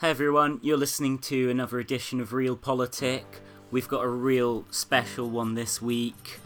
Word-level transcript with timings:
Hey 0.00 0.08
everyone, 0.08 0.60
you're 0.62 0.78
listening 0.78 1.18
to 1.18 1.50
another 1.50 1.78
edition 1.78 2.22
of 2.22 2.32
Real 2.32 2.56
Politic. 2.56 3.26
We've 3.70 3.86
got 3.86 4.02
a 4.02 4.08
real 4.08 4.64
special 4.70 5.28
one 5.28 5.52
this 5.52 5.82
week. 5.82 6.40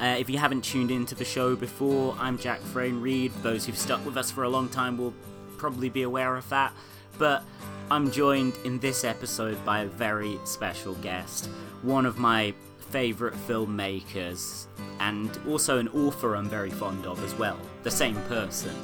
Uh, 0.00 0.14
if 0.16 0.30
you 0.30 0.38
haven't 0.38 0.62
tuned 0.62 0.92
into 0.92 1.16
the 1.16 1.24
show 1.24 1.56
before, 1.56 2.14
I'm 2.20 2.38
Jack 2.38 2.60
Frayne 2.60 3.00
Reed. 3.00 3.32
Those 3.42 3.66
who've 3.66 3.76
stuck 3.76 4.06
with 4.06 4.16
us 4.16 4.30
for 4.30 4.44
a 4.44 4.48
long 4.48 4.68
time 4.68 4.96
will 4.96 5.12
probably 5.58 5.88
be 5.88 6.02
aware 6.02 6.36
of 6.36 6.48
that. 6.50 6.72
But 7.18 7.42
I'm 7.90 8.12
joined 8.12 8.54
in 8.64 8.78
this 8.78 9.02
episode 9.02 9.58
by 9.64 9.80
a 9.80 9.86
very 9.86 10.38
special 10.44 10.94
guest, 10.94 11.46
one 11.82 12.06
of 12.06 12.16
my 12.16 12.54
favourite 12.90 13.34
filmmakers, 13.48 14.66
and 15.00 15.36
also 15.48 15.78
an 15.78 15.88
author 15.88 16.36
I'm 16.36 16.48
very 16.48 16.70
fond 16.70 17.06
of 17.06 17.24
as 17.24 17.34
well. 17.34 17.58
The 17.82 17.90
same 17.90 18.14
person. 18.28 18.76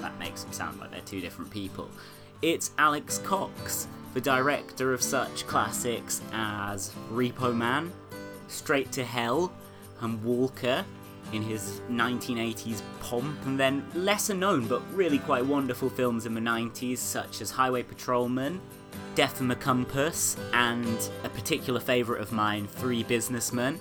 That 0.00 0.18
makes 0.18 0.42
them 0.42 0.52
sound 0.52 0.80
like 0.80 0.90
they're 0.90 1.00
two 1.02 1.20
different 1.20 1.52
people. 1.52 1.88
It's 2.40 2.70
Alex 2.78 3.18
Cox, 3.18 3.88
the 4.14 4.20
director 4.20 4.92
of 4.92 5.02
such 5.02 5.44
classics 5.48 6.20
as 6.32 6.92
Repo 7.10 7.52
Man, 7.52 7.90
Straight 8.46 8.92
to 8.92 9.02
Hell, 9.02 9.52
and 10.00 10.22
Walker 10.22 10.84
in 11.32 11.42
his 11.42 11.80
1980s 11.90 12.80
pomp, 13.00 13.44
and 13.44 13.58
then 13.58 13.84
lesser 13.92 14.34
known 14.34 14.68
but 14.68 14.82
really 14.94 15.18
quite 15.18 15.44
wonderful 15.44 15.90
films 15.90 16.26
in 16.26 16.34
the 16.34 16.40
90s, 16.40 16.98
such 16.98 17.40
as 17.40 17.50
Highway 17.50 17.82
Patrolman, 17.82 18.60
Death 19.16 19.38
from 19.38 19.48
the 19.48 19.56
Compass, 19.56 20.36
and 20.52 21.10
a 21.24 21.28
particular 21.30 21.80
favourite 21.80 22.22
of 22.22 22.30
mine, 22.30 22.68
Three 22.68 23.02
Businessmen. 23.02 23.80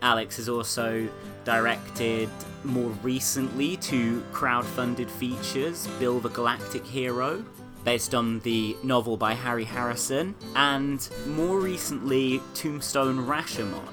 Alex 0.00 0.36
has 0.36 0.48
also 0.48 1.08
directed 1.44 2.28
more 2.62 2.90
recently 3.02 3.76
two 3.78 4.22
crowd-funded 4.30 5.10
features, 5.10 5.88
Bill 5.98 6.20
the 6.20 6.28
Galactic 6.28 6.86
Hero, 6.86 7.44
based 7.84 8.14
on 8.14 8.40
the 8.40 8.76
novel 8.82 9.16
by 9.16 9.34
Harry 9.34 9.64
Harrison, 9.64 10.34
and 10.56 11.08
more 11.26 11.60
recently, 11.60 12.40
Tombstone 12.54 13.26
Rashomon. 13.26 13.92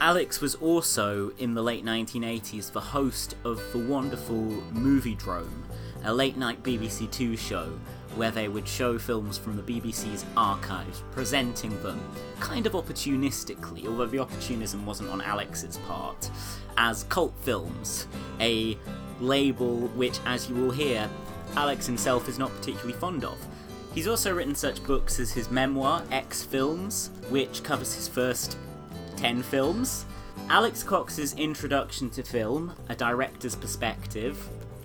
Alex 0.00 0.40
was 0.40 0.56
also, 0.56 1.30
in 1.38 1.54
the 1.54 1.62
late 1.62 1.84
1980s, 1.84 2.72
the 2.72 2.80
host 2.80 3.36
of 3.44 3.60
the 3.72 3.78
wonderful 3.78 4.44
Moviedrome, 4.72 5.62
a 6.04 6.12
late 6.12 6.36
night 6.36 6.62
BBC 6.62 7.10
Two 7.10 7.36
show 7.36 7.72
where 8.16 8.30
they 8.30 8.48
would 8.48 8.68
show 8.68 8.98
films 8.98 9.38
from 9.38 9.56
the 9.56 9.62
BBC's 9.62 10.24
archives, 10.36 11.02
presenting 11.12 11.70
them 11.82 12.00
kind 12.40 12.66
of 12.66 12.72
opportunistically, 12.72 13.86
although 13.86 14.06
the 14.06 14.18
opportunism 14.18 14.84
wasn't 14.84 15.08
on 15.08 15.20
Alex's 15.22 15.78
part, 15.88 16.30
as 16.76 17.04
cult 17.04 17.32
films, 17.40 18.06
a 18.40 18.76
label 19.20 19.88
which, 19.88 20.18
as 20.26 20.48
you 20.48 20.56
will 20.56 20.70
hear, 20.70 21.08
Alex 21.56 21.86
himself 21.86 22.28
is 22.28 22.38
not 22.38 22.54
particularly 22.56 22.94
fond 22.94 23.24
of. 23.24 23.38
He's 23.94 24.08
also 24.08 24.34
written 24.34 24.54
such 24.54 24.82
books 24.84 25.20
as 25.20 25.32
his 25.32 25.50
memoir, 25.50 26.02
X 26.10 26.42
Films, 26.42 27.10
which 27.28 27.62
covers 27.62 27.94
his 27.94 28.08
first 28.08 28.56
10 29.16 29.42
films, 29.42 30.06
Alex 30.48 30.82
Cox's 30.82 31.34
Introduction 31.34 32.10
to 32.10 32.22
Film, 32.22 32.74
A 32.88 32.94
Director's 32.94 33.54
Perspective, 33.54 34.36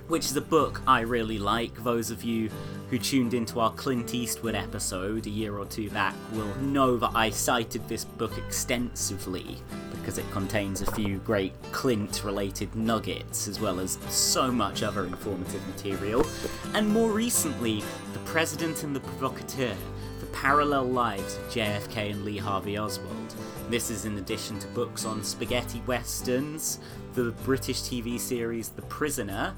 which 0.08 0.26
is 0.26 0.36
a 0.36 0.42
book 0.42 0.82
I 0.88 1.02
really 1.02 1.40
like. 1.40 1.84
Those 1.84 2.12
of 2.12 2.24
you 2.24 2.50
who 2.90 2.98
tuned 2.98 3.34
into 3.34 3.60
our 3.60 3.72
Clint 3.74 4.14
Eastwood 4.14 4.56
episode 4.56 5.26
a 5.26 5.30
year 5.30 5.58
or 5.58 5.66
two 5.66 5.90
back 5.90 6.16
will 6.32 6.56
know 6.58 6.98
that 6.98 7.12
I 7.14 7.30
cited 7.30 7.88
this 7.88 8.06
book 8.06 8.38
extensively 8.38 9.58
because 9.92 10.18
it 10.18 10.32
contains 10.32 10.82
a 10.82 10.92
few 10.94 11.18
great 11.18 11.54
Clint 11.74 12.24
related 12.24 12.74
nuggets 12.76 13.48
as 13.50 13.60
well 13.60 13.82
as 13.82 13.98
so 14.08 14.50
much 14.50 14.84
other 14.84 15.06
informative 15.06 15.68
material. 15.68 16.26
And 16.74 16.88
more 16.88 17.12
recently, 17.12 17.84
The 18.14 18.20
President 18.20 18.84
and 18.84 18.96
the 18.96 19.02
Provocateur 19.02 19.76
The 20.22 20.26
Parallel 20.28 20.86
Lives 20.86 21.36
of 21.36 21.44
JFK 21.50 22.12
and 22.12 22.24
Lee 22.24 22.38
Harvey 22.38 22.78
Oswald. 22.78 23.36
This 23.70 23.90
is 23.90 24.06
in 24.06 24.18
addition 24.18 24.60
to 24.60 24.68
books 24.70 25.04
on 25.04 25.26
spaghetti 25.26 25.82
westerns, 25.86 26.80
the 27.16 27.32
British 27.44 27.82
TV 27.82 28.18
series 28.18 28.70
The 28.70 28.84
Prisoner, 28.84 29.54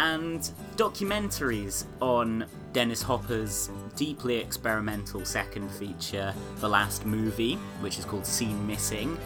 and 0.00 0.50
documentaries 0.76 1.84
on 2.00 2.46
Dennis 2.72 3.02
Hopper's 3.02 3.68
deeply 3.96 4.36
experimental 4.36 5.26
second 5.26 5.70
feature, 5.72 6.32
The 6.56 6.68
Last 6.68 7.04
Movie, 7.04 7.56
which 7.80 7.98
is 7.98 8.06
called 8.06 8.24
Scene 8.24 8.66
Missing, 8.66 9.18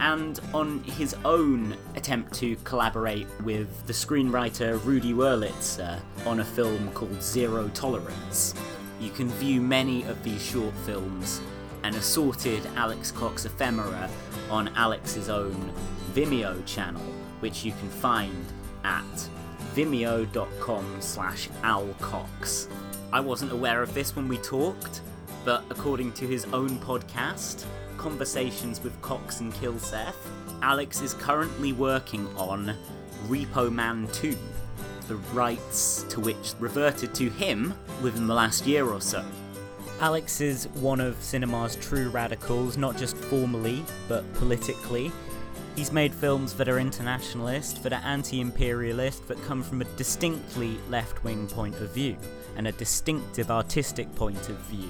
and 0.00 0.40
on 0.52 0.82
his 0.82 1.14
own 1.24 1.76
attempt 1.94 2.34
to 2.40 2.56
collaborate 2.64 3.28
with 3.44 3.86
the 3.86 3.92
screenwriter 3.92 4.84
Rudy 4.84 5.14
Wurlitzer 5.14 6.00
on 6.26 6.40
a 6.40 6.44
film 6.44 6.90
called 6.90 7.22
Zero 7.22 7.70
Tolerance. 7.72 8.52
You 9.00 9.10
can 9.10 9.28
view 9.28 9.60
many 9.60 10.02
of 10.04 10.20
these 10.24 10.44
short 10.44 10.74
films 10.84 11.40
and 11.84 11.94
assorted 11.94 12.66
Alex 12.74 13.12
Cox 13.12 13.44
ephemera 13.44 14.10
on 14.50 14.74
Alex's 14.74 15.28
own 15.28 15.72
Vimeo 16.14 16.66
channel, 16.66 17.02
which 17.38 17.64
you 17.64 17.70
can 17.70 17.88
find 17.88 18.44
at 18.82 19.28
vimeo.com 19.76 20.96
slash 21.00 21.50
alcox. 21.62 22.66
I 23.12 23.20
wasn't 23.20 23.52
aware 23.52 23.82
of 23.82 23.92
this 23.92 24.16
when 24.16 24.26
we 24.26 24.38
talked, 24.38 25.02
but 25.44 25.62
according 25.68 26.12
to 26.12 26.26
his 26.26 26.46
own 26.46 26.70
podcast, 26.78 27.66
Conversations 27.98 28.82
with 28.82 29.00
Cox 29.02 29.40
and 29.40 29.52
Kilseth, 29.52 30.14
Alex 30.62 31.02
is 31.02 31.12
currently 31.12 31.74
working 31.74 32.26
on 32.36 32.74
Repo 33.26 33.70
Man 33.70 34.08
2, 34.12 34.34
the 35.08 35.16
rights 35.34 36.04
to 36.08 36.20
which 36.20 36.54
reverted 36.58 37.14
to 37.14 37.28
him 37.28 37.74
within 38.02 38.26
the 38.26 38.34
last 38.34 38.66
year 38.66 38.86
or 38.86 39.00
so. 39.02 39.22
Alex 40.00 40.40
is 40.40 40.68
one 40.74 41.00
of 41.00 41.22
cinema's 41.22 41.76
true 41.76 42.08
radicals, 42.08 42.78
not 42.78 42.96
just 42.96 43.16
formally, 43.16 43.84
but 44.08 44.30
politically. 44.34 45.12
He's 45.76 45.92
made 45.92 46.14
films 46.14 46.54
that 46.54 46.70
are 46.70 46.78
internationalist, 46.78 47.82
that 47.82 47.92
are 47.92 48.02
anti 48.02 48.40
imperialist, 48.40 49.28
that 49.28 49.42
come 49.44 49.62
from 49.62 49.82
a 49.82 49.96
distinctly 49.96 50.78
left 50.88 51.22
wing 51.22 51.46
point 51.46 51.76
of 51.76 51.90
view, 51.90 52.16
and 52.56 52.66
a 52.66 52.72
distinctive 52.72 53.50
artistic 53.50 54.12
point 54.14 54.48
of 54.48 54.56
view. 54.56 54.88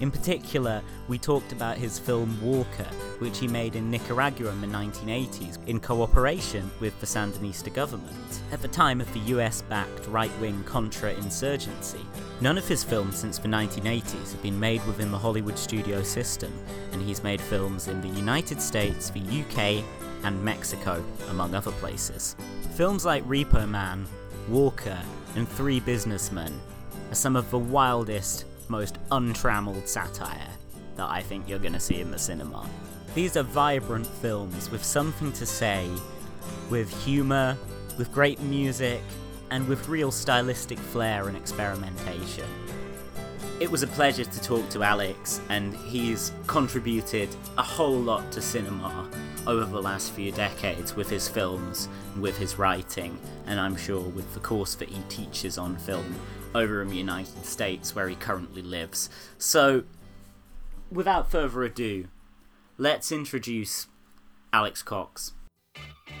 In 0.00 0.12
particular, 0.12 0.82
we 1.08 1.18
talked 1.18 1.52
about 1.52 1.78
his 1.78 1.98
film 1.98 2.38
Walker, 2.40 2.86
which 3.18 3.38
he 3.38 3.48
made 3.48 3.74
in 3.74 3.90
Nicaragua 3.90 4.50
in 4.50 4.60
the 4.60 4.66
1980s 4.68 5.58
in 5.66 5.80
cooperation 5.80 6.70
with 6.78 6.98
the 7.00 7.06
Sandinista 7.06 7.72
government, 7.72 8.42
at 8.52 8.62
the 8.62 8.68
time 8.68 9.00
of 9.00 9.12
the 9.14 9.34
US 9.34 9.62
backed 9.62 10.06
right 10.08 10.32
wing 10.40 10.62
Contra 10.64 11.12
insurgency. 11.14 12.04
None 12.40 12.58
of 12.58 12.68
his 12.68 12.84
films 12.84 13.16
since 13.16 13.38
the 13.38 13.48
1980s 13.48 14.32
have 14.32 14.42
been 14.42 14.58
made 14.60 14.84
within 14.86 15.10
the 15.10 15.18
Hollywood 15.18 15.58
studio 15.58 16.02
system, 16.02 16.52
and 16.92 17.00
he's 17.02 17.24
made 17.24 17.40
films 17.40 17.88
in 17.88 18.00
the 18.00 18.08
United 18.08 18.60
States, 18.60 19.10
the 19.10 19.20
UK, 19.20 19.84
and 20.24 20.42
Mexico, 20.42 21.04
among 21.28 21.54
other 21.54 21.70
places. 21.72 22.34
Films 22.74 23.04
like 23.04 23.24
Repo 23.24 23.68
Man, 23.68 24.06
Walker, 24.48 24.98
and 25.36 25.48
Three 25.48 25.80
Businessmen 25.80 26.52
are 27.10 27.14
some 27.14 27.36
of 27.36 27.50
the 27.50 27.58
wildest, 27.58 28.46
most 28.68 28.98
untrammeled 29.12 29.88
satire 29.88 30.48
that 30.96 31.08
I 31.10 31.22
think 31.22 31.48
you're 31.48 31.58
going 31.58 31.72
to 31.74 31.80
see 31.80 32.00
in 32.00 32.10
the 32.10 32.18
cinema. 32.18 32.68
These 33.14 33.36
are 33.36 33.42
vibrant 33.42 34.06
films 34.06 34.70
with 34.70 34.82
something 34.84 35.32
to 35.32 35.46
say, 35.46 35.88
with 36.70 36.90
humour, 37.04 37.56
with 37.98 38.12
great 38.12 38.40
music, 38.40 39.02
and 39.50 39.68
with 39.68 39.88
real 39.88 40.10
stylistic 40.10 40.78
flair 40.78 41.28
and 41.28 41.36
experimentation. 41.36 42.46
It 43.60 43.70
was 43.70 43.84
a 43.84 43.86
pleasure 43.86 44.24
to 44.24 44.40
talk 44.40 44.68
to 44.70 44.82
Alex, 44.82 45.40
and 45.48 45.76
he's 45.76 46.32
contributed 46.46 47.28
a 47.56 47.62
whole 47.62 48.00
lot 48.00 48.32
to 48.32 48.42
cinema 48.42 49.08
over 49.46 49.64
the 49.64 49.82
last 49.82 50.12
few 50.12 50.32
decades 50.32 50.94
with 50.94 51.10
his 51.10 51.28
films 51.28 51.88
with 52.18 52.38
his 52.38 52.58
writing, 52.58 53.18
and 53.46 53.60
I'm 53.60 53.76
sure 53.76 54.00
with 54.00 54.32
the 54.34 54.40
course 54.40 54.74
that 54.76 54.88
he 54.88 55.02
teaches 55.08 55.58
on 55.58 55.76
film 55.76 56.16
over 56.54 56.82
in 56.82 56.88
the 56.88 56.96
United 56.96 57.44
States 57.44 57.94
where 57.94 58.08
he 58.08 58.14
currently 58.14 58.62
lives. 58.62 59.10
So, 59.38 59.84
without 60.90 61.30
further 61.30 61.64
ado, 61.64 62.08
let's 62.78 63.10
introduce 63.10 63.88
Alex 64.52 64.82
Cox 64.82 65.32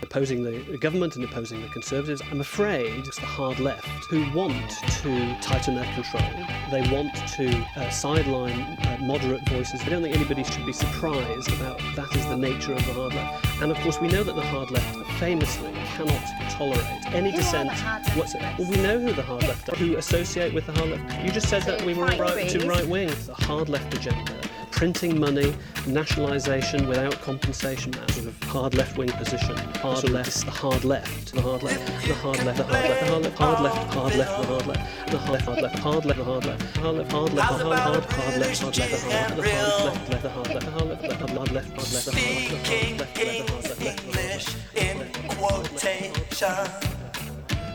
opposing 0.04 0.44
the 0.44 0.78
government 0.78 1.16
and 1.16 1.24
opposing 1.24 1.60
the 1.60 1.68
Conservatives. 1.68 2.22
I'm 2.30 2.40
afraid 2.40 3.06
it's 3.06 3.18
the 3.18 3.26
hard 3.26 3.58
left 3.58 3.86
who 4.04 4.20
want 4.36 4.70
to 5.02 5.36
tighten 5.40 5.74
their 5.74 5.92
control. 5.94 6.22
They 6.70 6.88
want 6.92 7.14
to 7.34 7.48
uh, 7.76 7.90
sideline 7.90 8.60
uh, 8.60 8.98
moderate 9.02 9.46
voices. 9.48 9.80
I 9.82 9.88
don't 9.88 10.02
think 10.02 10.14
anybody 10.14 10.44
should 10.44 10.66
be 10.66 10.72
surprised 10.72 11.52
about 11.52 11.80
that 11.96 12.14
is 12.14 12.26
the 12.26 12.36
nature 12.36 12.72
of 12.72 12.86
the 12.86 12.92
hard 12.92 13.14
left. 13.14 13.62
And 13.62 13.70
of 13.70 13.78
course, 13.78 14.00
we 14.00 14.08
know 14.08 14.22
that 14.22 14.34
the 14.34 14.42
hard 14.42 14.70
left 14.70 15.10
famously 15.18 15.72
cannot 15.96 16.50
tolerate 16.50 17.06
any 17.06 17.30
who 17.30 17.38
dissent. 17.38 17.70
What's 18.16 18.34
it? 18.34 18.42
Well, 18.58 18.70
we 18.70 18.76
know 18.76 18.98
who 18.98 19.12
the 19.12 19.22
hard 19.22 19.42
left 19.42 19.68
are, 19.68 19.76
who 19.76 19.96
associate 19.96 20.54
with 20.54 20.66
the 20.66 20.72
hard 20.72 20.90
left. 20.90 21.24
You 21.24 21.30
just 21.30 21.48
said 21.48 21.62
that 21.62 21.82
we 21.82 21.94
were 21.94 22.06
right, 22.06 22.48
too 22.48 22.68
right 22.68 22.86
wing. 22.86 23.08
The 23.26 23.34
hard 23.34 23.68
left 23.68 23.94
agenda 23.94 24.43
printing 24.74 25.20
money, 25.20 25.54
nationalisation 25.86 26.88
without 26.88 27.20
compensation, 27.20 27.92
that 27.92 28.10
sort 28.10 28.26
of 28.26 28.42
hard 28.42 28.74
left 28.74 28.98
wing 28.98 29.08
position, 29.08 29.56
hard 29.56 29.98
sort 29.98 30.04
of 30.04 30.10
left, 30.10 30.44
the 30.44 30.50
hard 30.50 30.84
left, 30.84 31.32
the 31.32 31.40
hard 31.40 31.62
left, 31.62 32.04
the 32.06 32.14
hard 32.14 32.44
left, 32.44 32.58
the 32.58 32.64
hard 32.64 32.84
left, 32.84 33.36
the 33.36 33.44
hard 33.44 33.60
left, 33.60 33.78
hard 33.94 34.14
left, 34.16 34.30
hard 34.30 34.66
left, 34.66 35.10
the 35.10 35.18
hard 35.18 35.36
left, 35.36 35.46
the 35.46 35.48
hard 35.48 35.60
left, 35.62 35.78
hard 35.78 36.04
left, 36.04 36.18
hard 36.18 36.44
left, 36.44 36.62
hard 36.72 36.94
left, 36.94 37.12
hard 37.12 37.12
left, 37.12 37.12
hard 37.12 37.34
left, 37.34 37.34
hard 37.34 37.34
left, 37.34 37.42
hard 37.42 37.62
left, 37.64 38.12
hard 38.12 38.36
left, 38.36 38.62
hard 38.62 38.76
left, 38.76 39.02
hard 39.04 39.20
left, 39.24 40.22
the 40.22 40.30
hard 40.30 40.48
left, 40.48 40.64
the 40.64 40.70
hard 40.70 40.86
left, 40.88 40.90
the 40.90 40.90
hard 40.90 40.90
left, 40.90 40.90
hard 40.90 40.90
left, 40.90 41.02
the 41.02 41.14
hard 41.14 41.52
left, 41.52 41.68
the 41.68 41.74
hard 41.74 41.92
left, 41.92 43.84
English 43.84 44.46
in 44.74 44.96
quotation 45.28 46.66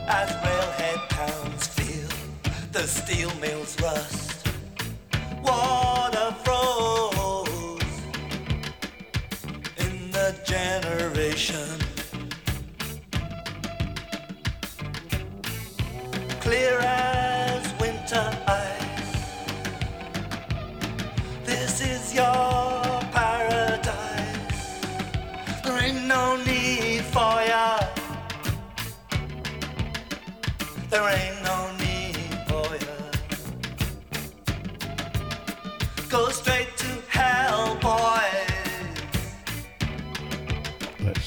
as 0.06 0.28
railhead 0.44 1.00
towns 1.08 1.66
feel 1.68 2.08
the 2.72 2.86
steel 2.86 3.32
mills 3.40 3.80
rust. 3.80 4.29
Water 5.42 6.34
froze 6.44 8.02
in 9.78 10.10
the 10.10 10.34
generation. 10.44 11.68
Clear 16.40 16.78
as 16.80 17.80
winter 17.80 18.30
ice. 18.46 19.12
This 21.44 21.80
is 21.80 22.14
your 22.14 22.82
paradise. 23.12 24.80
There 25.64 25.78
ain't 25.82 26.04
no 26.06 26.36
need 26.44 27.02
for 27.04 27.42
ya. 27.46 27.78
There 30.90 31.08
ain't 31.08 31.29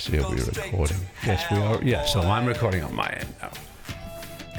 see 0.03 0.17
if 0.17 0.29
we're 0.29 0.63
recording. 0.63 0.97
Yes, 1.25 1.45
we 1.49 1.57
are. 1.57 1.81
Yeah, 1.81 2.03
so 2.05 2.19
I'm 2.19 2.45
recording 2.45 2.83
on 2.83 2.93
my 2.93 3.07
end 3.07 3.33
now. 3.41 3.51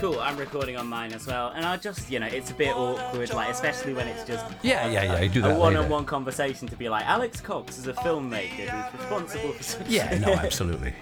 Cool, 0.01 0.19
I'm 0.21 0.37
recording 0.37 0.77
on 0.77 0.87
mine 0.87 1.13
as 1.13 1.27
well, 1.27 1.53
and 1.55 1.65
I 1.65 1.77
just, 1.77 2.11
you 2.11 2.19
know, 2.19 2.27
it's 2.27 2.51
a 2.51 2.55
bit 2.55 2.75
awkward, 2.75 3.33
like 3.33 3.51
especially 3.51 3.95
when 3.95 4.09
it's 4.09 4.25
just 4.25 4.45
Yeah, 4.63 4.89
yeah, 4.89 5.05
yeah. 5.05 5.21
You 5.21 5.29
do 5.29 5.43
that. 5.43 5.57
a 5.57 5.59
one-on-one 5.59 6.05
conversation 6.07 6.67
to 6.69 6.77
be 6.77 6.89
like, 6.89 7.07
Alex 7.07 7.41
Cox 7.41 7.79
is 7.79 7.87
a 7.87 7.93
filmmaker 7.93 8.69
who's 8.69 9.01
responsible 9.01 9.53
for. 9.53 9.63
Such 9.63 9.89
Yeah, 9.89 10.19
no, 10.19 10.33
absolutely. 10.33 10.95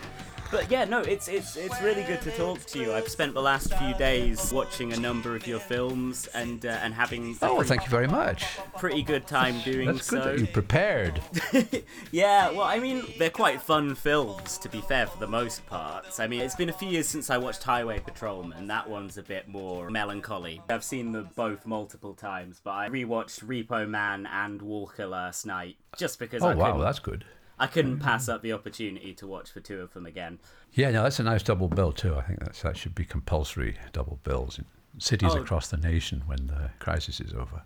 But 0.53 0.71
yeah, 0.71 0.85
no, 0.85 1.01
it's 1.01 1.29
it's 1.29 1.57
it's 1.57 1.81
really 1.81 2.03
good 2.05 2.21
to 2.23 2.31
talk 2.33 2.61
to 2.67 2.79
you. 2.79 2.93
I've 2.93 3.09
spent 3.09 3.33
the 3.33 3.41
last 3.43 3.73
few 3.75 3.95
days 3.95 4.53
watching 4.53 4.93
a 4.93 5.01
number 5.01 5.35
of 5.35 5.47
your 5.47 5.59
films 5.59 6.27
and 6.35 6.65
uh, 6.67 6.79
and 6.83 6.93
having 6.93 7.35
a 7.41 7.47
Oh, 7.47 7.55
pretty, 7.57 7.69
thank 7.71 7.83
you 7.85 7.89
very 7.89 8.07
much. 8.07 8.45
pretty 8.77 9.03
good 9.03 9.27
time 9.27 9.59
doing 9.63 9.87
That's 9.87 10.11
good 10.11 10.23
so. 10.23 10.29
that 10.29 10.39
you 10.39 10.47
prepared. 10.47 11.21
Yeah, 12.13 12.51
well, 12.51 12.63
I 12.63 12.79
mean, 12.79 13.03
they're 13.19 13.31
quite 13.31 13.63
fun 13.63 13.95
films, 13.95 14.59
to 14.59 14.69
be 14.69 14.83
fair, 14.83 15.07
for 15.07 15.19
the 15.19 15.27
most 15.27 15.65
part. 15.67 16.05
I 16.21 16.27
mean, 16.27 16.43
it's 16.43 16.55
been 16.55 16.69
a 16.69 16.73
few 16.75 16.89
years 16.89 17.09
since 17.09 17.31
I 17.31 17.39
watched 17.39 17.63
Highway 17.63 18.01
Patrolman. 18.01 18.67
That 18.67 18.89
one's 18.89 19.17
a 19.17 19.23
bit 19.23 19.49
more 19.49 19.89
melancholy. 19.89 20.61
I've 20.69 20.85
seen 20.85 21.13
them 21.13 21.31
both 21.35 21.65
multiple 21.65 22.13
times, 22.15 22.61
but 22.63 22.73
I 22.73 22.89
rewatched 22.91 23.43
Repo 23.45 23.89
Man 23.89 24.27
and 24.27 24.61
Walker 24.61 25.07
last 25.07 25.47
night 25.47 25.77
just 25.97 26.19
because 26.19 26.43
Oh, 26.43 26.49
I, 26.49 26.55
wow, 26.55 26.77
that's 26.79 26.99
good. 26.99 27.25
I 27.63 27.67
couldn't 27.69 28.01
pass 28.01 28.29
up 28.29 28.43
the 28.43 28.53
opportunity 28.53 29.15
to 29.15 29.27
watch 29.27 29.55
the 29.55 29.61
two 29.61 29.81
of 29.81 29.93
them 29.95 30.05
again. 30.07 30.39
Yeah, 30.73 30.91
no, 30.91 31.03
that's 31.05 31.19
a 31.21 31.23
nice 31.23 31.43
double 31.43 31.69
bill 31.69 31.93
too. 31.93 32.15
I 32.17 32.23
think 32.23 32.41
that's, 32.41 32.63
that 32.63 32.77
should 32.77 32.95
be 32.95 33.05
compulsory 33.05 33.77
double 33.93 34.19
bills 34.25 34.59
in 34.59 34.65
cities 34.99 35.31
Oh. 35.35 35.41
across 35.41 35.69
the 35.69 35.77
nation 35.77 36.23
when 36.27 36.47
the 36.49 36.71
crisis 36.79 37.21
is 37.21 37.33
over. 37.33 37.63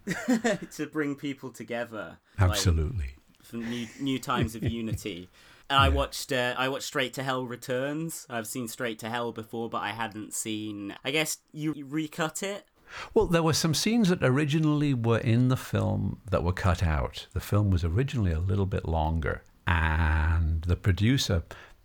to 0.77 0.87
bring 0.87 1.15
people 1.15 1.51
together. 1.51 2.19
like, 2.39 2.51
Absolutely. 2.51 3.15
for 3.43 3.57
new 3.57 3.87
new 4.01 4.19
times 4.19 4.55
of 4.55 4.63
unity. 4.81 5.29
And 5.69 5.79
I 5.81 5.89
watched 5.89 6.31
uh, 6.33 6.55
I 6.57 6.69
watched 6.69 6.85
Straight 6.85 7.13
to 7.15 7.23
Hell 7.25 7.45
Returns. 7.47 8.27
I've 8.31 8.47
seen 8.47 8.69
Straight 8.69 8.99
to 9.01 9.09
Hell 9.11 9.33
before, 9.33 9.69
but 9.69 9.83
I 9.83 9.91
hadn't 9.91 10.33
seen. 10.35 10.95
I 11.05 11.11
guess 11.11 11.39
you 11.53 11.75
recut 11.89 12.43
it. 12.43 12.67
Well, 13.15 13.27
there 13.27 13.43
were 13.43 13.53
some 13.53 13.75
scenes 13.75 14.09
that 14.11 14.23
originally 14.23 14.95
were 14.95 15.19
in 15.19 15.49
the 15.49 15.57
film 15.57 16.21
that 16.31 16.45
were 16.45 16.53
cut 16.53 16.85
out. 16.85 17.27
The 17.33 17.41
film 17.41 17.71
was 17.71 17.83
originally 17.83 18.31
a 18.31 18.39
little 18.39 18.65
bit 18.67 18.87
longer, 18.87 19.43
and 19.67 20.63
the 20.63 20.77
producer, 20.77 21.43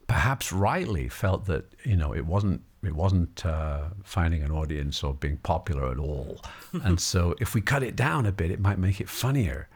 perhaps 0.08 0.52
rightly, 0.52 1.10
felt 1.10 1.46
that 1.46 1.66
you 1.84 1.96
know 1.96 2.14
it 2.14 2.26
wasn't 2.26 2.62
it 2.84 2.96
wasn't 2.96 3.46
uh, 3.46 3.86
finding 4.04 4.44
an 4.44 4.52
audience 4.52 5.04
or 5.04 5.14
being 5.14 5.38
popular 5.38 5.92
at 5.92 5.98
all, 5.98 6.42
and 6.84 7.00
so 7.00 7.36
if 7.40 7.56
we 7.56 7.62
cut 7.62 7.84
it 7.84 7.96
down 7.96 8.26
a 8.26 8.32
bit, 8.32 8.52
it 8.52 8.60
might 8.60 8.78
make 8.78 9.02
it 9.02 9.10
funnier, 9.10 9.68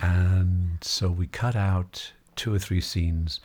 and 0.00 0.78
so 0.82 1.10
we 1.10 1.26
cut 1.26 1.56
out 1.56 2.12
two 2.36 2.52
or 2.54 2.58
three 2.58 2.80
scenes. 2.80 3.40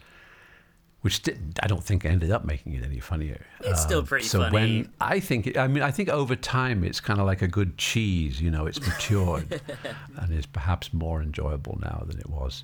Which 1.02 1.22
didn't. 1.22 1.60
I 1.64 1.68
don't 1.68 1.84
think 1.84 2.04
ended 2.04 2.32
up 2.32 2.44
making 2.44 2.74
it 2.74 2.84
any 2.84 3.00
funnier. 3.00 3.46
It's 3.62 3.82
still 3.82 4.04
pretty 4.04 4.26
so 4.26 4.40
funny. 4.40 4.50
So 4.50 4.54
when 4.54 4.94
I 5.00 5.20
think, 5.20 5.56
I 5.56 5.68
mean, 5.68 5.84
I 5.84 5.92
think 5.92 6.10
over 6.10 6.36
time 6.36 6.84
it's 6.84 7.00
kind 7.00 7.20
of 7.22 7.28
like 7.28 7.42
a 7.44 7.48
good 7.48 7.78
cheese. 7.78 8.42
You 8.42 8.50
know, 8.50 8.66
it's 8.66 8.82
matured 8.82 9.62
and 10.18 10.34
is 10.34 10.48
perhaps 10.48 10.92
more 10.94 11.22
enjoyable 11.22 11.78
now 11.82 12.04
than 12.08 12.20
it 12.20 12.30
was 12.30 12.64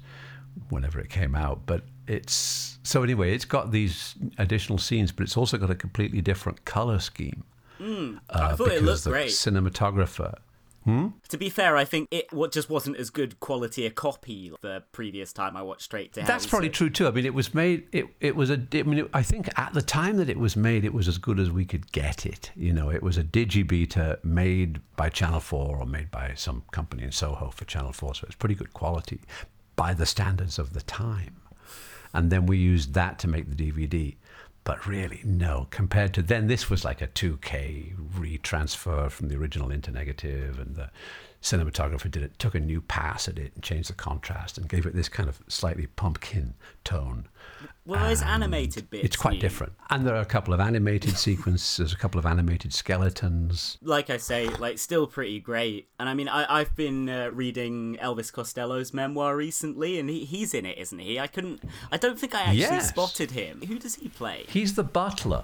whenever 0.69 1.00
it 1.00 1.09
came 1.09 1.35
out. 1.35 1.65
But 1.65 1.83
it's 2.07 2.79
so 2.83 3.03
anyway. 3.03 3.33
It's 3.33 3.45
got 3.45 3.71
these 3.71 4.15
additional 4.38 4.77
scenes, 4.77 5.11
but 5.11 5.23
it's 5.23 5.38
also 5.38 5.57
got 5.57 5.69
a 5.69 5.75
completely 5.75 6.21
different 6.21 6.65
color 6.65 7.00
scheme. 7.00 7.44
I 7.79 8.17
uh, 8.29 8.55
thought 8.55 8.71
it 8.71 8.83
looked 8.83 9.03
the 9.03 9.09
great. 9.09 9.29
Cinematographer. 9.29 10.35
To 10.85 11.38
be 11.38 11.50
fair, 11.50 11.77
I 11.77 11.85
think 11.85 12.09
it 12.11 12.31
what 12.33 12.51
just 12.51 12.69
wasn't 12.69 12.97
as 12.97 13.09
good 13.09 13.39
quality 13.39 13.85
a 13.85 13.89
copy 13.89 14.51
the 14.61 14.83
previous 14.91 15.31
time 15.31 15.55
I 15.55 15.61
watched 15.61 15.83
Straight 15.83 16.13
to 16.13 16.21
Hell. 16.21 16.27
That's 16.27 16.45
probably 16.45 16.67
so- 16.69 16.73
true 16.73 16.89
too. 16.89 17.07
I 17.07 17.11
mean, 17.11 17.25
it 17.25 17.33
was 17.33 17.53
made. 17.53 17.88
It 17.94 18.07
it 18.19 18.35
was 18.35 18.50
a. 18.50 18.61
I 18.73 18.83
mean, 18.83 19.00
it, 19.00 19.09
I 19.13 19.23
think 19.23 19.47
at 19.57 19.73
the 19.73 19.81
time 19.81 20.17
that 20.17 20.29
it 20.29 20.38
was 20.38 20.57
made, 20.57 20.83
it 20.83 20.94
was 20.94 21.07
as 21.07 21.17
good 21.17 21.39
as 21.39 21.50
we 21.50 21.63
could 21.63 21.91
get 21.94 22.25
it. 22.25 22.51
You 22.55 22.73
know, 22.73 22.89
it 22.89 23.01
was 23.01 23.17
a 23.17 23.23
digibeta 23.23 24.21
made 24.25 24.81
by 24.97 25.09
Channel 25.09 25.39
Four 25.39 25.77
or 25.77 25.85
made 25.85 26.11
by 26.11 26.33
some 26.35 26.63
company 26.71 27.03
in 27.03 27.11
Soho 27.13 27.50
for 27.50 27.63
Channel 27.63 27.94
Four, 27.94 28.15
so 28.15 28.25
it's 28.25 28.35
pretty 28.35 28.55
good 28.55 28.73
quality 28.73 29.21
by 29.75 29.93
the 29.93 30.05
standards 30.05 30.59
of 30.59 30.73
the 30.73 30.81
time. 30.81 31.35
And 32.13 32.31
then 32.31 32.45
we 32.45 32.57
used 32.57 32.93
that 32.93 33.19
to 33.19 33.27
make 33.27 33.49
the 33.49 33.71
DVD. 33.71 34.15
But 34.63 34.87
really, 34.87 35.21
no. 35.25 35.67
Compared 35.71 36.13
to 36.13 36.21
then, 36.21 36.47
this 36.47 36.69
was 36.69 36.85
like 36.85 37.01
a 37.01 37.07
2K 37.07 37.95
retransfer 38.17 39.11
from 39.11 39.27
the 39.27 39.35
original 39.35 39.71
into 39.71 39.91
negative, 39.91 40.57
and 40.57 40.75
the 40.75 40.89
cinematographer 41.43 42.09
did 42.09 42.23
it, 42.23 42.39
took 42.39 42.55
a 42.55 42.59
new 42.59 42.81
pass 42.81 43.27
at 43.27 43.37
it, 43.37 43.51
and 43.53 43.63
changed 43.63 43.89
the 43.89 43.93
contrast, 43.93 44.57
and 44.57 44.67
gave 44.69 44.85
it 44.85 44.95
this 44.95 45.09
kind 45.09 45.27
of 45.29 45.41
slightly 45.47 45.85
pumpkin 45.87 46.55
tone. 46.83 47.27
Well, 47.85 48.05
there's 48.05 48.21
animated 48.21 48.89
bits. 48.89 49.03
It's 49.03 49.15
quite 49.17 49.41
different, 49.41 49.73
and 49.89 50.07
there 50.07 50.15
are 50.15 50.21
a 50.21 50.25
couple 50.25 50.53
of 50.53 50.61
animated 50.61 51.17
sequences, 51.17 51.91
a 51.91 51.97
couple 51.97 52.17
of 52.17 52.25
animated 52.25 52.73
skeletons. 52.73 53.77
like 53.81 54.09
I 54.09 54.17
say, 54.17 54.47
like 54.47 54.79
still 54.79 55.05
pretty 55.05 55.39
great. 55.41 55.89
And 55.99 56.07
I 56.07 56.13
mean, 56.13 56.29
I, 56.29 56.61
I've 56.61 56.73
been 56.77 57.09
uh, 57.09 57.29
reading 57.33 57.97
Elvis 58.01 58.31
Costello's 58.31 58.93
memoir 58.93 59.35
recently, 59.35 60.00
and 60.00 60.09
he, 60.09 60.23
he's 60.23 60.53
in 60.53 60.65
it, 60.65 60.77
isn't 60.77 61.00
he? 61.00 61.19
I 61.19 61.27
couldn't. 61.27 61.62
I 61.91 61.97
don't 61.97 62.17
think 62.17 62.33
I 62.33 62.41
actually 62.41 62.59
Yes. 62.59 62.89
spotted 62.89 63.31
him. 63.31 63.62
Who 63.67 63.77
does 63.79 63.95
he 63.95 64.07
play? 64.07 64.45
He's 64.47 64.75
the 64.75 64.83
butler. 64.83 65.43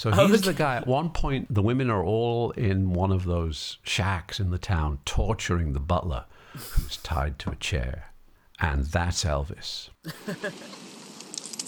So 0.00 0.10
Oh, 0.14 0.28
he's 0.28 0.40
the 0.40 0.54
guy. 0.54 0.76
At 0.76 0.86
one 0.86 1.10
point, 1.10 1.52
the 1.52 1.60
women 1.60 1.90
are 1.90 2.02
all 2.02 2.52
in 2.52 2.94
one 2.94 3.12
of 3.12 3.24
those 3.24 3.76
shacks 3.82 4.40
in 4.40 4.50
the 4.50 4.56
town, 4.56 5.00
torturing 5.04 5.74
the 5.74 5.78
butler, 5.78 6.24
who's 6.54 6.96
tied 6.96 7.38
to 7.40 7.50
a 7.50 7.54
chair, 7.56 8.10
and 8.58 8.86
that's 8.86 9.26
Elvis. 9.26 9.90
The 10.02 10.52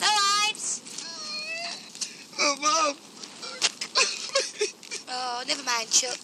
lights. 0.00 0.80
Oh, 2.40 2.56
Mom! 2.62 2.96
Oh, 5.10 5.44
never 5.46 5.62
mind, 5.64 5.90
Chuck. 5.90 6.18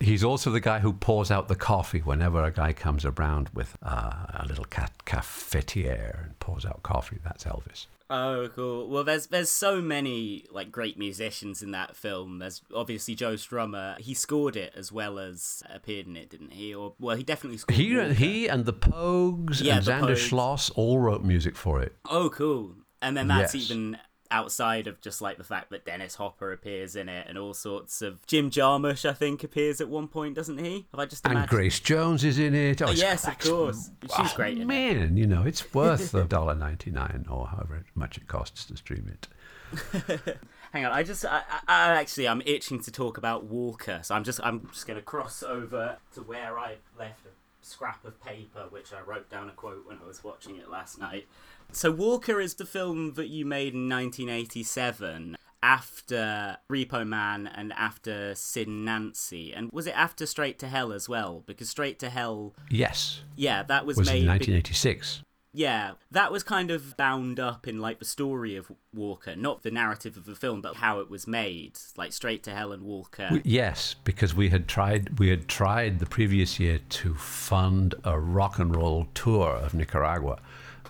He's 0.00 0.24
also 0.24 0.50
the 0.50 0.58
guy 0.58 0.80
who 0.80 0.94
pours 0.94 1.30
out 1.30 1.46
the 1.46 1.54
coffee 1.54 2.00
whenever 2.00 2.42
a 2.42 2.50
guy 2.50 2.72
comes 2.72 3.04
around 3.04 3.50
with 3.54 3.76
uh, 3.84 4.26
a 4.34 4.46
little 4.48 4.64
cat 4.64 4.90
cafetiere 5.06 6.24
and 6.24 6.40
pours 6.40 6.66
out 6.66 6.82
coffee. 6.82 7.18
That's 7.22 7.44
Elvis. 7.44 7.86
Oh, 8.10 8.48
cool. 8.54 8.88
Well, 8.88 9.04
there's 9.04 9.26
there's 9.26 9.50
so 9.50 9.82
many 9.82 10.46
like 10.50 10.72
great 10.72 10.98
musicians 10.98 11.62
in 11.62 11.72
that 11.72 11.94
film. 11.94 12.38
There's 12.38 12.62
obviously 12.74 13.14
Joe 13.14 13.34
Strummer. 13.34 13.98
He 13.98 14.14
scored 14.14 14.56
it 14.56 14.72
as 14.74 14.90
well 14.90 15.18
as 15.18 15.62
appeared 15.72 16.06
in 16.06 16.16
it, 16.16 16.30
didn't 16.30 16.52
he? 16.54 16.74
Or 16.74 16.94
well, 16.98 17.16
he 17.16 17.22
definitely 17.22 17.58
scored. 17.58 17.76
He, 17.76 17.94
uh, 17.98 18.02
Walker. 18.04 18.14
he 18.14 18.46
and 18.48 18.64
the 18.64 18.72
Pogues 18.72 19.62
Yeah, 19.62 19.76
and 19.76 19.84
the 19.84 19.90
Zander 19.92 20.00
Pogues. 20.14 20.28
Schloss 20.30 20.70
all 20.70 20.98
wrote 20.98 21.22
music 21.22 21.54
for 21.56 21.82
it. 21.82 21.96
Oh, 22.08 22.30
cool. 22.30 22.76
And 23.02 23.16
then 23.16 23.28
that's 23.28 23.54
Yes. 23.54 23.70
even 23.70 23.98
outside 24.30 24.86
of 24.86 25.00
just 25.00 25.20
like 25.20 25.38
the 25.38 25.44
fact 25.44 25.70
that 25.70 25.84
Dennis 25.84 26.16
Hopper 26.16 26.52
appears 26.52 26.96
in 26.96 27.08
it 27.08 27.26
and 27.28 27.38
all 27.38 27.54
sorts 27.54 28.02
of 28.02 28.24
Jim 28.26 28.50
Jarmusch, 28.50 29.08
I 29.08 29.12
think, 29.12 29.42
appears 29.42 29.80
at 29.80 29.88
one 29.88 30.08
point, 30.08 30.34
doesn't 30.34 30.58
he? 30.58 30.86
Have 30.92 31.00
I 31.00 31.06
just 31.06 31.26
And? 31.26 31.48
Grace 31.48 31.80
Jones 31.80 32.24
is 32.24 32.38
in 32.38 32.54
it. 32.54 32.82
Oh, 32.82 32.90
yes, 32.90 33.26
of 33.26 33.38
course. 33.38 33.90
She's 34.16 34.32
great 34.32 34.56
in 34.56 34.62
it. 34.62 34.66
Man, 34.66 35.16
you 35.16 35.26
know, 35.26 35.44
it's 35.44 35.72
worth 35.72 36.12
the 36.12 36.24
dollar 36.28 36.54
ninety 36.54 36.90
nine 36.90 37.26
or 37.28 37.46
however 37.46 37.84
much 37.94 38.16
it 38.18 38.28
costs 38.28 38.64
to 38.66 38.76
stream 38.76 39.10
it. 39.10 39.28
Hang 40.72 40.84
on, 40.84 40.92
I 40.92 41.02
just, 41.02 41.24
I, 41.24 41.42
I, 41.66 41.92
actually, 41.92 42.28
I'm 42.28 42.42
itching 42.44 42.80
to 42.82 42.90
talk 42.90 43.16
about 43.16 43.44
Walker, 43.44 44.00
so 44.02 44.14
I'm 44.14 44.24
just, 44.24 44.38
I'm 44.42 44.68
just 44.72 44.86
going 44.86 44.98
to 44.98 45.02
cross 45.02 45.42
over 45.42 45.96
to 46.14 46.20
where 46.20 46.58
I 46.58 46.76
left 46.98 47.26
scrap 47.68 48.04
of 48.04 48.20
paper, 48.22 48.66
which 48.70 48.92
I 48.92 49.00
wrote 49.00 49.28
down 49.30 49.48
a 49.48 49.52
quote 49.52 49.86
when 49.86 49.98
I 50.02 50.06
was 50.06 50.24
watching 50.24 50.56
it 50.56 50.68
last 50.70 50.98
night. 50.98 51.26
So 51.72 51.90
Walker 51.90 52.40
is 52.40 52.54
the 52.54 52.64
film 52.66 53.14
that 53.14 53.28
you 53.28 53.44
made 53.44 53.74
in 53.74 53.88
1987 53.88 55.36
after 55.62 56.56
Repo 56.70 57.06
Man 57.06 57.46
and 57.46 57.72
after 57.72 58.34
Sin 58.34 58.84
Nancy, 58.84 59.52
and 59.52 59.70
was 59.72 59.86
it 59.86 59.96
after 59.96 60.24
Straight 60.24 60.58
to 60.60 60.68
Hell 60.68 60.92
as 60.92 61.08
well? 61.08 61.42
Because 61.46 61.68
Straight 61.68 61.98
to 61.98 62.10
Hell, 62.10 62.54
Yes. 62.70 63.22
yeah, 63.36 63.62
that 63.64 63.84
was, 63.84 63.96
Was 63.96 64.06
made. 64.06 64.18
in 64.18 64.22
be- 64.24 64.28
1986. 64.28 65.22
Yeah, 65.58 65.94
that 66.12 66.30
was 66.30 66.44
kind 66.44 66.70
of 66.70 66.96
bound 66.96 67.40
up 67.40 67.66
in 67.66 67.80
like 67.80 67.98
the 67.98 68.04
story 68.04 68.54
of 68.54 68.70
Walker, 68.94 69.34
not 69.34 69.64
the 69.64 69.72
narrative 69.72 70.16
of 70.16 70.24
the 70.24 70.36
film, 70.36 70.60
but 70.60 70.76
how 70.76 71.00
it 71.00 71.10
was 71.10 71.26
made, 71.26 71.72
like 71.96 72.12
Straight 72.12 72.44
to 72.44 72.52
Hell 72.54 72.70
and 72.70 72.84
Walker. 72.84 73.28
We- 73.32 73.42
Yes, 73.44 73.96
because 74.04 74.36
we 74.36 74.50
had 74.50 74.68
tried 74.68 75.18
we 75.18 75.28
had 75.30 75.48
tried 75.48 75.98
the 75.98 76.06
previous 76.06 76.60
year 76.60 76.78
to 77.00 77.14
fund 77.16 77.96
a 78.04 78.20
rock 78.20 78.60
and 78.60 78.74
roll 78.76 79.08
tour 79.14 79.48
of 79.56 79.74
Nicaragua 79.74 80.38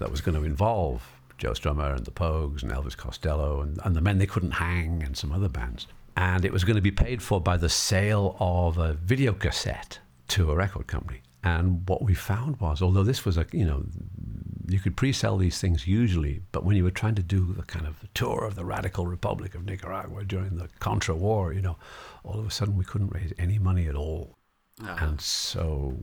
that 0.01 0.11
was 0.11 0.21
going 0.21 0.37
to 0.37 0.45
involve 0.45 1.03
Joe 1.39 1.53
Strummer 1.53 1.97
and 1.97 2.05
the 2.05 2.11
Pogues 2.11 2.63
and 2.63 2.71
Elvis 2.71 2.97
Costello 2.97 3.63
and, 3.63 3.79
and 3.85 3.97
the 3.97 4.03
Men 4.03 4.19
They 4.19 4.27
Couldn't 4.27 4.51
Hang 4.53 5.03
and 5.03 5.17
some 5.17 5.33
other 5.33 5.49
bands. 5.49 5.87
And 6.15 6.45
it 6.45 6.53
was 6.53 6.65
going 6.65 6.77
to 6.77 6.83
be 6.83 6.91
paid 6.91 7.23
for 7.23 7.41
by 7.41 7.57
the 7.57 7.69
sale 7.71 8.37
of 8.39 8.77
a 8.77 8.93
video 8.93 9.33
cassette 9.33 10.01
to 10.29 10.51
a 10.51 10.55
record 10.57 10.87
company. 10.89 11.23
And 11.45 11.89
what 11.89 12.03
we 12.03 12.15
found 12.15 12.61
was, 12.61 12.83
although 12.83 13.05
this 13.05 13.25
was 13.25 13.39
a, 13.39 13.47
you 13.53 13.65
know, 13.65 13.85
you 14.69 14.79
could 14.79 14.97
pre-sell 14.97 15.39
these 15.39 15.59
things 15.59 15.87
usually, 15.87 16.43
but 16.53 16.65
when 16.65 16.77
you 16.77 16.85
were 16.85 16.91
trying 16.91 17.15
to 17.15 17.23
do 17.23 17.55
the 17.55 17.63
kind 17.63 17.87
of 17.87 17.97
tour 18.13 18.45
of 18.45 18.55
the 18.55 18.65
radical 18.65 19.07
republic 19.07 19.55
of 19.55 19.65
Nicaragua 19.65 20.25
during 20.25 20.57
the 20.57 20.69
Contra 20.79 21.15
War, 21.15 21.53
you 21.53 21.63
know, 21.63 21.77
all 22.23 22.39
of 22.39 22.47
a 22.47 22.51
sudden 22.51 22.77
we 22.77 22.85
couldn't 22.85 23.15
raise 23.15 23.33
any 23.39 23.59
money 23.59 23.87
at 23.89 23.95
all, 23.95 24.37
ah. 24.83 24.97
and 25.01 25.21
so 25.21 25.97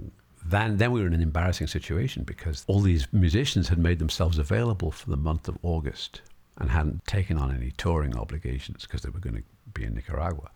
then 0.43 0.77
then 0.77 0.91
we 0.91 1.01
were 1.01 1.07
in 1.07 1.13
an 1.13 1.22
embarrassing 1.22 1.67
situation 1.67 2.24
because 2.24 2.63
all 2.67 2.81
these 2.81 3.07
musicians 3.13 3.69
had 3.69 3.77
made 3.77 4.00
themselves 4.00 4.38
available 4.38 4.91
for 4.91 5.10
the 5.10 5.17
month 5.17 5.48
of 5.48 5.57
August 5.62 6.22
and 6.57 6.69
hadn't 6.69 7.05
taken 7.05 7.38
on 7.38 7.55
any 7.55 7.72
touring 7.72 8.17
obligations 8.17 8.84
because 8.84 9.01
they 9.01 9.10
were 9.10 9.19
going 9.19 9.36
to 9.36 9.43
be 9.74 9.84
in 9.84 9.93
Nicaragua, 9.93 10.50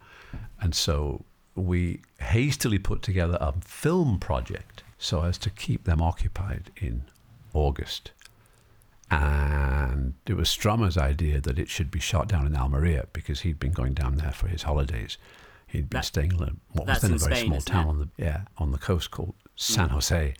and 0.61 0.73
so 0.73 1.23
we 1.55 2.01
hastily 2.19 2.79
put 2.79 3.01
together 3.01 3.37
a 3.39 3.53
film 3.61 4.17
project 4.17 4.83
so 4.97 5.23
as 5.23 5.37
to 5.37 5.49
keep 5.49 5.83
them 5.83 6.01
occupied 6.01 6.71
in 6.77 7.03
August. 7.53 8.11
And 9.11 10.13
it 10.27 10.35
was 10.35 10.49
Strummer's 10.49 10.97
idea 10.97 11.41
that 11.41 11.57
it 11.57 11.67
should 11.67 11.89
be 11.89 11.99
shot 11.99 12.27
down 12.27 12.45
in 12.45 12.55
Almeria 12.55 13.07
because 13.11 13.41
he'd 13.41 13.59
been 13.59 13.71
going 13.71 13.93
down 13.93 14.17
there 14.17 14.31
for 14.31 14.47
his 14.47 14.63
holidays. 14.63 15.17
He'd 15.65 15.89
been 15.89 15.97
That- 15.97 16.05
staying 16.05 16.33
in 16.33 16.41
a, 16.43 16.51
what 16.73 16.87
was 16.87 17.01
then 17.01 17.13
a 17.13 17.17
very 17.17 17.35
Spain, 17.35 17.47
small 17.47 17.61
town 17.61 17.85
it? 17.85 17.89
on 17.89 17.99
the 17.99 18.09
yeah 18.17 18.41
on 18.57 18.71
the 18.71 18.77
coast 18.77 19.11
called 19.11 19.35
San 19.55 19.89
mm. 19.89 19.91
Jose, 19.91 20.33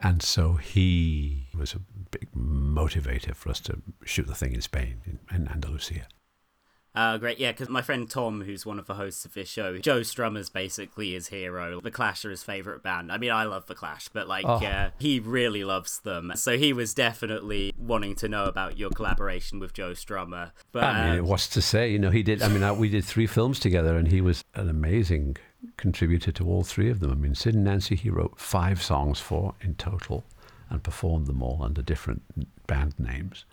and 0.00 0.22
so 0.22 0.54
he 0.54 1.46
was 1.56 1.74
a 1.74 1.80
big 2.10 2.28
motivator 2.34 3.34
for 3.34 3.50
us 3.50 3.60
to 3.60 3.80
shoot 4.04 4.26
the 4.26 4.34
thing 4.34 4.52
in 4.52 4.60
Spain 4.60 5.00
in, 5.04 5.18
in 5.34 5.48
Andalusia. 5.48 6.06
Uh, 6.96 7.18
great, 7.18 7.38
yeah, 7.38 7.52
because 7.52 7.68
my 7.68 7.82
friend 7.82 8.08
Tom, 8.08 8.40
who's 8.40 8.64
one 8.64 8.78
of 8.78 8.86
the 8.86 8.94
hosts 8.94 9.26
of 9.26 9.34
this 9.34 9.48
show, 9.50 9.76
Joe 9.76 10.00
Strummer's 10.00 10.48
basically 10.48 11.12
his 11.12 11.28
hero. 11.28 11.78
The 11.80 11.90
Clash 11.90 12.24
are 12.24 12.30
his 12.30 12.42
favourite 12.42 12.82
band. 12.82 13.12
I 13.12 13.18
mean, 13.18 13.30
I 13.30 13.44
love 13.44 13.66
The 13.66 13.74
Clash, 13.74 14.08
but 14.08 14.26
like, 14.26 14.46
Oh. 14.46 14.54
uh, 14.64 14.90
he 14.98 15.20
really 15.20 15.62
loves 15.62 16.00
them. 16.00 16.32
So 16.36 16.56
he 16.56 16.72
was 16.72 16.94
definitely 16.94 17.74
wanting 17.76 18.14
to 18.16 18.28
know 18.28 18.46
about 18.46 18.78
your 18.78 18.88
collaboration 18.88 19.58
with 19.60 19.74
Joe 19.74 19.92
Strummer. 19.92 20.52
But 20.72 20.84
I 20.84 21.10
mean, 21.10 21.20
uh, 21.20 21.24
what's 21.24 21.48
to 21.48 21.60
say? 21.60 21.90
You 21.90 21.98
know, 21.98 22.10
he 22.10 22.22
did. 22.22 22.42
I 22.42 22.48
mean, 22.48 22.62
I, 22.62 22.72
we 22.72 22.88
did 22.88 23.04
three 23.04 23.26
films 23.26 23.60
together, 23.60 23.96
and 23.98 24.08
he 24.08 24.22
was 24.22 24.42
an 24.54 24.70
amazing 24.70 25.36
contributor 25.76 26.32
to 26.32 26.48
all 26.48 26.64
three 26.64 26.88
of 26.88 27.00
them. 27.00 27.10
I 27.10 27.14
mean, 27.14 27.34
Sid 27.34 27.54
and 27.54 27.64
Nancy, 27.64 27.94
he 27.96 28.08
wrote 28.08 28.38
five 28.40 28.82
songs 28.82 29.20
for 29.20 29.54
in 29.60 29.74
total, 29.74 30.24
and 30.70 30.82
performed 30.82 31.26
them 31.26 31.42
all 31.42 31.62
under 31.62 31.82
different 31.82 32.22
band 32.66 32.94
names. 32.98 33.44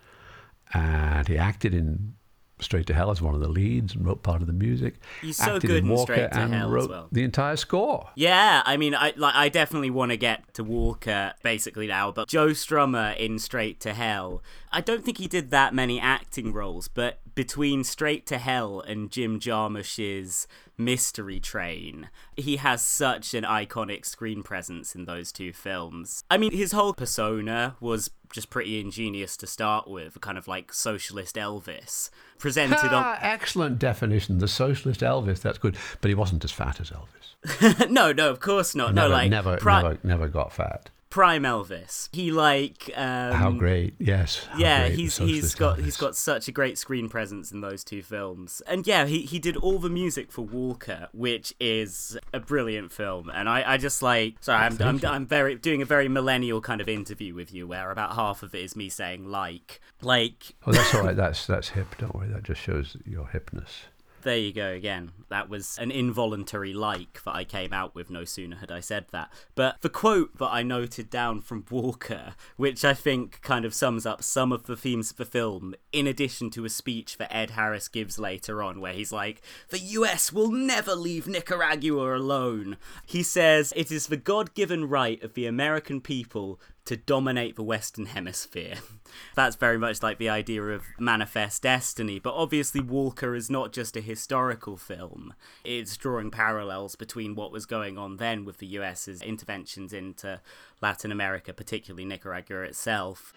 And 0.72 1.28
he 1.28 1.36
acted 1.36 1.74
in 1.74 2.14
Straight 2.64 2.86
to 2.86 2.94
Hell 2.94 3.10
as 3.10 3.22
one 3.22 3.34
of 3.34 3.40
the 3.40 3.48
leads, 3.48 3.94
and 3.94 4.04
wrote 4.06 4.22
part 4.22 4.40
of 4.40 4.46
the 4.46 4.52
music. 4.52 4.94
He's 5.20 5.36
so 5.36 5.56
acted 5.56 5.68
good 5.68 5.84
in 5.84 5.88
Walker 5.88 6.14
Straight 6.14 6.32
to 6.32 6.38
and 6.38 6.54
Hell 6.54 6.66
as 6.66 6.72
wrote 6.72 6.90
well. 6.90 7.08
the 7.12 7.22
entire 7.22 7.56
score. 7.56 8.08
Yeah, 8.16 8.62
I 8.64 8.76
mean, 8.76 8.94
I 8.94 9.12
like 9.16 9.34
I 9.34 9.48
definitely 9.48 9.90
want 9.90 10.10
to 10.10 10.16
get 10.16 10.54
to 10.54 10.64
Walker 10.64 11.34
basically 11.42 11.86
now, 11.86 12.10
but 12.10 12.28
Joe 12.28 12.48
Strummer 12.48 13.16
in 13.16 13.38
Straight 13.38 13.80
to 13.80 13.92
Hell, 13.94 14.42
I 14.74 14.80
don't 14.80 15.04
think 15.04 15.18
he 15.18 15.28
did 15.28 15.50
that 15.52 15.72
many 15.72 16.00
acting 16.00 16.52
roles, 16.52 16.88
but 16.88 17.20
between 17.36 17.84
Straight 17.84 18.26
to 18.26 18.38
Hell 18.38 18.80
and 18.80 19.08
Jim 19.08 19.38
Jarmusch's 19.38 20.48
Mystery 20.76 21.38
Train, 21.38 22.08
he 22.36 22.56
has 22.56 22.82
such 22.82 23.34
an 23.34 23.44
iconic 23.44 24.04
screen 24.04 24.42
presence 24.42 24.96
in 24.96 25.04
those 25.04 25.30
two 25.30 25.52
films. 25.52 26.24
I 26.28 26.38
mean, 26.38 26.50
his 26.50 26.72
whole 26.72 26.92
persona 26.92 27.76
was 27.78 28.10
just 28.32 28.50
pretty 28.50 28.80
ingenious 28.80 29.36
to 29.36 29.46
start 29.46 29.88
with, 29.88 30.20
kind 30.20 30.36
of 30.36 30.48
like 30.48 30.72
socialist 30.72 31.36
Elvis, 31.36 32.10
presented 32.40 32.92
on 32.92 33.16
excellent 33.22 33.78
definition. 33.78 34.38
The 34.38 34.48
socialist 34.48 35.02
Elvis. 35.02 35.40
That's 35.40 35.58
good, 35.58 35.76
but 36.00 36.08
he 36.08 36.16
wasn't 36.16 36.44
as 36.44 36.50
fat 36.50 36.80
as 36.80 36.90
Elvis. 36.90 37.88
no, 37.90 38.10
no, 38.10 38.28
of 38.28 38.40
course 38.40 38.74
not. 38.74 38.92
Never, 38.92 39.08
no, 39.08 39.14
like 39.14 39.30
never, 39.30 39.56
pri- 39.56 39.82
never, 39.82 39.98
never 40.02 40.28
got 40.28 40.52
fat. 40.52 40.90
Prime 41.14 41.44
Elvis. 41.44 42.08
He 42.10 42.32
like 42.32 42.90
um, 42.96 43.32
How 43.32 43.52
great! 43.52 43.94
Yes. 44.00 44.46
how 44.50 44.58
yeah, 44.58 44.88
great 44.88 44.98
he's 44.98 45.16
he's 45.16 45.54
got 45.54 45.78
Elvis. 45.78 45.84
he's 45.84 45.96
got 45.96 46.16
such 46.16 46.48
a 46.48 46.52
great 46.52 46.76
screen 46.76 47.08
presence 47.08 47.52
in 47.52 47.60
those 47.60 47.84
two 47.84 48.02
films, 48.02 48.60
and 48.66 48.84
yeah, 48.84 49.06
he 49.06 49.20
he 49.20 49.38
did 49.38 49.56
all 49.56 49.78
the 49.78 49.88
music 49.88 50.32
for 50.32 50.42
Walker, 50.42 51.08
which 51.12 51.54
is 51.60 52.18
a 52.32 52.40
brilliant 52.40 52.92
film, 52.92 53.30
and 53.32 53.48
I, 53.48 53.74
I 53.74 53.76
just 53.76 54.02
like 54.02 54.38
sorry, 54.40 54.64
I'm 54.64 54.82
I'm, 54.82 55.00
I'm 55.06 55.26
very 55.26 55.54
doing 55.54 55.80
a 55.82 55.84
very 55.84 56.08
millennial 56.08 56.60
kind 56.60 56.80
of 56.80 56.88
interview 56.88 57.32
with 57.32 57.54
you, 57.54 57.68
where 57.68 57.92
about 57.92 58.16
half 58.16 58.42
of 58.42 58.52
it 58.52 58.62
is 58.62 58.74
me 58.74 58.88
saying 58.88 59.28
like 59.28 59.80
like 60.02 60.56
Oh, 60.66 60.72
that's 60.72 60.96
all 60.96 61.04
right. 61.04 61.14
That's 61.14 61.46
that's 61.46 61.68
hip. 61.68 61.94
Don't 61.96 62.12
worry. 62.12 62.28
That 62.28 62.42
just 62.42 62.60
shows 62.60 62.96
your 63.06 63.26
hipness. 63.26 63.84
There 64.24 64.38
you 64.38 64.54
go 64.54 64.70
again. 64.70 65.12
That 65.28 65.50
was 65.50 65.76
an 65.78 65.90
involuntary 65.90 66.72
like 66.72 67.22
that 67.24 67.34
I 67.34 67.44
came 67.44 67.74
out 67.74 67.94
with 67.94 68.08
no 68.08 68.24
sooner 68.24 68.56
had 68.56 68.72
I 68.72 68.80
said 68.80 69.04
that. 69.12 69.30
But 69.54 69.82
the 69.82 69.90
quote 69.90 70.38
that 70.38 70.48
I 70.50 70.62
noted 70.62 71.10
down 71.10 71.42
from 71.42 71.66
Walker, 71.70 72.34
which 72.56 72.86
I 72.86 72.94
think 72.94 73.42
kind 73.42 73.66
of 73.66 73.74
sums 73.74 74.06
up 74.06 74.22
some 74.22 74.50
of 74.50 74.64
the 74.64 74.78
themes 74.78 75.10
of 75.10 75.18
the 75.18 75.26
film, 75.26 75.74
in 75.92 76.06
addition 76.06 76.48
to 76.50 76.64
a 76.64 76.70
speech 76.70 77.18
that 77.18 77.34
Ed 77.34 77.50
Harris 77.50 77.86
gives 77.86 78.18
later 78.18 78.62
on, 78.62 78.80
where 78.80 78.94
he's 78.94 79.12
like, 79.12 79.42
The 79.68 79.78
US 79.78 80.32
will 80.32 80.50
never 80.50 80.94
leave 80.94 81.26
Nicaragua 81.26 82.16
alone. 82.16 82.78
He 83.04 83.22
says, 83.22 83.74
It 83.76 83.92
is 83.92 84.06
the 84.06 84.16
God 84.16 84.54
given 84.54 84.88
right 84.88 85.22
of 85.22 85.34
the 85.34 85.44
American 85.44 86.00
people 86.00 86.58
to 86.86 86.96
dominate 86.96 87.56
the 87.56 87.62
Western 87.62 88.06
Hemisphere. 88.06 88.74
That's 89.34 89.56
very 89.56 89.78
much 89.78 90.02
like 90.02 90.18
the 90.18 90.28
idea 90.28 90.62
of 90.62 90.84
manifest 90.98 91.62
destiny, 91.62 92.18
but 92.18 92.34
obviously 92.34 92.80
Walker 92.80 93.34
is 93.34 93.48
not 93.48 93.72
just 93.72 93.96
a 93.96 94.00
historical 94.00 94.76
film. 94.76 95.34
It's 95.64 95.96
drawing 95.96 96.30
parallels 96.30 96.94
between 96.94 97.34
what 97.34 97.52
was 97.52 97.66
going 97.66 97.96
on 97.96 98.16
then 98.18 98.44
with 98.44 98.58
the 98.58 98.66
US's 98.66 99.22
interventions 99.22 99.92
into 99.92 100.40
Latin 100.82 101.10
America, 101.10 101.52
particularly 101.52 102.04
Nicaragua 102.04 102.62
itself. 102.62 103.32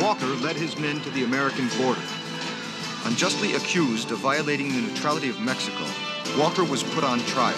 Walker 0.00 0.26
led 0.26 0.56
his 0.56 0.78
men 0.78 1.00
to 1.00 1.10
the 1.10 1.24
American 1.24 1.68
border. 1.78 2.02
Unjustly 3.04 3.54
accused 3.54 4.10
of 4.12 4.18
violating 4.18 4.68
the 4.68 4.80
neutrality 4.80 5.28
of 5.28 5.40
Mexico, 5.40 5.84
Walker 6.38 6.64
was 6.64 6.82
put 6.82 7.04
on 7.04 7.20
trial. 7.20 7.54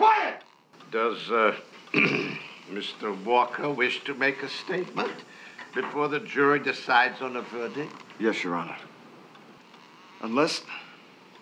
I 0.00 0.04
demand 0.04 0.40
quiet! 0.40 0.42
Does 0.90 1.30
uh, 1.30 1.54
Mr. 2.72 3.24
Walker 3.24 3.70
wish 3.70 4.04
to 4.04 4.14
make 4.14 4.42
a 4.42 4.48
statement 4.48 5.12
before 5.74 6.08
the 6.08 6.20
jury 6.20 6.58
decides 6.58 7.20
on 7.20 7.36
a 7.36 7.42
verdict? 7.42 7.92
Yes, 8.18 8.42
Your 8.42 8.54
Honor. 8.54 8.76
Unless 10.20 10.62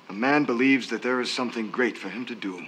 a 0.08 0.12
man 0.12 0.44
believes 0.44 0.88
that 0.90 1.02
there 1.02 1.20
is 1.20 1.32
something 1.32 1.70
great 1.70 1.96
for 1.96 2.08
him 2.08 2.26
to 2.26 2.34
do, 2.34 2.64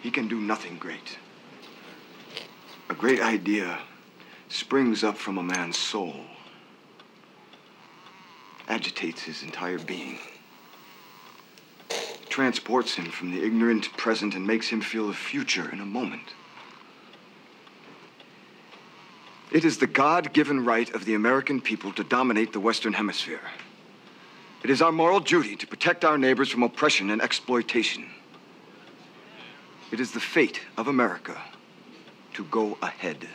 he 0.00 0.10
can 0.10 0.28
do 0.28 0.40
nothing 0.40 0.78
great. 0.78 1.18
A 2.90 2.94
great 2.94 3.20
idea 3.20 3.78
springs 4.48 5.02
up 5.02 5.16
from 5.16 5.38
a 5.38 5.42
man's 5.42 5.78
soul, 5.78 6.14
agitates 8.68 9.22
his 9.22 9.42
entire 9.42 9.78
being, 9.78 10.18
transports 12.34 12.96
him 12.96 13.04
from 13.04 13.30
the 13.30 13.44
ignorant 13.44 13.96
present, 13.96 14.34
and 14.34 14.44
makes 14.44 14.66
him 14.66 14.80
feel 14.80 15.06
the 15.06 15.14
future 15.14 15.70
in 15.70 15.78
a 15.78 15.86
moment. 15.86 16.34
It 19.52 19.64
is 19.64 19.78
the 19.78 19.86
God 19.86 20.32
given 20.32 20.64
right 20.64 20.92
of 20.96 21.04
the 21.04 21.14
American 21.14 21.60
people 21.60 21.92
to 21.92 22.02
dominate 22.02 22.52
the 22.52 22.58
Western 22.58 22.92
Hemisphere. 22.94 23.52
It 24.64 24.70
is 24.70 24.82
our 24.82 24.90
moral 24.90 25.20
duty 25.20 25.54
to 25.54 25.66
protect 25.68 26.04
our 26.04 26.18
neighbors 26.18 26.50
from 26.50 26.64
oppression 26.64 27.08
and 27.10 27.22
exploitation. 27.22 28.10
It 29.92 30.00
is 30.00 30.10
the 30.10 30.18
fate 30.18 30.60
of 30.76 30.88
America 30.88 31.40
to 32.32 32.42
go 32.46 32.76
ahead. 32.82 33.28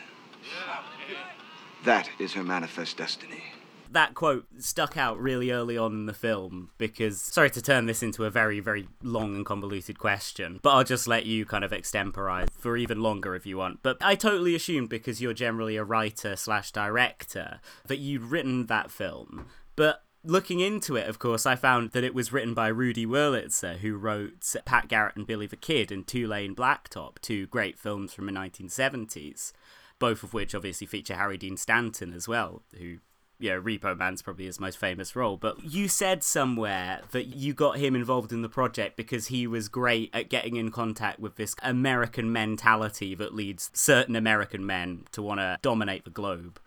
That 1.84 2.10
is 2.18 2.34
her 2.34 2.44
manifest 2.44 2.98
destiny. 2.98 3.44
That 3.92 4.14
quote 4.14 4.46
stuck 4.58 4.96
out 4.96 5.18
really 5.18 5.50
early 5.50 5.76
on 5.76 5.92
in 5.92 6.06
the 6.06 6.14
film 6.14 6.70
because 6.78 7.20
sorry 7.20 7.50
to 7.50 7.62
turn 7.62 7.86
this 7.86 8.02
into 8.02 8.24
a 8.24 8.30
very 8.30 8.60
very 8.60 8.88
long 9.02 9.34
and 9.34 9.46
convoluted 9.46 9.98
question 9.98 10.60
but 10.62 10.70
i'll 10.70 10.84
just 10.84 11.08
let 11.08 11.26
you 11.26 11.44
kind 11.44 11.64
of 11.64 11.72
extemporize 11.72 12.48
for 12.58 12.76
even 12.76 13.02
longer 13.02 13.34
if 13.34 13.46
you 13.46 13.56
want. 13.56 13.82
But 13.82 13.98
i 14.00 14.14
totally 14.14 14.54
assumed 14.54 14.88
because 14.88 15.20
you're 15.20 15.34
generally 15.34 15.76
a 15.76 15.84
writer 15.84 16.36
slash 16.36 16.72
director 16.72 17.60
that 17.86 17.98
you'd 17.98 18.22
written 18.22 18.66
that 18.66 18.90
film. 18.90 19.46
But 19.76 20.02
Looking 20.22 20.60
into 20.60 20.96
it, 20.96 21.08
of 21.08 21.18
course, 21.18 21.46
I 21.46 21.56
found 21.56 21.92
that 21.92 22.04
it 22.04 22.14
was 22.14 22.30
written 22.30 22.52
by 22.52 22.68
Rudy 22.68 23.06
Wurlitzer, 23.06 23.78
who 23.78 23.96
wrote 23.96 24.54
Pat 24.66 24.86
Garrett 24.86 25.16
and 25.16 25.26
Billy 25.26 25.46
the 25.46 25.56
Kid 25.56 25.90
and 25.90 26.06
Two 26.06 26.28
Lane 26.28 26.54
Blacktop, 26.54 27.20
two 27.22 27.46
great 27.46 27.78
films 27.78 28.12
from 28.12 28.26
the 28.26 28.32
1970s, 28.32 29.52
both 29.98 30.22
of 30.22 30.34
which 30.34 30.54
obviously 30.54 30.86
feature 30.86 31.14
Harry 31.14 31.38
Dean 31.38 31.56
Stanton 31.56 32.12
as 32.12 32.28
well, 32.28 32.62
who 32.76 32.98
you 33.40 33.50
know, 33.50 33.60
Repo 33.60 33.96
Man's 33.96 34.22
probably 34.22 34.44
his 34.44 34.60
most 34.60 34.78
famous 34.78 35.16
role. 35.16 35.36
But 35.36 35.64
you 35.64 35.88
said 35.88 36.22
somewhere 36.22 37.00
that 37.10 37.28
you 37.28 37.54
got 37.54 37.78
him 37.78 37.96
involved 37.96 38.32
in 38.32 38.42
the 38.42 38.48
project 38.48 38.96
because 38.96 39.28
he 39.28 39.46
was 39.46 39.68
great 39.68 40.10
at 40.12 40.28
getting 40.28 40.56
in 40.56 40.70
contact 40.70 41.18
with 41.18 41.36
this 41.36 41.54
American 41.62 42.32
mentality 42.32 43.14
that 43.16 43.34
leads 43.34 43.70
certain 43.72 44.14
American 44.14 44.64
men 44.64 45.04
to 45.12 45.22
want 45.22 45.40
to 45.40 45.58
dominate 45.62 46.04
the 46.04 46.10
globe. 46.10 46.60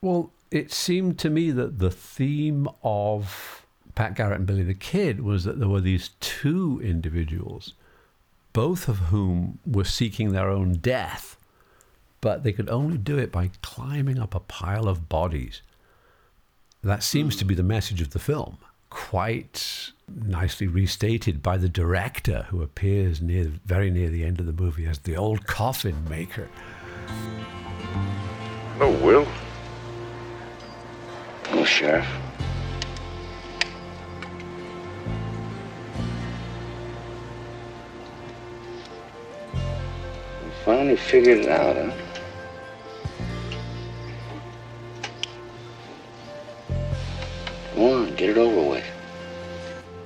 Well, 0.00 0.32
it 0.50 0.72
seemed 0.72 1.18
to 1.20 1.30
me 1.30 1.50
that 1.52 1.78
the 1.78 1.90
theme 1.90 2.68
of 2.82 3.66
Pat 3.94 4.14
Garrett 4.14 4.38
and 4.38 4.46
Billy 4.46 4.62
the 4.62 4.74
Kid 4.74 5.20
was 5.20 5.44
that 5.44 5.58
there 5.58 5.68
were 5.68 5.80
these 5.80 6.10
two 6.20 6.80
individuals, 6.84 7.72
both 8.52 8.88
of 8.88 8.98
whom 8.98 9.58
were 9.66 9.84
seeking 9.84 10.32
their 10.32 10.50
own 10.50 10.74
death, 10.74 11.36
but 12.20 12.42
they 12.42 12.52
could 12.52 12.68
only 12.68 12.98
do 12.98 13.18
it 13.18 13.32
by 13.32 13.50
climbing 13.62 14.18
up 14.18 14.34
a 14.34 14.40
pile 14.40 14.86
of 14.88 15.08
bodies. 15.08 15.62
That 16.86 17.02
seems 17.02 17.34
to 17.36 17.44
be 17.44 17.54
hmm. 17.54 17.58
the 17.58 17.64
message 17.64 18.00
of 18.00 18.10
the 18.10 18.20
film, 18.20 18.58
quite 18.90 19.90
nicely 20.08 20.68
restated 20.68 21.42
by 21.42 21.56
the 21.56 21.68
director, 21.68 22.46
who 22.50 22.62
appears 22.62 23.20
near, 23.20 23.50
very 23.64 23.90
near 23.90 24.08
the 24.08 24.22
end 24.22 24.38
of 24.38 24.46
the 24.46 24.52
movie 24.52 24.86
as 24.86 25.00
the 25.00 25.16
old 25.16 25.48
coffin 25.48 25.96
maker. 26.08 26.48
Oh, 28.78 28.96
Will. 29.02 29.26
Oh, 31.50 31.64
Sheriff. 31.64 32.06
We 40.44 40.50
finally 40.64 40.96
figured 40.96 41.38
it 41.38 41.48
out, 41.48 41.74
huh? 41.74 42.05
Go 48.16 48.20
get 48.20 48.30
it 48.30 48.38
over 48.38 48.70
with. 48.70 48.84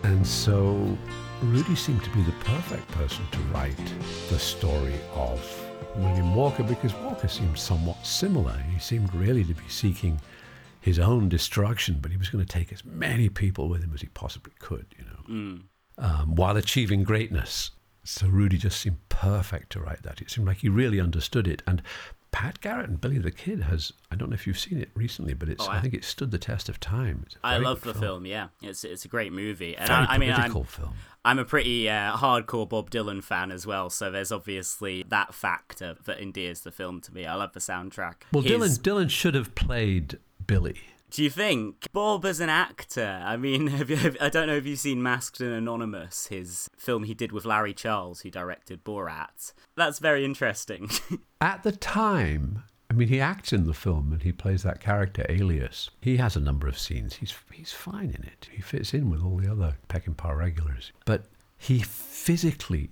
And 0.02 0.26
so 0.26 0.98
Rudy 1.42 1.76
seemed 1.76 2.02
to 2.02 2.10
be 2.10 2.22
the 2.22 2.32
perfect 2.44 2.88
person 2.88 3.24
to 3.30 3.38
write 3.54 3.76
the 4.28 4.38
story 4.38 4.94
of 5.14 5.40
William 5.94 6.34
Walker 6.34 6.64
because 6.64 6.92
Walker 6.94 7.28
seemed 7.28 7.56
somewhat 7.56 8.04
similar. 8.04 8.56
He 8.72 8.80
seemed 8.80 9.14
really 9.14 9.44
to 9.44 9.54
be 9.54 9.68
seeking 9.68 10.20
his 10.80 10.98
own 10.98 11.28
destruction, 11.28 11.98
but 12.00 12.10
he 12.10 12.16
was 12.16 12.28
going 12.30 12.44
to 12.44 12.52
take 12.52 12.72
as 12.72 12.84
many 12.84 13.28
people 13.28 13.68
with 13.68 13.82
him 13.84 13.92
as 13.94 14.00
he 14.00 14.08
possibly 14.08 14.54
could, 14.58 14.86
you 14.98 15.04
know, 15.04 15.60
um, 15.98 16.34
while 16.34 16.56
achieving 16.56 17.04
greatness. 17.04 17.70
So 18.02 18.26
Rudy 18.26 18.58
just 18.58 18.80
seemed 18.80 19.08
perfect 19.08 19.70
to 19.72 19.80
write 19.80 20.02
that. 20.02 20.20
It 20.20 20.30
seemed 20.30 20.48
like 20.48 20.58
he 20.58 20.68
really 20.68 21.00
understood 21.00 21.46
it. 21.46 21.62
And 21.66 21.80
Pat 22.32 22.60
Garrett 22.60 22.88
and 22.88 23.00
Billy 23.00 23.18
the 23.18 23.30
Kid 23.32 23.62
has, 23.62 23.92
I 24.10 24.14
don't 24.16 24.30
know 24.30 24.34
if 24.34 24.46
you've 24.46 24.58
seen 24.58 24.78
it 24.80 24.90
recently, 24.94 25.34
but 25.34 25.48
it's, 25.48 25.66
Oh, 25.66 25.70
I, 25.70 25.78
I- 25.78 25.80
think 25.80 25.94
it 25.94 26.04
stood 26.04 26.30
the 26.30 26.38
test 26.38 26.68
of 26.68 26.78
time. 26.78 27.24
I 27.42 27.58
love 27.58 27.80
the 27.82 27.92
film. 27.94 28.24
Yeah, 28.26 28.48
it's 28.62 28.84
it's 28.84 29.04
a 29.04 29.08
great 29.08 29.32
movie, 29.32 29.76
and 29.76 29.88
Very 29.88 30.00
I, 30.06 30.14
I 30.14 30.18
mean, 30.18 30.32
I'm, 30.32 30.52
film. 30.64 30.94
I'm 31.24 31.38
a 31.38 31.44
pretty 31.44 31.88
uh, 31.90 32.16
hardcore 32.16 32.68
Bob 32.68 32.90
Dylan 32.90 33.22
fan 33.22 33.50
as 33.50 33.66
well, 33.66 33.90
so 33.90 34.10
there's 34.10 34.30
obviously 34.32 35.02
that 35.08 35.34
factor 35.34 35.96
that 36.04 36.20
endears 36.20 36.60
the 36.60 36.70
film 36.70 37.00
to 37.02 37.12
me. 37.14 37.26
I 37.26 37.34
love 37.34 37.52
the 37.52 37.60
soundtrack. 37.60 38.22
Well, 38.32 38.42
His- 38.42 38.78
Dylan 38.78 39.06
Dylan 39.06 39.10
should 39.10 39.34
have 39.34 39.54
played 39.54 40.18
Billy. 40.46 40.78
Do 41.10 41.24
you 41.24 41.30
think 41.30 41.88
Bob 41.92 42.24
as 42.24 42.38
an 42.38 42.48
actor? 42.48 43.20
I 43.24 43.36
mean, 43.36 43.66
have 43.78 43.90
you, 43.90 43.96
have, 43.96 44.16
I 44.20 44.28
don't 44.28 44.46
know 44.46 44.56
if 44.56 44.66
you've 44.66 44.78
seen 44.78 45.02
Masked 45.02 45.40
and 45.40 45.52
Anonymous, 45.52 46.28
his 46.28 46.68
film 46.76 47.04
he 47.04 47.14
did 47.14 47.32
with 47.32 47.44
Larry 47.44 47.74
Charles, 47.74 48.20
who 48.20 48.30
directed 48.30 48.84
Borat. 48.84 49.52
That's 49.76 49.98
very 49.98 50.24
interesting. 50.24 50.90
At 51.40 51.64
the 51.64 51.72
time, 51.72 52.62
I 52.88 52.94
mean, 52.94 53.08
he 53.08 53.20
acts 53.20 53.52
in 53.52 53.66
the 53.66 53.74
film 53.74 54.12
and 54.12 54.22
he 54.22 54.32
plays 54.32 54.62
that 54.62 54.80
character 54.80 55.26
Alias. 55.28 55.90
He 56.00 56.16
has 56.18 56.36
a 56.36 56.40
number 56.40 56.68
of 56.68 56.78
scenes. 56.78 57.16
He's 57.16 57.34
he's 57.52 57.72
fine 57.72 58.10
in 58.10 58.24
it. 58.24 58.48
He 58.52 58.62
fits 58.62 58.94
in 58.94 59.10
with 59.10 59.22
all 59.22 59.36
the 59.36 59.50
other 59.50 59.76
Peckinpah 59.88 60.36
regulars. 60.36 60.92
But 61.04 61.26
he 61.56 61.80
physically 61.80 62.90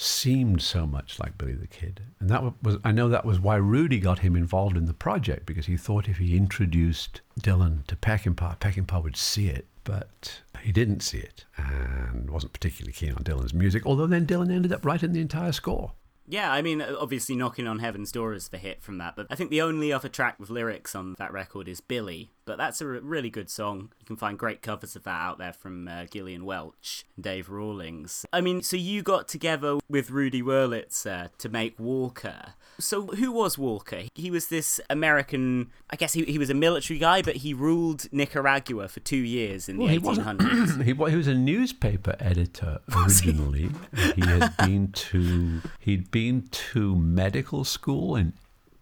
seemed 0.00 0.62
so 0.62 0.86
much 0.86 1.18
like 1.18 1.36
Billy 1.36 1.54
the 1.54 1.66
Kid, 1.66 2.02
and 2.20 2.28
that 2.30 2.42
was 2.62 2.76
I 2.84 2.92
know 2.92 3.08
that 3.08 3.24
was 3.24 3.40
why 3.40 3.56
Rudy 3.56 3.98
got 3.98 4.20
him 4.20 4.36
involved 4.36 4.76
in 4.76 4.84
the 4.86 4.94
project 4.94 5.44
because 5.46 5.66
he 5.66 5.76
thought 5.76 6.08
if 6.08 6.18
he 6.18 6.36
introduced 6.36 7.20
Dylan 7.40 7.84
to 7.86 7.96
Peckinpah, 7.96 8.58
Peckinpah 8.60 9.02
would 9.02 9.16
see 9.16 9.48
it. 9.48 9.66
But 9.84 10.42
he 10.62 10.70
didn't 10.70 11.00
see 11.00 11.18
it 11.18 11.46
and 11.56 12.30
wasn't 12.30 12.52
particularly 12.52 12.92
keen 12.92 13.14
on 13.14 13.24
Dylan's 13.24 13.54
music. 13.54 13.86
Although 13.86 14.06
then 14.06 14.26
Dylan 14.26 14.52
ended 14.54 14.70
up 14.72 14.84
writing 14.84 15.12
the 15.12 15.20
entire 15.20 15.52
score. 15.52 15.92
yeah, 16.28 16.52
I 16.52 16.60
mean, 16.60 16.82
obviously 16.82 17.34
Knocking 17.34 17.66
on 17.66 17.78
Heaven's 17.78 18.12
Door 18.12 18.34
is 18.34 18.48
the 18.48 18.58
hit 18.58 18.82
from 18.82 18.98
that, 18.98 19.16
but 19.16 19.26
I 19.30 19.34
think 19.34 19.48
the 19.50 19.62
only 19.62 19.90
other 19.92 20.10
track 20.10 20.38
with 20.38 20.50
lyrics 20.50 20.94
on 20.94 21.14
that 21.18 21.32
record 21.32 21.68
is 21.68 21.80
Billy, 21.80 22.30
but 22.48 22.56
that's 22.56 22.80
a 22.80 22.86
really 22.86 23.28
good 23.30 23.50
song. 23.50 23.90
You 24.00 24.06
can 24.06 24.16
find 24.16 24.38
great 24.38 24.62
covers 24.62 24.96
of 24.96 25.04
that 25.04 25.20
out 25.20 25.36
there 25.38 25.52
from 25.52 25.86
uh, 25.86 26.06
Gillian 26.10 26.44
Welch 26.46 27.04
and 27.14 27.22
Dave 27.22 27.50
Rawlings. 27.50 28.24
I 28.32 28.40
mean, 28.40 28.62
so 28.62 28.76
you 28.76 29.02
got 29.02 29.28
together 29.28 29.78
with 29.88 30.10
Rudy 30.10 30.42
Wurlitzer 30.42 31.28
to 31.38 31.48
make 31.50 31.78
Walker. 31.78 32.54
So 32.80 33.08
who 33.08 33.30
was 33.32 33.58
Walker? 33.58 34.02
He 34.14 34.30
was 34.30 34.48
this 34.48 34.80
American, 34.88 35.70
I 35.90 35.96
guess 35.96 36.14
he, 36.14 36.24
he 36.24 36.38
was 36.38 36.48
a 36.48 36.54
military 36.54 36.98
guy, 36.98 37.20
but 37.22 37.36
he 37.36 37.52
ruled 37.52 38.10
Nicaragua 38.12 38.88
for 38.88 39.00
two 39.00 39.16
years 39.16 39.68
in 39.68 39.76
Well, 39.76 39.88
the 39.88 39.92
he 39.94 39.98
1800s. 40.00 40.04
wasn't. 40.04 40.82
he, 40.86 40.94
he 40.94 41.16
was 41.16 41.26
a 41.28 41.34
newspaper 41.34 42.16
editor 42.18 42.78
originally. 42.96 43.70
he 44.14 44.22
had 44.26 44.56
been 44.56 44.90
to 44.92 45.60
he'd 45.80 46.10
been 46.10 46.48
to 46.50 46.96
medical 46.96 47.64
school 47.64 48.16
in 48.16 48.32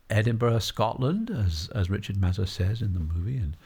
Edinburgh, 0.09 0.61
Scotland, 0.61 1.31
as 1.31 1.69
as 1.75 1.91
Richard 1.91 2.17
Masur 2.17 2.49
says 2.49 2.83
in 2.83 2.93
the 2.95 3.01
movie, 3.01 3.37
and 3.37 3.57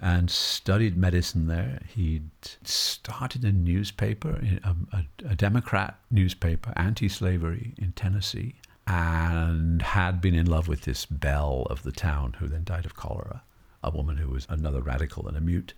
and 0.00 0.30
studied 0.30 0.96
medicine 0.96 1.46
there. 1.46 1.80
He'd 1.88 2.30
started 2.64 3.44
a 3.44 3.52
newspaper, 3.52 4.40
a, 4.64 4.76
a, 4.92 5.04
a 5.30 5.34
Democrat 5.34 5.98
newspaper, 6.10 6.72
anti-slavery 6.76 7.74
in 7.78 7.92
Tennessee, 7.92 8.56
and 8.86 9.80
had 9.82 10.20
been 10.20 10.34
in 10.34 10.46
love 10.46 10.68
with 10.68 10.82
this 10.82 11.06
belle 11.06 11.66
of 11.70 11.84
the 11.84 11.92
town, 11.92 12.36
who 12.38 12.48
then 12.48 12.64
died 12.64 12.84
of 12.84 12.96
cholera. 12.96 13.42
A 13.82 13.90
woman 13.90 14.16
who 14.16 14.30
was 14.30 14.46
another 14.48 14.80
radical 14.80 15.28
and 15.28 15.36
a 15.36 15.40
mute. 15.40 15.74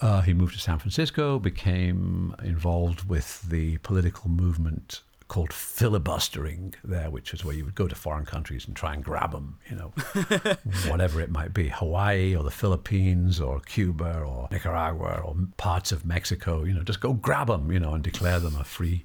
Uh, 0.00 0.20
he 0.22 0.32
moved 0.32 0.54
to 0.54 0.60
San 0.60 0.78
Francisco, 0.78 1.38
became 1.38 2.34
involved 2.42 3.08
with 3.08 3.42
the 3.48 3.78
political 3.78 4.30
movement 4.30 5.02
called 5.28 5.52
filibustering 5.52 6.74
there, 6.82 7.10
which 7.10 7.34
is 7.34 7.44
where 7.44 7.54
you 7.54 7.64
would 7.64 7.74
go 7.74 7.86
to 7.86 7.94
foreign 7.94 8.24
countries 8.24 8.66
and 8.66 8.74
try 8.74 8.94
and 8.94 9.04
grab 9.04 9.32
them, 9.32 9.58
you 9.70 9.76
know, 9.76 9.92
whatever 10.90 11.20
it 11.20 11.30
might 11.30 11.52
be, 11.52 11.68
Hawaii 11.68 12.34
or 12.34 12.42
the 12.42 12.50
Philippines 12.50 13.40
or 13.40 13.60
Cuba 13.60 14.20
or 14.20 14.48
Nicaragua 14.50 15.20
or 15.24 15.36
parts 15.58 15.92
of 15.92 16.06
Mexico, 16.06 16.64
you 16.64 16.72
know, 16.72 16.82
just 16.82 17.00
go 17.00 17.12
grab 17.12 17.48
them, 17.48 17.70
you 17.70 17.78
know, 17.78 17.94
and 17.94 18.02
declare 18.02 18.40
them 18.40 18.56
a 18.56 18.64
free, 18.64 19.04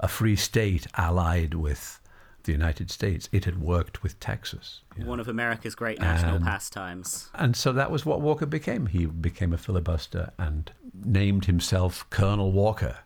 a 0.00 0.08
free 0.08 0.36
state 0.36 0.86
allied 0.96 1.54
with 1.54 2.00
the 2.44 2.50
United 2.52 2.90
States. 2.90 3.28
It 3.30 3.44
had 3.44 3.60
worked 3.60 4.02
with 4.02 4.18
Texas. 4.18 4.80
you 4.96 5.04
know. 5.04 5.10
One 5.10 5.20
of 5.20 5.28
America's 5.28 5.76
great 5.76 6.00
national 6.00 6.36
And- 6.36 6.44
pastimes. 6.44 7.30
And 7.34 7.54
so 7.56 7.72
that 7.72 7.90
was 7.90 8.04
what 8.04 8.20
Walker 8.20 8.46
became. 8.46 8.86
He 8.86 9.06
became 9.06 9.52
a 9.52 9.58
filibuster 9.58 10.32
and 10.38 10.72
named 10.92 11.44
himself 11.44 12.04
Colonel 12.10 12.50
Walker 12.50 12.96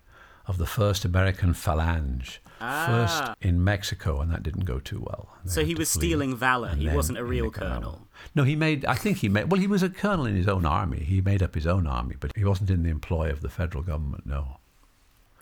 of 0.47 0.59
the 0.59 0.67
first 0.67 1.05
American 1.05 1.53
Phalange, 1.55 2.39
first 2.59 3.23
Ah. 3.23 3.35
in 3.41 3.63
Mexico, 3.63 4.21
and 4.21 4.31
that 4.31 4.43
didn't 4.43 4.65
go 4.65 4.79
too 4.79 5.01
well. 5.01 5.29
They 5.45 5.51
So 5.51 5.65
he 5.65 5.75
was 5.75 5.93
flee. 5.93 6.01
stealing 6.09 6.37
valor. 6.37 6.75
He 6.75 6.89
wasn't 6.89 7.19
a 7.19 7.25
real 7.25 7.51
colonel. 7.51 8.07
No, 8.35 8.45
he 8.45 8.57
made. 8.57 8.85
I 8.87 8.95
think 8.95 9.19
he 9.19 9.29
made. 9.29 9.51
Well, 9.51 9.61
he 9.61 9.67
was 9.67 9.83
a 9.83 9.91
colonel 9.91 10.25
in 10.27 10.37
his 10.37 10.49
own 10.49 10.65
army. 10.65 11.01
He 11.01 11.21
made 11.21 11.43
up 11.43 11.55
his 11.55 11.67
own 11.67 11.87
army, 11.87 12.17
but 12.19 12.33
he 12.37 12.45
wasn't 12.45 12.71
in 12.71 12.83
the 12.83 12.91
employ 12.91 13.31
of 13.31 13.41
the 13.41 13.49
federal 13.51 13.83
government. 13.85 14.25
No. 14.27 14.59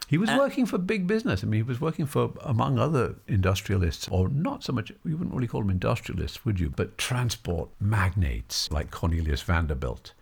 He 0.07 0.19
was 0.19 0.29
Uh, 0.29 0.37
working 0.39 0.67
for 0.67 0.77
big 0.77 1.07
business. 1.07 1.43
I 1.43 1.47
mean, 1.47 1.59
he 1.61 1.63
was 1.63 1.81
working 1.81 2.05
for, 2.07 2.33
among 2.43 2.79
other 2.79 3.15
industrialists, 3.27 4.07
or 4.09 4.29
not 4.29 4.63
so 4.63 4.73
much, 4.73 4.91
you 5.05 5.17
wouldn't 5.17 5.35
really 5.35 5.47
call 5.49 5.63
them 5.63 5.71
industrialists, 5.71 6.45
would 6.45 6.61
you? 6.61 6.69
But 6.69 6.99
transport 6.99 7.71
magnates 7.81 8.71
like 8.71 8.91
Cornelius 8.91 9.41
Vanderbilt, 9.43 10.13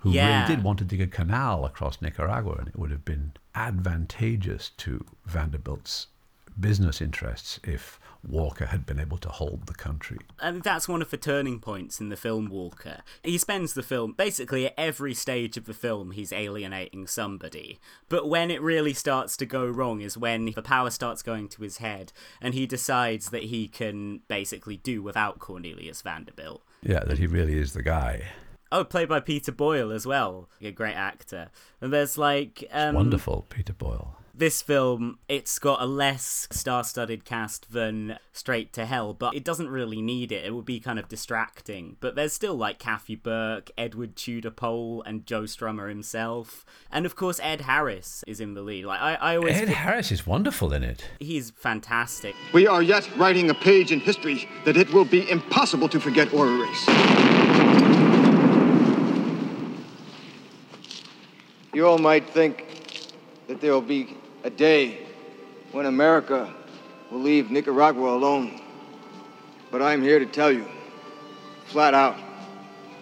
who 0.00 0.12
Yeah. 0.12 0.42
really 0.44 0.54
did 0.56 0.64
want 0.64 0.78
to 0.78 0.84
dig 0.84 1.00
a 1.00 1.06
canal 1.08 1.64
across 1.64 2.00
Nicaragua, 2.00 2.54
and 2.60 2.68
it 2.68 2.78
would 2.78 2.90
have 2.92 3.04
been 3.04 3.32
advantageous 3.54 4.70
to 4.78 5.04
Vanderbilt's 5.26 6.08
business 6.58 7.00
interests 7.00 7.58
if 7.64 7.98
Walker 8.26 8.66
had 8.66 8.86
been 8.86 9.00
able 9.00 9.18
to 9.18 9.28
hold 9.28 9.66
the 9.66 9.74
country. 9.74 10.18
And 10.40 10.62
that's 10.62 10.88
one 10.88 11.02
of 11.02 11.10
the 11.10 11.16
turning 11.16 11.58
points 11.58 12.00
in 12.00 12.08
the 12.08 12.16
film 12.16 12.48
Walker. 12.48 12.98
He 13.22 13.36
spends 13.36 13.74
the 13.74 13.82
film 13.82 14.14
basically 14.16 14.66
at 14.66 14.74
every 14.78 15.14
stage 15.14 15.56
of 15.56 15.64
the 15.64 15.74
film 15.74 16.12
he's 16.12 16.32
alienating 16.32 17.06
somebody. 17.06 17.80
But 18.08 18.28
when 18.28 18.50
it 18.50 18.62
really 18.62 18.92
starts 18.92 19.36
to 19.38 19.46
go 19.46 19.66
wrong 19.66 20.00
is 20.00 20.16
when 20.16 20.46
the 20.46 20.62
power 20.62 20.90
starts 20.90 21.22
going 21.22 21.48
to 21.48 21.62
his 21.62 21.78
head 21.78 22.12
and 22.40 22.54
he 22.54 22.66
decides 22.66 23.30
that 23.30 23.44
he 23.44 23.66
can 23.66 24.20
basically 24.28 24.76
do 24.76 25.02
without 25.02 25.38
Cornelius 25.38 26.02
Vanderbilt. 26.02 26.62
Yeah, 26.82 27.00
that 27.00 27.18
he 27.18 27.26
really 27.26 27.58
is 27.58 27.72
the 27.72 27.82
guy. 27.82 28.22
Oh, 28.72 28.84
played 28.84 29.10
by 29.10 29.20
Peter 29.20 29.52
Boyle 29.52 29.92
as 29.92 30.06
well, 30.06 30.48
a 30.62 30.70
great 30.70 30.94
actor. 30.94 31.50
And 31.82 31.92
there's 31.92 32.16
like 32.16 32.64
um, 32.72 32.94
Wonderful, 32.94 33.44
Peter 33.50 33.74
Boyle. 33.74 34.16
This 34.34 34.62
film, 34.62 35.18
it's 35.28 35.58
got 35.58 35.82
a 35.82 35.84
less 35.84 36.48
star-studded 36.50 37.26
cast 37.26 37.70
than 37.70 38.16
Straight 38.32 38.72
to 38.72 38.86
Hell, 38.86 39.12
but 39.12 39.36
it 39.36 39.44
doesn't 39.44 39.68
really 39.68 40.00
need 40.00 40.32
it. 40.32 40.46
It 40.46 40.54
would 40.54 40.64
be 40.64 40.80
kind 40.80 40.98
of 40.98 41.06
distracting. 41.06 41.98
But 42.00 42.14
there's 42.14 42.32
still 42.32 42.54
like 42.54 42.78
Kathy 42.78 43.14
Burke, 43.14 43.70
Edward 43.76 44.16
Tudor 44.16 44.50
Pole, 44.50 45.02
and 45.04 45.26
Joe 45.26 45.42
Strummer 45.42 45.90
himself, 45.90 46.64
and 46.90 47.04
of 47.04 47.14
course 47.14 47.38
Ed 47.42 47.60
Harris 47.60 48.24
is 48.26 48.40
in 48.40 48.54
the 48.54 48.62
lead. 48.62 48.86
Like 48.86 49.02
I, 49.02 49.14
I 49.16 49.36
always 49.36 49.54
Ed 49.54 49.68
Harris 49.68 50.10
is 50.10 50.26
wonderful 50.26 50.72
in 50.72 50.82
it. 50.82 51.04
He's 51.20 51.50
fantastic. 51.50 52.34
We 52.54 52.66
are 52.66 52.82
yet 52.82 53.06
writing 53.18 53.50
a 53.50 53.54
page 53.54 53.92
in 53.92 54.00
history 54.00 54.48
that 54.64 54.78
it 54.78 54.90
will 54.94 55.04
be 55.04 55.30
impossible 55.30 55.90
to 55.90 56.00
forget 56.00 56.32
or 56.32 56.48
erase. 56.48 58.01
You 61.74 61.86
all 61.86 61.96
might 61.96 62.28
think 62.28 62.66
that 63.48 63.62
there 63.62 63.72
will 63.72 63.80
be 63.80 64.14
a 64.44 64.50
day 64.50 65.06
when 65.70 65.86
America 65.86 66.52
will 67.10 67.20
leave 67.20 67.50
Nicaragua 67.50 68.14
alone. 68.14 68.60
But 69.70 69.80
I'm 69.80 70.02
here 70.02 70.18
to 70.18 70.26
tell 70.26 70.52
you, 70.52 70.66
flat 71.64 71.94
out, 71.94 72.18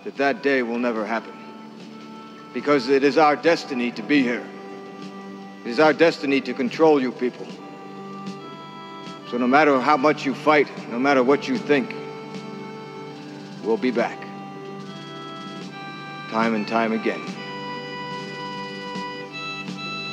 that 0.04 0.16
that 0.18 0.44
day 0.44 0.62
will 0.62 0.78
never 0.78 1.04
happen. 1.04 1.32
Because 2.54 2.88
it 2.88 3.02
is 3.02 3.18
our 3.18 3.34
destiny 3.34 3.90
to 3.92 4.02
be 4.02 4.22
here. 4.22 4.46
It 5.64 5.70
is 5.70 5.80
our 5.80 5.92
destiny 5.92 6.40
to 6.42 6.54
control 6.54 7.02
you 7.02 7.10
people. 7.10 7.48
So 9.32 9.36
no 9.36 9.48
matter 9.48 9.80
how 9.80 9.96
much 9.96 10.24
you 10.24 10.32
fight, 10.32 10.68
no 10.90 10.98
matter 11.00 11.24
what 11.24 11.48
you 11.48 11.58
think, 11.58 11.92
we'll 13.64 13.76
be 13.76 13.90
back. 13.90 14.18
Time 16.30 16.54
and 16.54 16.68
time 16.68 16.92
again. 16.92 17.20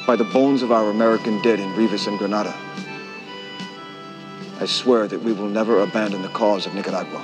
By 0.07 0.15
the 0.15 0.23
bones 0.23 0.61
of 0.61 0.71
our 0.71 0.89
American 0.89 1.41
dead 1.41 1.59
in 1.59 1.75
Rivas 1.75 2.07
and 2.07 2.17
Granada, 2.17 2.55
I 4.57 4.65
swear 4.65 5.05
that 5.05 5.21
we 5.21 5.33
will 5.33 5.49
never 5.49 5.81
abandon 5.81 6.21
the 6.21 6.29
cause 6.29 6.65
of 6.65 6.73
Nicaragua. 6.73 7.21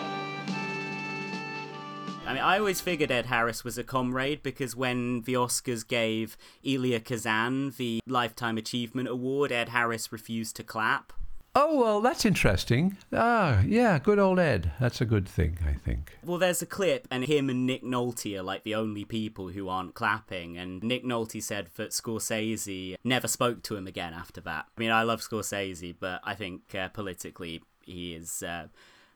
I 2.27 2.33
mean, 2.33 2.43
I 2.43 2.59
always 2.59 2.81
figured 2.81 3.09
Ed 3.09 3.27
Harris 3.27 3.63
was 3.63 3.77
a 3.77 3.85
comrade 3.85 4.43
because 4.43 4.75
when 4.75 5.21
the 5.21 5.35
Oscars 5.35 5.87
gave 5.87 6.35
Elia 6.65 6.99
Kazan 6.99 7.71
the 7.77 8.01
Lifetime 8.05 8.57
Achievement 8.57 9.07
Award, 9.07 9.53
Ed 9.53 9.69
Harris 9.69 10.11
refused 10.11 10.57
to 10.57 10.63
clap. 10.63 11.13
Oh, 11.55 11.79
well, 11.79 12.01
that's 12.01 12.25
interesting. 12.25 12.97
Ah, 13.11 13.61
yeah, 13.61 13.99
good 13.99 14.17
old 14.17 14.39
Ed. 14.39 14.71
That's 14.79 15.01
a 15.01 15.05
good 15.05 15.29
thing, 15.29 15.59
I 15.67 15.73
think. 15.73 16.17
Well, 16.25 16.39
there's 16.39 16.63
a 16.63 16.65
clip, 16.65 17.07
and 17.11 17.25
him 17.25 17.47
and 17.47 17.67
Nick 17.67 17.83
Nolte 17.83 18.35
are 18.39 18.41
like 18.41 18.63
the 18.63 18.73
only 18.73 19.05
people 19.05 19.49
who 19.49 19.69
aren't 19.69 19.93
clapping. 19.93 20.57
And 20.57 20.81
Nick 20.81 21.03
Nolte 21.05 21.43
said 21.43 21.69
that 21.75 21.91
Scorsese 21.91 22.95
never 23.03 23.27
spoke 23.27 23.61
to 23.63 23.75
him 23.75 23.85
again 23.85 24.13
after 24.15 24.41
that. 24.41 24.65
I 24.75 24.79
mean, 24.81 24.89
I 24.89 25.03
love 25.03 25.21
Scorsese, 25.21 25.95
but 25.99 26.21
I 26.23 26.33
think 26.33 26.73
uh, 26.73 26.87
politically 26.89 27.61
he 27.85 28.15
is. 28.15 28.41
Uh, 28.41 28.67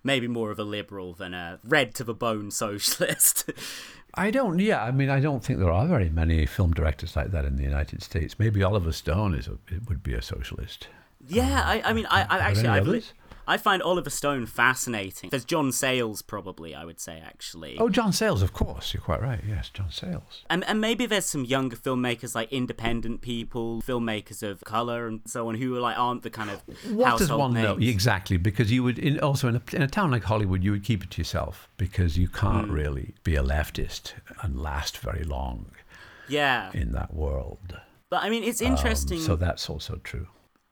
maybe 0.03 0.27
more 0.27 0.51
of 0.51 0.59
a 0.59 0.63
liberal 0.63 1.13
than 1.13 1.33
a 1.33 1.59
red 1.63 1.93
to 1.93 2.03
the 2.03 2.13
bone 2.13 2.49
socialist. 2.51 3.51
I 4.13 4.31
don't. 4.31 4.57
Yeah, 4.59 4.83
I 4.83 4.91
mean, 4.91 5.09
I 5.09 5.19
don't 5.19 5.43
think 5.43 5.59
there 5.59 5.71
are 5.71 5.85
very 5.85 6.09
many 6.09 6.45
film 6.45 6.71
directors 6.71 7.15
like 7.15 7.31
that 7.31 7.45
in 7.45 7.57
the 7.57 7.63
United 7.63 8.01
States. 8.01 8.39
Maybe 8.39 8.63
Oliver 8.63 8.91
Stone 8.91 9.33
is 9.35 9.47
a, 9.47 9.57
it 9.67 9.89
would 9.89 10.01
be 10.01 10.13
a 10.13 10.21
socialist. 10.21 10.87
Yeah, 11.27 11.61
I, 11.65 11.81
I 11.83 11.93
mean, 11.93 12.05
I, 12.09 12.21
I 12.23 12.37
actually, 12.39 12.67
I've 12.69 12.87
li- 12.87 13.03
I 13.49 13.57
find 13.57 13.81
Oliver 13.81 14.09
Stone 14.09 14.45
fascinating. 14.47 15.29
There's 15.29 15.45
John 15.45 15.71
Sayles, 15.71 16.21
probably, 16.21 16.75
I 16.75 16.83
would 16.83 16.99
say, 16.99 17.21
actually. 17.25 17.77
Oh, 17.79 17.87
John 17.87 18.11
Sayles, 18.11 18.41
of 18.41 18.51
course. 18.51 18.93
You're 18.93 19.01
quite 19.01 19.21
right. 19.21 19.39
Yes, 19.47 19.69
John 19.69 19.89
Sayles. 19.89 20.43
And, 20.49 20.65
and 20.65 20.81
maybe 20.81 21.05
there's 21.05 21.25
some 21.25 21.45
younger 21.45 21.77
filmmakers, 21.77 22.35
like 22.35 22.51
independent 22.51 23.21
people, 23.21 23.81
filmmakers 23.81 24.43
of 24.43 24.61
color 24.65 25.07
and 25.07 25.21
so 25.25 25.47
on, 25.47 25.55
who 25.55 25.73
are 25.77 25.79
like 25.79 25.97
aren't 25.97 26.23
the 26.23 26.29
kind 26.29 26.49
of 26.49 26.61
What 26.93 27.17
does 27.19 27.31
one 27.31 27.53
know? 27.53 27.77
Exactly, 27.77 28.35
because 28.35 28.69
you 28.71 28.83
would 28.83 28.99
in, 28.99 29.19
also 29.21 29.47
in 29.47 29.55
a, 29.55 29.61
in 29.73 29.81
a 29.81 29.87
town 29.87 30.11
like 30.11 30.23
Hollywood, 30.25 30.61
you 30.63 30.71
would 30.71 30.83
keep 30.83 31.01
it 31.03 31.11
to 31.11 31.21
yourself 31.21 31.69
because 31.77 32.17
you 32.17 32.27
can't 32.27 32.67
Mm. 32.67 32.73
really 32.73 33.15
be 33.23 33.35
a 33.35 33.43
leftist 33.43 34.13
and 34.41 34.59
last 34.59 34.97
very 34.97 35.23
long 35.23 35.71
Yeah, 36.27 36.69
in 36.73 36.91
that 36.93 37.13
world. 37.13 37.79
but 38.09 38.23
I 38.23 38.29
mean, 38.29 38.43
it's 38.43 38.61
Um, 38.61 38.67
interesting. 38.67 39.19
so 39.19 39.35
that's 39.37 39.69
also 39.69 40.01
true. 40.03 40.27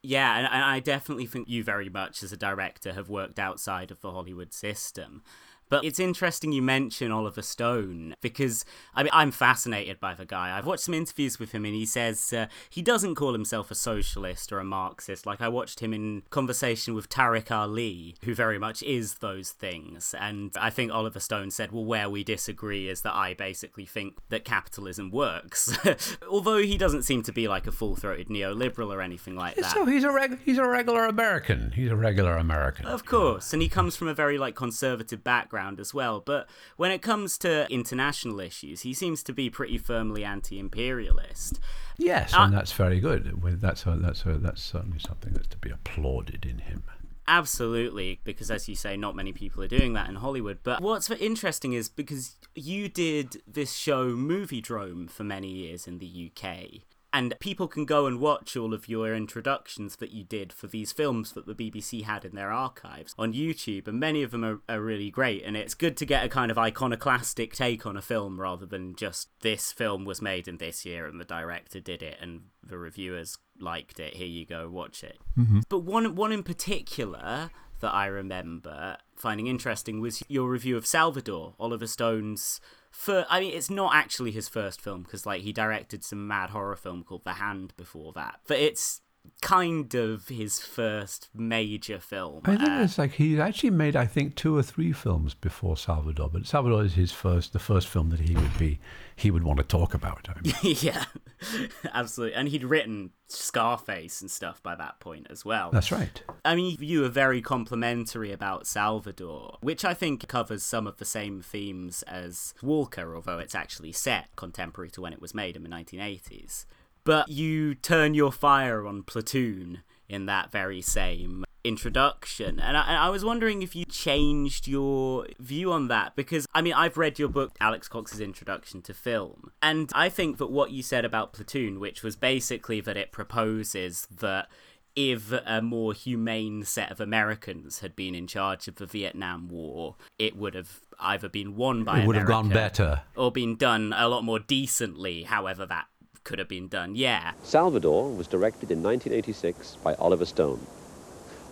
Yeah, 0.08 0.38
and, 0.38 0.46
I 0.46 0.78
definitely 0.78 1.26
think 1.26 1.48
you 1.48 1.64
very 1.64 1.88
much 1.88 2.22
as 2.22 2.30
a 2.30 2.36
director 2.36 2.92
have 2.92 3.08
worked 3.08 3.40
outside 3.40 3.90
of 3.90 4.00
the 4.02 4.12
Hollywood 4.12 4.52
system. 4.54 5.22
But 5.68 5.84
it's 5.84 5.98
interesting 5.98 6.52
you 6.52 6.62
mention 6.62 7.10
Oliver 7.10 7.42
Stone 7.42 8.14
because 8.20 8.64
I 8.94 9.02
mean 9.02 9.10
I'm 9.12 9.30
fascinated 9.30 9.98
by 9.98 10.14
the 10.14 10.24
guy. 10.24 10.56
I've 10.56 10.66
watched 10.66 10.84
some 10.84 10.94
interviews 10.94 11.38
with 11.38 11.52
him 11.52 11.64
and 11.64 11.74
he 11.74 11.86
says 11.86 12.32
uh, 12.32 12.46
he 12.70 12.82
doesn't 12.82 13.16
call 13.16 13.32
himself 13.32 13.70
a 13.70 13.74
socialist 13.74 14.52
or 14.52 14.58
a 14.58 14.64
Marxist. 14.64 15.26
Like 15.26 15.40
I 15.40 15.48
watched 15.48 15.80
him 15.80 15.92
in 15.92 16.22
conversation 16.30 16.94
with 16.94 17.08
Tariq 17.08 17.50
Ali, 17.50 18.14
who 18.24 18.34
very 18.34 18.58
much 18.58 18.82
is 18.82 19.16
those 19.16 19.50
things. 19.50 20.14
And 20.18 20.52
I 20.60 20.70
think 20.70 20.92
Oliver 20.92 21.20
Stone 21.20 21.50
said, 21.50 21.72
"Well, 21.72 21.84
where 21.84 22.08
we 22.08 22.22
disagree 22.22 22.88
is 22.88 23.02
that 23.02 23.14
I 23.14 23.34
basically 23.34 23.86
think 23.86 24.14
that 24.28 24.44
capitalism 24.44 25.10
works." 25.10 25.76
Although 26.30 26.58
he 26.58 26.78
doesn't 26.78 27.02
seem 27.02 27.22
to 27.24 27.32
be 27.32 27.48
like 27.48 27.66
a 27.66 27.72
full-throated 27.72 28.28
neoliberal 28.28 28.94
or 28.94 29.02
anything 29.02 29.34
like 29.34 29.56
that. 29.56 29.72
So 29.72 29.84
he's 29.84 30.04
a 30.04 30.12
reg- 30.12 30.38
he's 30.44 30.58
a 30.58 30.66
regular 30.66 31.06
American. 31.06 31.72
He's 31.72 31.90
a 31.90 31.96
regular 31.96 32.36
American. 32.36 32.86
Of 32.86 33.04
course, 33.04 33.52
and 33.52 33.60
he 33.60 33.68
comes 33.68 33.96
from 33.96 34.08
a 34.08 34.14
very 34.14 34.38
like 34.38 34.54
conservative 34.54 35.24
background 35.24 35.55
as 35.80 35.94
well. 35.94 36.20
But 36.20 36.48
when 36.76 36.90
it 36.90 37.02
comes 37.02 37.38
to 37.38 37.66
international 37.70 38.40
issues, 38.40 38.82
he 38.82 38.94
seems 38.94 39.22
to 39.24 39.32
be 39.32 39.50
pretty 39.50 39.78
firmly 39.78 40.24
anti-imperialist. 40.24 41.60
Yes, 41.98 42.34
Uh, 42.34 42.42
and 42.42 42.54
that's 42.54 42.72
very 42.72 43.00
good. 43.00 43.40
That's 43.60 43.86
a, 43.86 43.96
that's 43.96 44.24
a, 44.26 44.34
that's 44.34 44.62
certainly 44.62 44.98
something 44.98 45.32
that's 45.32 45.48
to 45.48 45.58
be 45.58 45.70
applauded 45.70 46.44
in 46.44 46.58
him. 46.58 46.84
Absolutely, 47.28 48.20
because 48.22 48.50
as 48.50 48.68
you 48.68 48.76
say, 48.76 48.96
not 48.96 49.16
many 49.16 49.32
people 49.32 49.62
are 49.62 49.68
doing 49.68 49.94
that 49.94 50.08
in 50.08 50.16
Hollywood. 50.16 50.58
But 50.62 50.80
what's 50.80 51.10
interesting 51.10 51.72
is 51.72 51.88
because 51.88 52.36
you 52.54 52.88
did 52.88 53.42
this 53.48 53.72
show 53.74 54.10
Moviedrome 54.10 55.10
for 55.10 55.24
many 55.24 55.48
years 55.48 55.88
in 55.88 55.98
the 55.98 56.30
UK. 56.30 56.82
And 57.16 57.34
people 57.40 57.66
can 57.66 57.86
go 57.86 58.04
and 58.04 58.20
watch 58.20 58.58
all 58.58 58.74
of 58.74 58.90
your 58.90 59.14
introductions 59.14 59.96
that 59.96 60.10
you 60.10 60.22
did 60.22 60.52
for 60.52 60.66
these 60.66 60.92
films 60.92 61.32
that 61.32 61.46
the 61.46 61.54
BBC 61.54 62.02
had 62.02 62.26
in 62.26 62.34
their 62.34 62.50
archives 62.50 63.14
on 63.18 63.32
YouTube, 63.32 63.88
and 63.88 63.98
many 63.98 64.22
of 64.22 64.32
them 64.32 64.44
are, 64.44 64.60
are 64.68 64.82
really 64.82 65.10
great. 65.10 65.42
And 65.42 65.56
it's 65.56 65.72
good 65.72 65.96
to 65.96 66.04
get 66.04 66.26
a 66.26 66.28
kind 66.28 66.50
of 66.50 66.58
iconoclastic 66.58 67.54
take 67.54 67.86
on 67.86 67.96
a 67.96 68.02
film 68.02 68.38
rather 68.38 68.66
than 68.66 68.94
just 68.96 69.30
this 69.40 69.72
film 69.72 70.04
was 70.04 70.20
made 70.20 70.46
in 70.46 70.58
this 70.58 70.84
year 70.84 71.06
and 71.06 71.18
the 71.18 71.24
director 71.24 71.80
did 71.80 72.02
it 72.02 72.18
and 72.20 72.42
the 72.62 72.76
reviewers 72.76 73.38
liked 73.58 73.98
it. 73.98 74.16
Here 74.16 74.26
you 74.26 74.44
go, 74.44 74.68
watch 74.68 75.02
it. 75.02 75.16
Mm-hmm. 75.38 75.60
But 75.70 75.78
one 75.78 76.16
one 76.16 76.32
in 76.32 76.42
particular 76.42 77.50
that 77.80 77.94
I 77.94 78.06
remember 78.06 78.98
finding 79.16 79.46
interesting 79.46 80.00
was 80.00 80.22
your 80.28 80.50
review 80.50 80.76
of 80.76 80.84
Salvador, 80.84 81.54
Oliver 81.58 81.86
Stone's. 81.86 82.60
For 82.96 83.26
I 83.28 83.40
mean, 83.40 83.52
it's 83.52 83.68
not 83.68 83.94
actually 83.94 84.30
his 84.30 84.48
first 84.48 84.80
film 84.80 85.02
because 85.02 85.26
like 85.26 85.42
he 85.42 85.52
directed 85.52 86.02
some 86.02 86.26
mad 86.26 86.50
horror 86.50 86.76
film 86.76 87.04
called 87.04 87.24
The 87.24 87.34
Hand 87.34 87.74
before 87.76 88.14
that, 88.14 88.40
but 88.48 88.58
it's 88.58 89.02
kind 89.42 89.94
of 89.94 90.28
his 90.28 90.58
first 90.60 91.28
major 91.34 91.98
film. 91.98 92.42
I 92.44 92.56
think 92.56 92.68
Uh, 92.70 92.82
it's 92.82 92.98
like 92.98 93.12
he 93.12 93.40
actually 93.40 93.70
made, 93.70 93.96
I 93.96 94.06
think, 94.06 94.34
two 94.34 94.56
or 94.56 94.62
three 94.62 94.92
films 94.92 95.34
before 95.34 95.76
Salvador, 95.76 96.28
but 96.30 96.46
Salvador 96.46 96.84
is 96.84 96.94
his 96.94 97.12
first, 97.12 97.52
the 97.52 97.58
first 97.58 97.88
film 97.88 98.10
that 98.10 98.20
he 98.20 98.34
would 98.34 98.58
be, 98.58 98.78
he 99.14 99.30
would 99.30 99.42
want 99.44 99.58
to 99.58 99.64
talk 99.64 99.94
about. 99.94 100.28
I 100.28 100.40
mean, 100.40 100.54
yeah, 100.80 101.04
absolutely. 101.94 102.34
And 102.34 102.48
he'd 102.48 102.64
written 102.64 103.10
Scarface 103.28 104.20
and 104.20 104.30
stuff 104.30 104.62
by 104.62 104.74
that 104.76 105.00
point 105.00 105.26
as 105.30 105.44
well. 105.44 105.70
that's 105.70 105.90
right. 105.92 106.22
I 106.44 106.54
mean, 106.54 106.76
you 106.80 107.00
were 107.00 107.08
very 107.08 107.42
complimentary 107.42 108.32
about 108.32 108.66
Salvador, 108.66 109.58
which 109.60 109.84
I 109.84 109.94
think 109.94 110.26
covers 110.28 110.62
some 110.62 110.86
of 110.86 110.98
the 110.98 111.04
same 111.04 111.42
themes 111.42 112.02
as 112.04 112.54
Walker, 112.62 113.14
although 113.14 113.38
it's 113.38 113.54
actually 113.54 113.92
set 113.92 114.34
contemporary 114.36 114.90
to 114.90 115.00
when 115.00 115.12
it 115.12 115.20
was 115.20 115.34
made 115.34 115.56
in 115.56 115.62
the 115.62 115.68
1980s. 115.68 116.66
But 117.06 117.28
you 117.28 117.74
turn 117.76 118.14
your 118.14 118.32
fire 118.32 118.86
on 118.86 119.04
Platoon 119.04 119.82
in 120.08 120.26
that 120.26 120.50
very 120.52 120.82
same 120.82 121.44
introduction. 121.62 122.60
And 122.60 122.76
I, 122.76 123.06
I 123.06 123.08
was 123.08 123.24
wondering 123.24 123.62
if 123.62 123.74
you 123.74 123.84
changed 123.84 124.68
your 124.68 125.26
view 125.38 125.72
on 125.72 125.88
that 125.88 126.14
because, 126.16 126.46
I 126.54 126.62
mean, 126.62 126.74
I've 126.74 126.96
read 126.96 127.18
your 127.18 127.28
book, 127.28 127.56
Alex 127.60 127.88
Cox's 127.88 128.20
Introduction 128.20 128.82
to 128.82 128.94
Film, 128.94 129.50
and 129.62 129.90
I 129.94 130.08
think 130.08 130.38
that 130.38 130.50
what 130.50 130.70
you 130.70 130.82
said 130.82 131.04
about 131.04 131.32
Platoon, 131.32 131.80
which 131.80 132.02
was 132.02 132.16
basically 132.16 132.80
that 132.82 132.96
it 132.96 133.12
proposes 133.12 134.06
that 134.18 134.48
if 134.96 135.30
a 135.30 135.60
more 135.60 135.92
humane 135.92 136.64
set 136.64 136.90
of 136.90 137.00
Americans 137.00 137.80
had 137.80 137.94
been 137.94 138.14
in 138.14 138.26
charge 138.26 138.66
of 138.66 138.76
the 138.76 138.86
Vietnam 138.86 139.48
War, 139.48 139.96
it 140.18 140.36
would 140.36 140.54
have 140.54 140.80
either 140.98 141.28
been 141.28 141.54
won 141.54 141.84
by 141.84 142.00
It 142.00 142.06
would 142.06 142.16
have 142.16 142.26
gone 142.26 142.48
better. 142.48 143.02
or 143.14 143.30
been 143.30 143.56
done 143.56 143.92
a 143.94 144.08
lot 144.08 144.24
more 144.24 144.38
decently, 144.38 145.24
however 145.24 145.66
that 145.66 145.86
could 146.26 146.40
have 146.40 146.48
been 146.48 146.66
done. 146.66 146.96
Yeah. 146.96 147.34
Salvador 147.44 148.10
was 148.10 148.26
directed 148.26 148.72
in 148.72 148.82
1986 148.82 149.76
by 149.76 149.94
Oliver 149.94 150.24
Stone. 150.24 150.58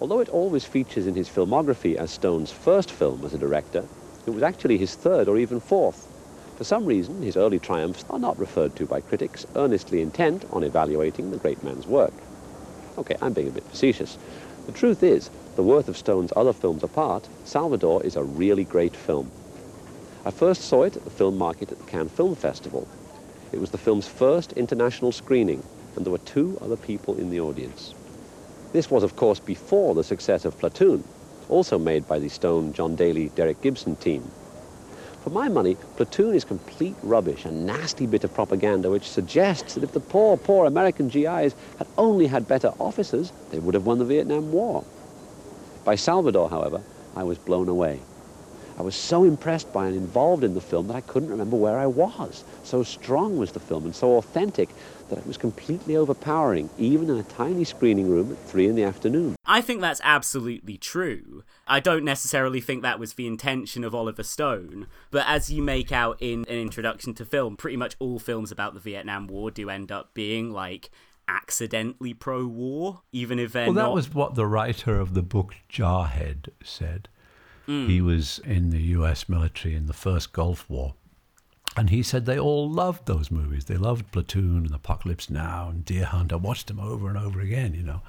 Although 0.01 0.19
it 0.19 0.29
always 0.29 0.65
features 0.65 1.07
in 1.07 1.15
his 1.15 1.29
filmography 1.29 1.95
as 1.95 2.11
Stone's 2.11 2.51
first 2.51 2.91
film 2.91 3.25
as 3.25 3.33
a 3.33 3.39
director, 3.39 3.85
it 4.27 4.31
was 4.31 4.43
actually 4.43 4.77
his 4.77 4.97
third 4.97 5.29
or 5.29 5.39
even 5.39 5.61
fourth. 5.61 6.09
For 6.59 6.65
some 6.65 6.87
reason, 6.87 7.23
his 7.23 7.37
early 7.37 7.61
triumphs 7.61 8.05
are 8.11 8.19
not 8.19 8.37
referred 8.37 8.75
to 8.75 8.85
by 8.85 9.01
critics 9.01 9.47
earnestly 9.55 10.03
intent 10.03 10.45
on 10.51 10.65
evaluating 10.65 11.31
the 11.31 11.37
great 11.37 11.63
man's 11.63 11.87
work. 11.87 12.13
Okay, 12.99 13.17
I'm 13.23 13.33
being 13.33 13.49
a 13.49 13.53
bit 13.53 13.65
facetious. 13.65 14.19
The 14.67 14.73
truth 14.73 15.05
is, 15.05 15.31
the 15.55 15.63
worth 15.63 15.87
of 15.87 15.97
Stone's 15.97 16.33
other 16.35 16.53
films 16.53 16.83
apart, 16.83 17.29
Salvador 17.45 18.03
is 18.03 18.17
a 18.17 18.25
really 18.25 18.65
great 18.65 18.97
film. 18.97 19.31
I 20.25 20.33
first 20.33 20.63
saw 20.63 20.83
it 20.83 20.97
at 20.97 21.05
the 21.05 21.11
film 21.11 21.39
market 21.39 21.71
at 21.71 21.79
the 21.79 21.85
Cannes 21.85 22.09
Film 22.09 22.35
Festival. 22.35 22.89
It 23.55 23.61
was 23.61 23.71
the 23.71 23.79
film's 23.79 24.09
first 24.09 24.51
international 24.55 25.13
screening, 25.13 25.63
and 25.95 26.05
there 26.05 26.11
were 26.11 26.19
two 26.19 26.59
other 26.61 26.77
people 26.77 27.15
in 27.15 27.31
the 27.31 27.39
audience. 27.39 27.95
This 28.73 28.91
was, 28.91 29.05
of 29.05 29.15
course, 29.15 29.39
before 29.39 29.95
the 29.95 30.03
success 30.03 30.45
of 30.45 30.59
Platoon, 30.59 31.05
also 31.49 31.79
made 31.79 32.09
by 32.09 32.19
the 32.19 32.29
Stone, 32.29 32.73
John 32.73 32.97
Daly, 32.97 33.29
Derek 33.37 33.63
Gibson 33.63 33.95
team. 33.95 34.23
For 35.23 35.31
my 35.31 35.49
money, 35.49 35.77
Platoon 35.95 36.35
is 36.35 36.45
complete 36.45 36.97
rubbish, 37.05 37.45
a 37.45 37.53
nasty 37.53 38.07
bit 38.07 38.25
of 38.25 38.35
propaganda 38.35 38.91
which 38.91 39.09
suggests 39.09 39.75
that 39.75 39.85
if 39.85 39.93
the 39.93 40.01
poor, 40.01 40.37
poor 40.37 40.67
American 40.67 41.07
GIs 41.07 41.55
had 41.79 41.87
only 41.97 42.27
had 42.27 42.49
better 42.49 42.73
officers, 42.81 43.33
they 43.53 43.61
would 43.61 43.75
have 43.75 43.87
won 43.87 43.99
the 44.01 44.05
Vietnam 44.05 44.51
War. 44.51 44.83
By 45.85 45.95
Salvador, 45.95 46.51
however, 46.51 46.83
I 47.15 47.23
was 47.23 47.39
blown 47.39 47.69
away. 47.69 48.01
I 48.77 48.83
was 48.83 48.97
so 48.97 49.25
impressed 49.25 49.73
by 49.73 49.87
and 49.87 49.97
involved 49.97 50.43
in 50.43 50.55
the 50.55 50.61
film 50.61 50.89
that 50.89 50.97
I 50.97 51.01
couldn't 51.01 51.29
remember 51.31 51.57
where 51.57 51.79
I 51.79 51.87
was. 51.87 52.43
So 52.65 52.83
strong 52.83 53.39
was 53.39 53.53
the 53.53 53.61
film 53.61 53.85
and 53.85 53.95
so 53.95 54.17
authentic 54.17 54.69
that 55.11 55.19
it 55.19 55.27
was 55.27 55.37
completely 55.37 55.97
overpowering, 55.97 56.71
even 56.79 57.09
in 57.09 57.17
a 57.19 57.23
tiny 57.23 57.63
screening 57.65 58.11
room 58.11 58.33
at 58.33 58.39
three 58.49 58.67
in 58.67 58.75
the 58.75 58.83
afternoon. 58.83 59.37
I 59.45 59.61
think 59.61 59.81
that's 59.81 60.01
absolutely 60.03 60.77
true. 60.77 61.45
I 61.69 61.79
don't 61.79 62.05
necessarily 62.05 62.61
think 62.61 62.83
that 62.83 62.99
was 62.99 63.13
the 63.15 63.27
intention 63.27 63.85
of 63.85 63.95
Oliver 63.95 64.23
Stone, 64.23 64.87
but 65.11 65.25
as 65.29 65.53
you 65.53 65.63
make 65.63 65.93
out 65.93 66.17
in 66.21 66.41
an 66.49 66.59
introduction 66.59 67.15
to 67.15 67.25
film, 67.25 67.57
pretty 67.57 67.77
much 67.77 67.95
all 67.99 68.19
films 68.19 68.51
about 68.51 68.75
the 68.75 68.81
Vietnam 68.81 69.29
War 69.29 69.51
do 69.51 69.71
end 69.71 69.93
up 69.93 70.15
being 70.15 70.51
like 70.51 70.91
accidentally 71.29 72.15
pro-war, 72.15 73.03
even 73.13 73.39
if 73.39 73.53
they're 73.53 73.67
Well, 73.67 73.75
that 73.75 73.83
not. 73.83 73.95
was 73.95 74.13
what 74.15 74.35
the 74.35 74.47
writer 74.47 74.99
of 74.99 75.15
the 75.15 75.23
book 75.23 75.55
Jarhead 75.71 76.49
said. 76.63 77.09
Mm. 77.67 77.89
He 77.89 78.01
was 78.01 78.41
in 78.41 78.71
the 78.71 78.83
U.S. 78.83 79.29
military 79.29 79.75
in 79.75 79.87
the 79.87 79.93
first 79.93 80.33
Gulf 80.33 80.69
War. 80.69 80.95
And 81.77 81.91
he 81.91 82.03
said 82.03 82.25
they 82.25 82.39
all 82.39 82.71
loved 82.71 83.07
those 83.07 83.31
movies. 83.31 83.65
They 83.65 83.77
loved 83.77 84.13
Platoon 84.13 84.65
and 84.67 84.75
Apocalypse 84.75 85.29
Now 85.29 85.69
and 85.71 85.85
Deer 85.85 86.05
Hunter. 86.05 86.39
Watched 86.39 86.69
them 86.69 86.79
over 86.79 87.09
and 87.09 87.19
over 87.19 87.41
again, 87.41 87.75
you 87.75 87.83
know. 87.83 88.03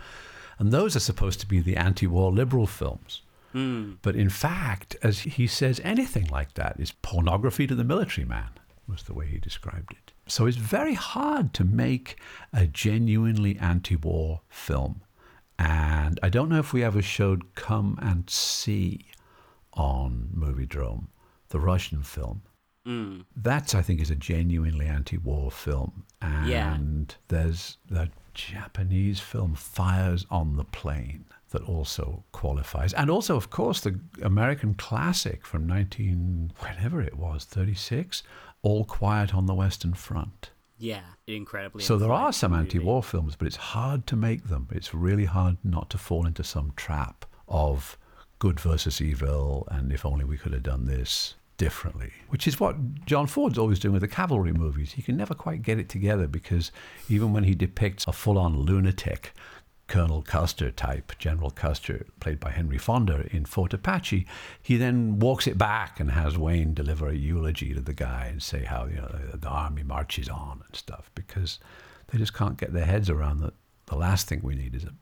And 0.60 0.72
those 0.72 0.96
are 0.96 1.02
supposed 1.02 1.40
to 1.40 1.48
be 1.48 1.60
the 1.60 1.76
anti 1.76 2.08
war 2.08 2.32
liberal 2.32 2.68
films. 2.68 3.22
Mm. 3.54 3.98
But 4.02 4.16
in 4.16 4.30
fact, 4.30 4.96
as 5.02 5.20
he 5.20 5.48
says, 5.48 5.82
anything 5.84 6.28
like 6.28 6.54
that 6.56 6.76
is 6.80 6.92
pornography 6.92 7.66
to 7.68 7.76
the 7.76 7.84
military 7.84 8.28
man, 8.28 8.50
was 8.88 9.04
the 9.04 9.14
way 9.14 9.28
he 9.28 9.40
described 9.40 9.94
it. 9.94 10.12
So 10.28 10.46
it's 10.46 10.58
very 10.58 10.94
hard 10.94 11.54
to 11.56 11.64
make 11.64 12.18
a 12.54 12.68
genuinely 12.68 13.58
anti 13.58 13.96
war 13.96 14.42
film. 14.50 15.02
And 15.58 16.20
I 16.22 16.30
don't 16.30 16.50
know 16.50 16.60
if 16.60 16.74
we 16.74 16.84
ever 16.84 17.02
showed 17.02 17.56
Come 17.56 17.98
and 18.02 18.30
See 18.30 19.06
on 19.76 20.30
Moviedrome, 20.36 21.08
the 21.50 21.60
Russian 21.60 22.02
film. 22.04 22.42
Mm. 22.88 23.26
That, 23.36 23.74
I 23.74 23.82
think, 23.82 24.00
is 24.00 24.12
a 24.12 24.16
genuinely 24.16 24.86
anti 24.86 25.18
war 25.18 25.50
film. 25.52 26.06
And 26.22 26.48
Yeah. 26.48 26.78
there's 27.30 27.78
the 27.90 28.10
Japanese 28.34 29.20
film 29.20 29.56
Fires 29.56 30.26
on 30.30 30.56
the 30.56 30.66
Plain 30.66 31.26
that 31.50 31.64
also 31.64 32.24
qualifies. 32.32 32.94
And 32.94 33.10
also, 33.10 33.36
of 33.36 33.50
course, 33.50 33.80
the 33.82 34.00
American 34.22 34.74
classic 34.76 35.46
from 35.46 35.66
19, 35.66 36.52
whenever 36.60 37.02
it 37.02 37.16
was, 37.18 37.46
36, 37.46 38.24
All 38.62 38.84
Quiet 38.86 39.34
on 39.34 39.46
the 39.46 39.54
Western 39.54 39.94
Front. 39.94 40.52
Yeah, 40.78 41.02
incredibly. 41.26 41.82
So 41.84 41.98
there 41.98 42.12
are 42.12 42.34
some 42.34 42.52
movie. 42.52 42.62
anti-war 42.64 43.02
films, 43.02 43.36
but 43.36 43.48
it's 43.48 43.56
hard 43.56 44.06
to 44.08 44.16
make 44.16 44.50
them. 44.50 44.68
It's 44.72 44.94
really 44.94 45.26
hard 45.26 45.58
not 45.64 45.90
to 45.92 45.98
fall 45.98 46.26
into 46.26 46.44
some 46.44 46.74
trap 46.76 47.26
of 47.48 47.98
good 48.40 48.60
versus 48.60 49.02
evil, 49.02 49.68
and 49.72 49.92
if 49.92 50.06
only 50.06 50.26
we 50.26 50.38
could 50.38 50.54
have 50.54 50.64
done 50.64 50.86
this 50.86 51.36
differently. 51.58 52.12
Which 52.30 52.48
is 52.48 52.60
what 52.60 53.06
John 53.06 53.28
Ford's 53.28 53.58
always 53.58 53.80
doing 53.80 53.94
with 53.94 54.02
the 54.02 54.08
cavalry 54.08 54.52
movies. 54.52 54.92
He 54.94 55.02
can 55.02 55.16
never 55.16 55.34
quite 55.34 55.62
get 55.62 55.80
it 55.80 55.90
together 55.90 56.28
because 56.28 56.72
even 57.10 57.32
when 57.32 57.46
he 57.46 57.56
depicts 57.56 58.06
a 58.08 58.12
full-on 58.12 58.58
lunatic, 58.60 59.34
Colonel 59.88 60.24
Custer 60.24 60.72
type, 60.72 61.14
General 61.20 61.52
Custer, 61.52 62.08
played 62.20 62.40
by 62.40 62.50
Henry 62.50 62.78
Fonda 62.78 63.28
in 63.32 63.46
Fort 63.46 63.74
Apache, 63.74 64.26
he 64.62 64.78
then 64.78 65.20
walks 65.20 65.46
it 65.46 65.58
back 65.58 66.00
and 66.00 66.12
has 66.12 66.38
Wayne 66.38 66.74
deliver 66.74 67.08
a 67.08 67.16
eulogy 67.16 67.74
to 67.74 67.82
the 67.82 67.94
guy 67.94 68.28
and 68.32 68.42
say 68.42 68.64
how 68.64 68.86
you 68.86 68.96
know 68.96 69.20
the 69.34 69.48
army 69.48 69.84
marches 69.84 70.28
on 70.28 70.64
and 70.66 70.76
stuff 70.76 71.12
because 71.14 71.60
they 72.08 72.18
just 72.18 72.34
can't 72.34 72.58
get 72.58 72.74
their 72.74 72.86
heads 72.86 73.10
around 73.10 73.40
that 73.42 73.54
the 73.86 73.96
last 73.96 74.28
thing 74.28 74.42
we 74.44 74.56
need 74.56 74.74
is 74.74 74.84
a 74.84 74.94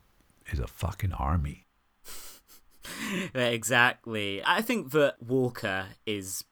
is 0.51 0.59
a 0.59 0.67
fucking 0.67 1.13
army. 1.13 1.65
exactly. 3.33 4.41
I 4.45 4.61
think 4.61 4.91
that 4.91 5.21
Walker 5.21 5.85
is 6.05 6.43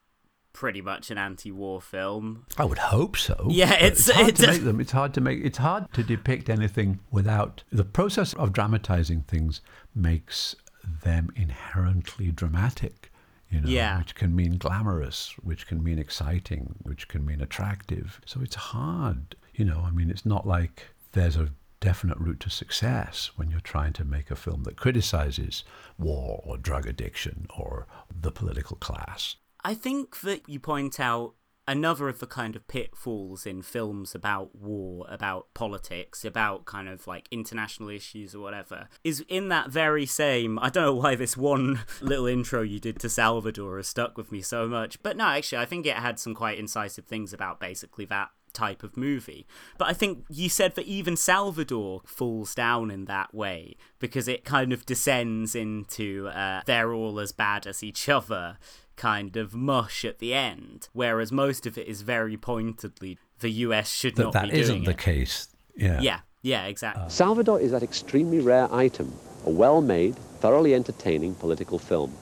pretty 0.54 0.82
much 0.82 1.10
an 1.10 1.18
anti-war 1.18 1.82
film. 1.82 2.46
I 2.58 2.66
would 2.66 2.78
hope 2.78 3.16
so. 3.18 3.48
Yeah, 3.50 3.70
but 3.70 3.82
it's- 3.84 4.10
hard 4.10 4.36
to 4.36 4.48
make 4.48 4.64
them. 4.64 4.80
It's 4.82 4.92
hard 4.92 5.14
to 5.16 5.22
make. 5.22 5.40
It's 5.44 5.58
hard 5.58 5.92
to 5.94 6.04
depict 6.04 6.50
anything 6.50 7.00
without 7.10 7.64
the 7.72 7.86
process 7.86 8.34
of 8.34 8.52
dramatizing 8.54 9.22
things 9.22 9.62
makes 9.96 10.56
them 11.04 11.32
inherently 11.36 12.32
dramatic. 12.32 13.12
You 13.50 13.62
know, 13.62 13.68
Yeah. 13.70 13.98
which 14.00 14.16
can 14.16 14.34
mean 14.34 14.58
glamorous, 14.58 15.34
which 15.44 15.68
can 15.68 15.84
mean 15.84 16.00
exciting, 16.00 16.76
which 16.84 17.10
can 17.10 17.26
mean 17.26 17.42
attractive. 17.42 18.22
So 18.26 18.40
it's 18.42 18.56
hard. 18.56 19.36
You 19.54 19.66
know, 19.66 19.84
I 19.86 19.92
mean, 19.92 20.10
it's 20.10 20.26
not 20.26 20.48
like 20.48 20.88
there's 21.12 21.36
a 21.36 21.50
definite 21.82 22.18
route 22.20 22.40
to 22.40 22.50
success 22.50 23.32
when 23.36 23.52
you're 23.52 23.60
trying 23.60 23.92
to 23.92 24.06
make 24.06 24.32
a 24.32 24.36
film 24.36 24.64
that 24.64 24.78
criticizes 24.78 25.66
war 25.98 26.42
or 26.46 26.58
drug 26.58 26.88
addiction 26.88 27.48
or 27.58 27.88
the 28.10 28.32
political 28.32 28.78
class. 28.78 29.36
I 29.64 29.74
think 29.74 30.22
that 30.22 30.48
you 30.48 30.60
point 30.60 31.00
out 31.00 31.34
another 31.68 32.10
of 32.10 32.20
the 32.20 32.28
kind 32.28 32.56
of 32.56 32.68
pitfalls 32.68 33.46
in 33.46 33.62
films 33.62 34.16
about 34.16 34.56
war, 34.56 35.06
about 35.10 35.48
politics, 35.54 36.26
about 36.26 36.66
kind 36.66 36.88
of 36.88 37.08
like 37.08 37.28
international 37.32 37.90
issues 37.90 38.34
or 38.36 38.40
whatever, 38.40 38.88
is 39.04 39.24
in 39.28 39.50
that 39.50 39.70
very 39.70 40.06
same. 40.06 40.60
I 40.60 40.70
don't 40.70 40.86
know 40.86 40.96
why 40.96 41.16
this 41.16 41.38
one 41.38 41.82
little 42.02 42.26
intro 42.28 42.62
you 42.62 42.80
did 42.80 43.00
to 43.00 43.10
Salvador 43.10 43.78
has 43.78 43.88
stuck 43.88 44.18
with 44.18 44.32
me 44.32 44.42
so 44.42 44.68
much, 44.68 45.02
but 45.04 45.18
no, 45.18 45.26
actually, 45.26 45.60
I 45.60 45.66
think 45.66 45.86
it 45.86 45.96
had 45.96 46.20
some 46.20 46.34
quite 46.36 46.60
incisive 46.60 47.06
things 47.06 47.34
about 47.34 47.60
basically 47.60 48.06
that 48.06 48.30
type 48.54 48.84
of 48.84 48.98
movie. 48.98 49.46
But 49.78 49.88
I 49.88 49.94
think 49.94 50.26
you 50.30 50.50
said 50.50 50.76
that 50.76 50.86
even 50.86 51.16
Salvador 51.18 52.02
falls 52.06 52.54
down 52.56 52.92
in 52.92 53.06
that 53.06 53.34
way 53.34 53.76
because 54.00 54.28
it 54.28 54.44
kind 54.46 54.72
of 54.74 54.86
descends 54.86 55.56
into 55.56 56.28
uh, 56.30 56.62
they're 56.66 56.94
all 56.94 57.20
as 57.20 57.32
bad 57.32 57.66
as 57.68 57.84
each 57.84 58.08
other 58.10 58.58
kind 58.98 59.36
of 59.38 59.54
mush 59.56 60.06
at 60.06 60.20
the 60.20 60.34
end, 60.34 60.88
whereas 60.94 61.32
most 61.32 61.66
of 61.66 61.78
it 61.78 61.88
is 61.88 62.02
very 62.02 62.38
pointedly 62.38 63.18
the 63.40 63.50
US 63.50 63.90
should 63.92 64.16
That 64.16 64.24
not 64.26 64.34
that 64.34 64.52
be 64.52 64.60
isn't 64.60 64.84
the 64.84 64.92
it. 64.92 64.98
case. 65.00 65.48
Yeah. 65.76 66.00
Yeah, 66.02 66.20
yeah, 66.44 66.66
exactly. 66.66 67.06
Salvador 67.10 67.60
is 67.60 67.72
that 67.72 67.82
extremely 67.82 68.40
rare 68.40 68.72
item, 68.72 69.12
a 69.46 69.50
well-made, 69.50 70.16
thoroughly 70.40 70.76
entertaining 70.76 71.34
political 71.36 71.80
film. 71.80 72.14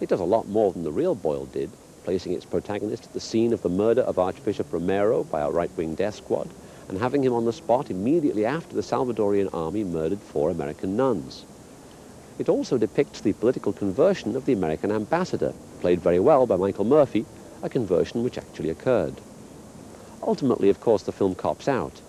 It 0.00 0.08
does 0.10 0.20
a 0.20 0.24
lot 0.24 0.46
more 0.48 0.72
than 0.72 0.82
the 0.82 0.92
real 0.92 1.14
Boyle 1.14 1.46
did, 1.46 1.70
placing 2.04 2.32
its 2.32 2.44
protagonist 2.44 3.06
at 3.06 3.12
the 3.12 3.20
scene 3.20 3.52
of 3.52 3.62
the 3.62 3.68
murder 3.68 4.02
of 4.02 4.18
Archbishop 4.18 4.72
Romero 4.72 5.24
by 5.24 5.40
a 5.40 5.50
right-wing 5.50 5.94
death 5.94 6.14
squad, 6.14 6.48
and 6.88 6.98
having 6.98 7.24
him 7.24 7.32
on 7.32 7.44
the 7.44 7.52
spot 7.52 7.90
immediately 7.90 8.44
after 8.44 8.76
the 8.76 8.82
Salvadorian 8.82 9.48
army 9.52 9.82
murdered 9.82 10.20
four 10.20 10.50
American 10.50 10.96
nuns. 10.96 11.44
It 12.38 12.48
also 12.48 12.78
depicts 12.78 13.20
the 13.20 13.32
political 13.32 13.72
conversion 13.72 14.36
of 14.36 14.44
the 14.44 14.52
American 14.52 14.92
ambassador, 14.92 15.54
played 15.80 16.00
very 16.00 16.20
well 16.20 16.46
by 16.46 16.56
Michael 16.56 16.84
Murphy, 16.84 17.24
a 17.62 17.68
conversion 17.68 18.22
which 18.22 18.38
actually 18.38 18.70
occurred. 18.70 19.14
Ultimately, 20.22 20.68
of 20.68 20.80
course, 20.80 21.02
the 21.02 21.12
film 21.12 21.34
cops 21.34 21.68
out. 21.68 22.00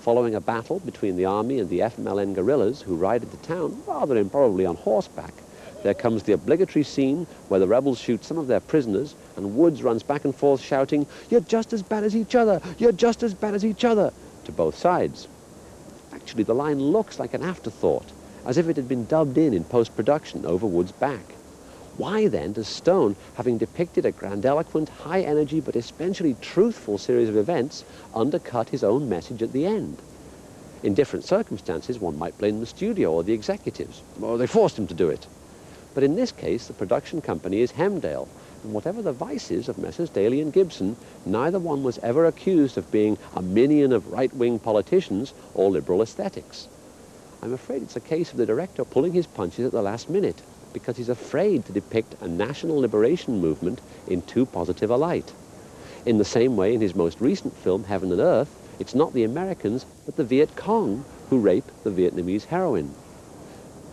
Following 0.00 0.34
a 0.34 0.40
battle 0.40 0.80
between 0.80 1.16
the 1.16 1.24
army 1.24 1.58
and 1.58 1.68
the 1.68 1.80
FMLN 1.80 2.34
guerrillas 2.34 2.82
who 2.82 2.94
ride 2.94 3.22
the 3.22 3.36
town, 3.38 3.82
rather 3.86 4.16
improbably 4.16 4.66
on 4.66 4.76
horseback, 4.76 5.34
there 5.82 5.94
comes 5.94 6.22
the 6.22 6.32
obligatory 6.32 6.82
scene 6.82 7.26
where 7.48 7.60
the 7.60 7.68
rebels 7.68 7.98
shoot 7.98 8.24
some 8.24 8.38
of 8.38 8.46
their 8.46 8.60
prisoners 8.60 9.14
and 9.40 9.56
Woods 9.56 9.82
runs 9.82 10.02
back 10.02 10.24
and 10.24 10.34
forth 10.34 10.60
shouting, 10.60 11.06
You're 11.30 11.40
just 11.40 11.72
as 11.72 11.82
bad 11.82 12.04
as 12.04 12.14
each 12.14 12.34
other! 12.34 12.60
You're 12.78 12.92
just 12.92 13.22
as 13.22 13.34
bad 13.34 13.54
as 13.54 13.64
each 13.64 13.84
other! 13.84 14.12
to 14.44 14.52
both 14.52 14.76
sides. 14.76 15.28
Actually, 16.12 16.44
the 16.44 16.54
line 16.54 16.78
looks 16.80 17.18
like 17.18 17.34
an 17.34 17.42
afterthought, 17.42 18.06
as 18.44 18.58
if 18.58 18.68
it 18.68 18.76
had 18.76 18.88
been 18.88 19.06
dubbed 19.06 19.38
in 19.38 19.54
in 19.54 19.64
post-production 19.64 20.44
over 20.44 20.66
Wood's 20.66 20.92
back. 20.92 21.32
Why 21.96 22.28
then 22.28 22.52
does 22.52 22.68
Stone, 22.68 23.16
having 23.34 23.58
depicted 23.58 24.06
a 24.06 24.12
grandiloquent, 24.12 24.88
high-energy 24.88 25.60
but 25.60 25.76
essentially 25.76 26.36
truthful 26.40 26.98
series 26.98 27.28
of 27.28 27.36
events, 27.36 27.84
undercut 28.14 28.70
his 28.70 28.84
own 28.84 29.08
message 29.08 29.42
at 29.42 29.52
the 29.52 29.66
end? 29.66 29.98
In 30.82 30.94
different 30.94 31.24
circumstances, 31.24 31.98
one 31.98 32.18
might 32.18 32.38
blame 32.38 32.60
the 32.60 32.66
studio 32.66 33.12
or 33.12 33.22
the 33.22 33.34
executives, 33.34 34.02
or 34.20 34.38
they 34.38 34.46
forced 34.46 34.78
him 34.78 34.86
to 34.86 34.94
do 34.94 35.10
it. 35.10 35.26
But 35.94 36.04
in 36.04 36.16
this 36.16 36.32
case, 36.32 36.66
the 36.66 36.72
production 36.72 37.20
company 37.20 37.60
is 37.60 37.72
Hemdale, 37.72 38.28
and 38.62 38.72
whatever 38.72 39.02
the 39.02 39.12
vices 39.12 39.68
of 39.68 39.78
Messrs. 39.78 40.10
Daly 40.10 40.40
and 40.40 40.52
Gibson, 40.52 40.96
neither 41.24 41.58
one 41.58 41.82
was 41.82 41.98
ever 41.98 42.26
accused 42.26 42.76
of 42.76 42.90
being 42.90 43.18
a 43.34 43.42
minion 43.42 43.92
of 43.92 44.12
right-wing 44.12 44.58
politicians 44.58 45.34
or 45.54 45.70
liberal 45.70 46.02
aesthetics. 46.02 46.68
I'm 47.42 47.54
afraid 47.54 47.82
it's 47.82 47.96
a 47.96 48.00
case 48.00 48.32
of 48.32 48.36
the 48.36 48.46
director 48.46 48.84
pulling 48.84 49.12
his 49.12 49.26
punches 49.26 49.66
at 49.66 49.72
the 49.72 49.82
last 49.82 50.10
minute 50.10 50.42
because 50.72 50.96
he's 50.96 51.08
afraid 51.08 51.64
to 51.64 51.72
depict 51.72 52.14
a 52.20 52.28
national 52.28 52.80
liberation 52.80 53.40
movement 53.40 53.80
in 54.06 54.22
too 54.22 54.46
positive 54.46 54.90
a 54.90 54.96
light. 54.96 55.32
In 56.06 56.18
the 56.18 56.24
same 56.24 56.56
way, 56.56 56.74
in 56.74 56.80
his 56.80 56.94
most 56.94 57.20
recent 57.20 57.56
film, 57.56 57.84
Heaven 57.84 58.12
and 58.12 58.20
Earth, 58.20 58.54
it's 58.78 58.94
not 58.94 59.12
the 59.12 59.24
Americans, 59.24 59.84
but 60.06 60.16
the 60.16 60.24
Viet 60.24 60.56
Cong 60.56 61.04
who 61.28 61.38
rape 61.38 61.70
the 61.84 61.90
Vietnamese 61.90 62.44
heroine. 62.44 62.94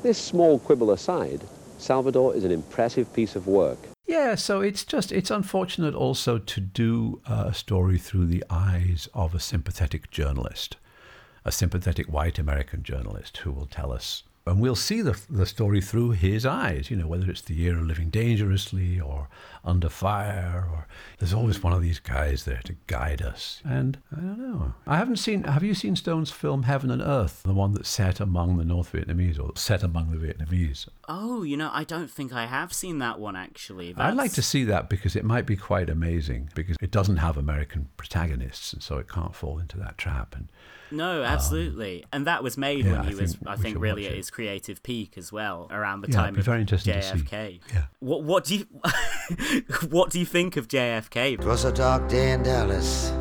This 0.04 0.18
small 0.18 0.60
quibble 0.60 0.92
aside, 0.92 1.42
Salvador 1.78 2.36
is 2.36 2.44
an 2.44 2.52
impressive 2.52 3.12
piece 3.14 3.36
of 3.36 3.48
work. 3.48 3.78
Yeah, 4.08 4.36
so 4.36 4.62
it's 4.62 4.86
just 4.86 5.12
it's 5.12 5.30
unfortunate 5.30 5.94
also 5.94 6.38
to 6.38 6.62
do 6.62 7.22
uh, 7.26 7.46
a 7.48 7.54
story 7.54 7.98
through 7.98 8.28
the 8.28 8.44
eyes 8.50 9.10
of 9.14 9.36
a 9.36 9.40
sympathetic 9.40 10.10
journalist, 10.12 10.78
a 11.44 11.52
sympathetic 11.52 12.08
white 12.08 12.40
American 12.40 12.84
journalist 12.84 13.38
who 13.40 13.52
will 13.52 13.66
tell 13.66 13.92
us 13.92 14.24
and 14.48 14.60
we'll 14.60 14.76
see 14.76 15.02
the, 15.02 15.20
the 15.30 15.46
story 15.46 15.82
through 15.82 16.12
his 16.12 16.46
eyes, 16.46 16.90
you 16.90 16.98
know, 16.98 17.08
whether 17.08 17.30
it's 17.30 17.42
the 17.42 17.54
year 17.54 17.78
of 17.78 17.84
living 17.84 18.10
dangerously 18.10 19.00
or 19.00 19.28
under 19.64 19.90
fire, 19.90 20.66
or 20.72 20.88
there's 21.20 21.34
always 21.34 21.62
one 21.62 21.74
of 21.74 21.82
these 21.82 22.00
guys 22.00 22.46
there 22.46 22.62
to 22.64 22.76
guide 22.88 23.22
us. 23.22 23.62
And 23.66 23.98
I 24.16 24.22
don't 24.22 24.40
know. 24.40 24.74
I 24.86 24.98
haven't 24.98 25.18
seen, 25.18 25.44
have 25.44 25.64
you 25.64 25.74
seen 25.74 25.96
Stone's 25.96 26.32
film 26.32 26.64
Heaven 26.64 26.90
and 26.90 27.02
Earth, 27.02 27.44
the 27.44 27.54
one 27.54 27.74
that's 27.74 27.90
set 27.90 28.20
among 28.20 28.58
the 28.58 28.66
North 28.66 28.92
Vietnamese 28.94 29.40
or 29.40 29.52
set 29.56 29.84
among 29.84 30.12
the 30.12 30.18
Vietnamese? 30.18 30.88
Oh, 31.10 31.44
you 31.44 31.58
know, 31.58 31.70
I 31.74 31.84
don't 31.84 32.10
think 32.10 32.34
I 32.34 32.46
have 32.46 32.74
seen 32.74 33.00
that 33.00 33.20
one 33.20 33.36
actually. 33.36 33.92
That's... 33.94 34.08
I'd 34.08 34.18
like 34.18 34.34
to 34.34 34.42
see 34.42 34.64
that 34.66 34.90
because 34.90 35.16
it 35.16 35.26
might 35.26 35.46
be 35.46 35.58
quite 35.58 35.90
amazing 35.90 36.50
because 36.56 36.78
it 36.82 36.92
doesn't 36.92 37.18
have 37.18 37.38
American 37.38 37.90
protagonists 37.98 38.74
and 38.74 38.82
so 38.82 38.98
it 38.98 39.10
can't 39.10 39.36
fall 39.36 39.60
into 39.60 39.78
that 39.78 39.98
trap. 39.98 40.36
And 40.36 40.48
no, 40.92 41.20
um, 41.20 41.26
absolutely. 41.26 42.04
Um, 42.04 42.10
and 42.14 42.28
that 42.28 42.44
was 42.44 42.58
made 42.58 42.86
yeah, 42.86 42.94
when 42.94 43.04
he 43.06 43.14
I 43.14 43.22
was, 43.22 43.38
I 43.46 43.56
think, 43.56 43.80
really 43.80 44.08
at 44.08 44.16
his 44.16 44.30
creative 44.30 44.84
peak 44.84 45.18
as 45.18 45.32
well, 45.32 45.68
around 45.72 46.02
the 46.02 46.10
yeah, 46.10 46.16
time 46.16 46.38
of 46.38 46.46
very 46.46 46.62
interesting 46.62 46.94
JFK. 46.94 47.60
Yeah. 47.74 47.84
What 48.00 48.24
What 48.24 48.46
do 48.46 48.56
you 48.56 48.66
What 49.90 50.12
do 50.12 50.20
you 50.20 50.26
think 50.26 50.58
of 50.58 50.68
JFK? 50.68 51.34
It 51.34 51.44
was 51.46 51.66
a 51.66 51.72
dark 51.72 52.08
day 52.08 52.32
in 52.32 52.44
Dallas. 52.44 53.12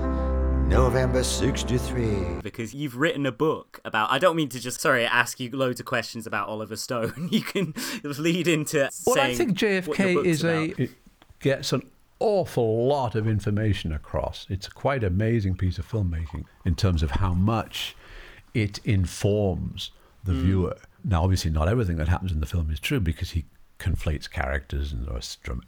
November 0.67 1.23
63. 1.23 2.41
Because 2.43 2.75
you've 2.75 2.97
written 2.97 3.25
a 3.25 3.31
book 3.31 3.81
about. 3.85 4.11
I 4.11 4.19
don't 4.19 4.35
mean 4.35 4.49
to 4.49 4.59
just, 4.59 4.81
sorry, 4.81 5.07
ask 5.07 5.39
you 5.39 5.49
loads 5.51 5.79
of 5.79 5.87
questions 5.87 6.27
about 6.27 6.49
Oliver 6.49 6.77
Stone. 6.77 7.29
You 7.37 7.43
can 7.43 7.75
lead 8.03 8.49
into. 8.49 8.89
Well, 9.07 9.21
I 9.21 9.35
think 9.35 9.59
JFK 9.59 10.25
is 10.25 10.43
about. 10.43 10.55
a. 10.55 10.83
It 10.83 10.91
gets 11.41 11.73
an 11.73 11.83
awful 12.19 12.87
lot 12.87 13.15
of 13.15 13.27
information 13.27 13.93
across. 13.93 14.47
It's 14.49 14.67
a 14.67 14.71
quite 14.71 15.05
amazing 15.05 15.57
piece 15.57 15.79
of 15.79 15.89
filmmaking 15.91 16.45
in 16.65 16.75
terms 16.75 17.03
of 17.03 17.13
how 17.13 17.35
much 17.35 17.97
it 18.55 18.81
informs 18.85 19.91
the 20.25 20.33
mm. 20.33 20.43
viewer. 20.43 20.77
Now, 21.05 21.23
obviously, 21.23 21.51
not 21.51 21.69
everything 21.69 21.97
that 21.97 22.09
happens 22.09 22.33
in 22.33 22.41
the 22.41 22.47
film 22.47 22.71
is 22.71 22.81
true 22.81 23.01
because 23.01 23.31
he 23.31 23.45
conflates 23.79 24.31
characters 24.31 24.93
and 24.93 25.07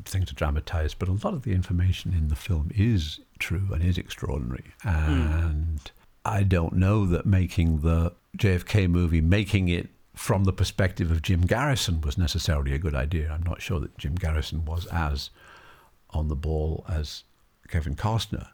things 0.05 0.31
are 0.31 0.35
dramatized, 0.35 0.99
but 0.99 1.09
a 1.09 1.13
lot 1.13 1.35
of 1.35 1.43
the 1.43 1.53
information 1.53 2.15
in 2.15 2.29
the 2.29 2.37
film 2.37 2.71
is 2.75 3.21
true 3.39 3.69
and 3.73 3.85
is 3.85 3.99
extraordinary. 3.99 4.65
Hmm. 4.81 4.89
And 4.89 5.79
mm. 5.79 5.91
I 6.25 6.43
don't 6.43 6.75
know 6.75 7.07
that 7.07 7.27
making 7.27 7.81
the 7.81 8.15
JFK 8.37 8.89
movie, 8.89 9.21
making 9.21 9.69
it 9.69 9.89
from 10.15 10.45
the 10.45 10.53
perspective 10.53 11.11
of 11.11 11.23
Jim 11.23 11.43
Garrison 11.43 12.01
was 12.01 12.19
necessarily 12.19 12.75
a 12.75 12.79
good 12.79 12.95
idea. 12.95 13.31
I'm 13.31 13.45
not 13.45 13.63
sure 13.63 13.79
that 13.81 13.97
Jim 13.99 14.17
Garrison 14.17 14.65
was 14.65 14.87
as 14.87 15.31
on 16.11 16.29
the 16.29 16.37
ball 16.37 16.85
as 16.89 17.25
Kevin 17.69 17.95
Costner 17.95 18.49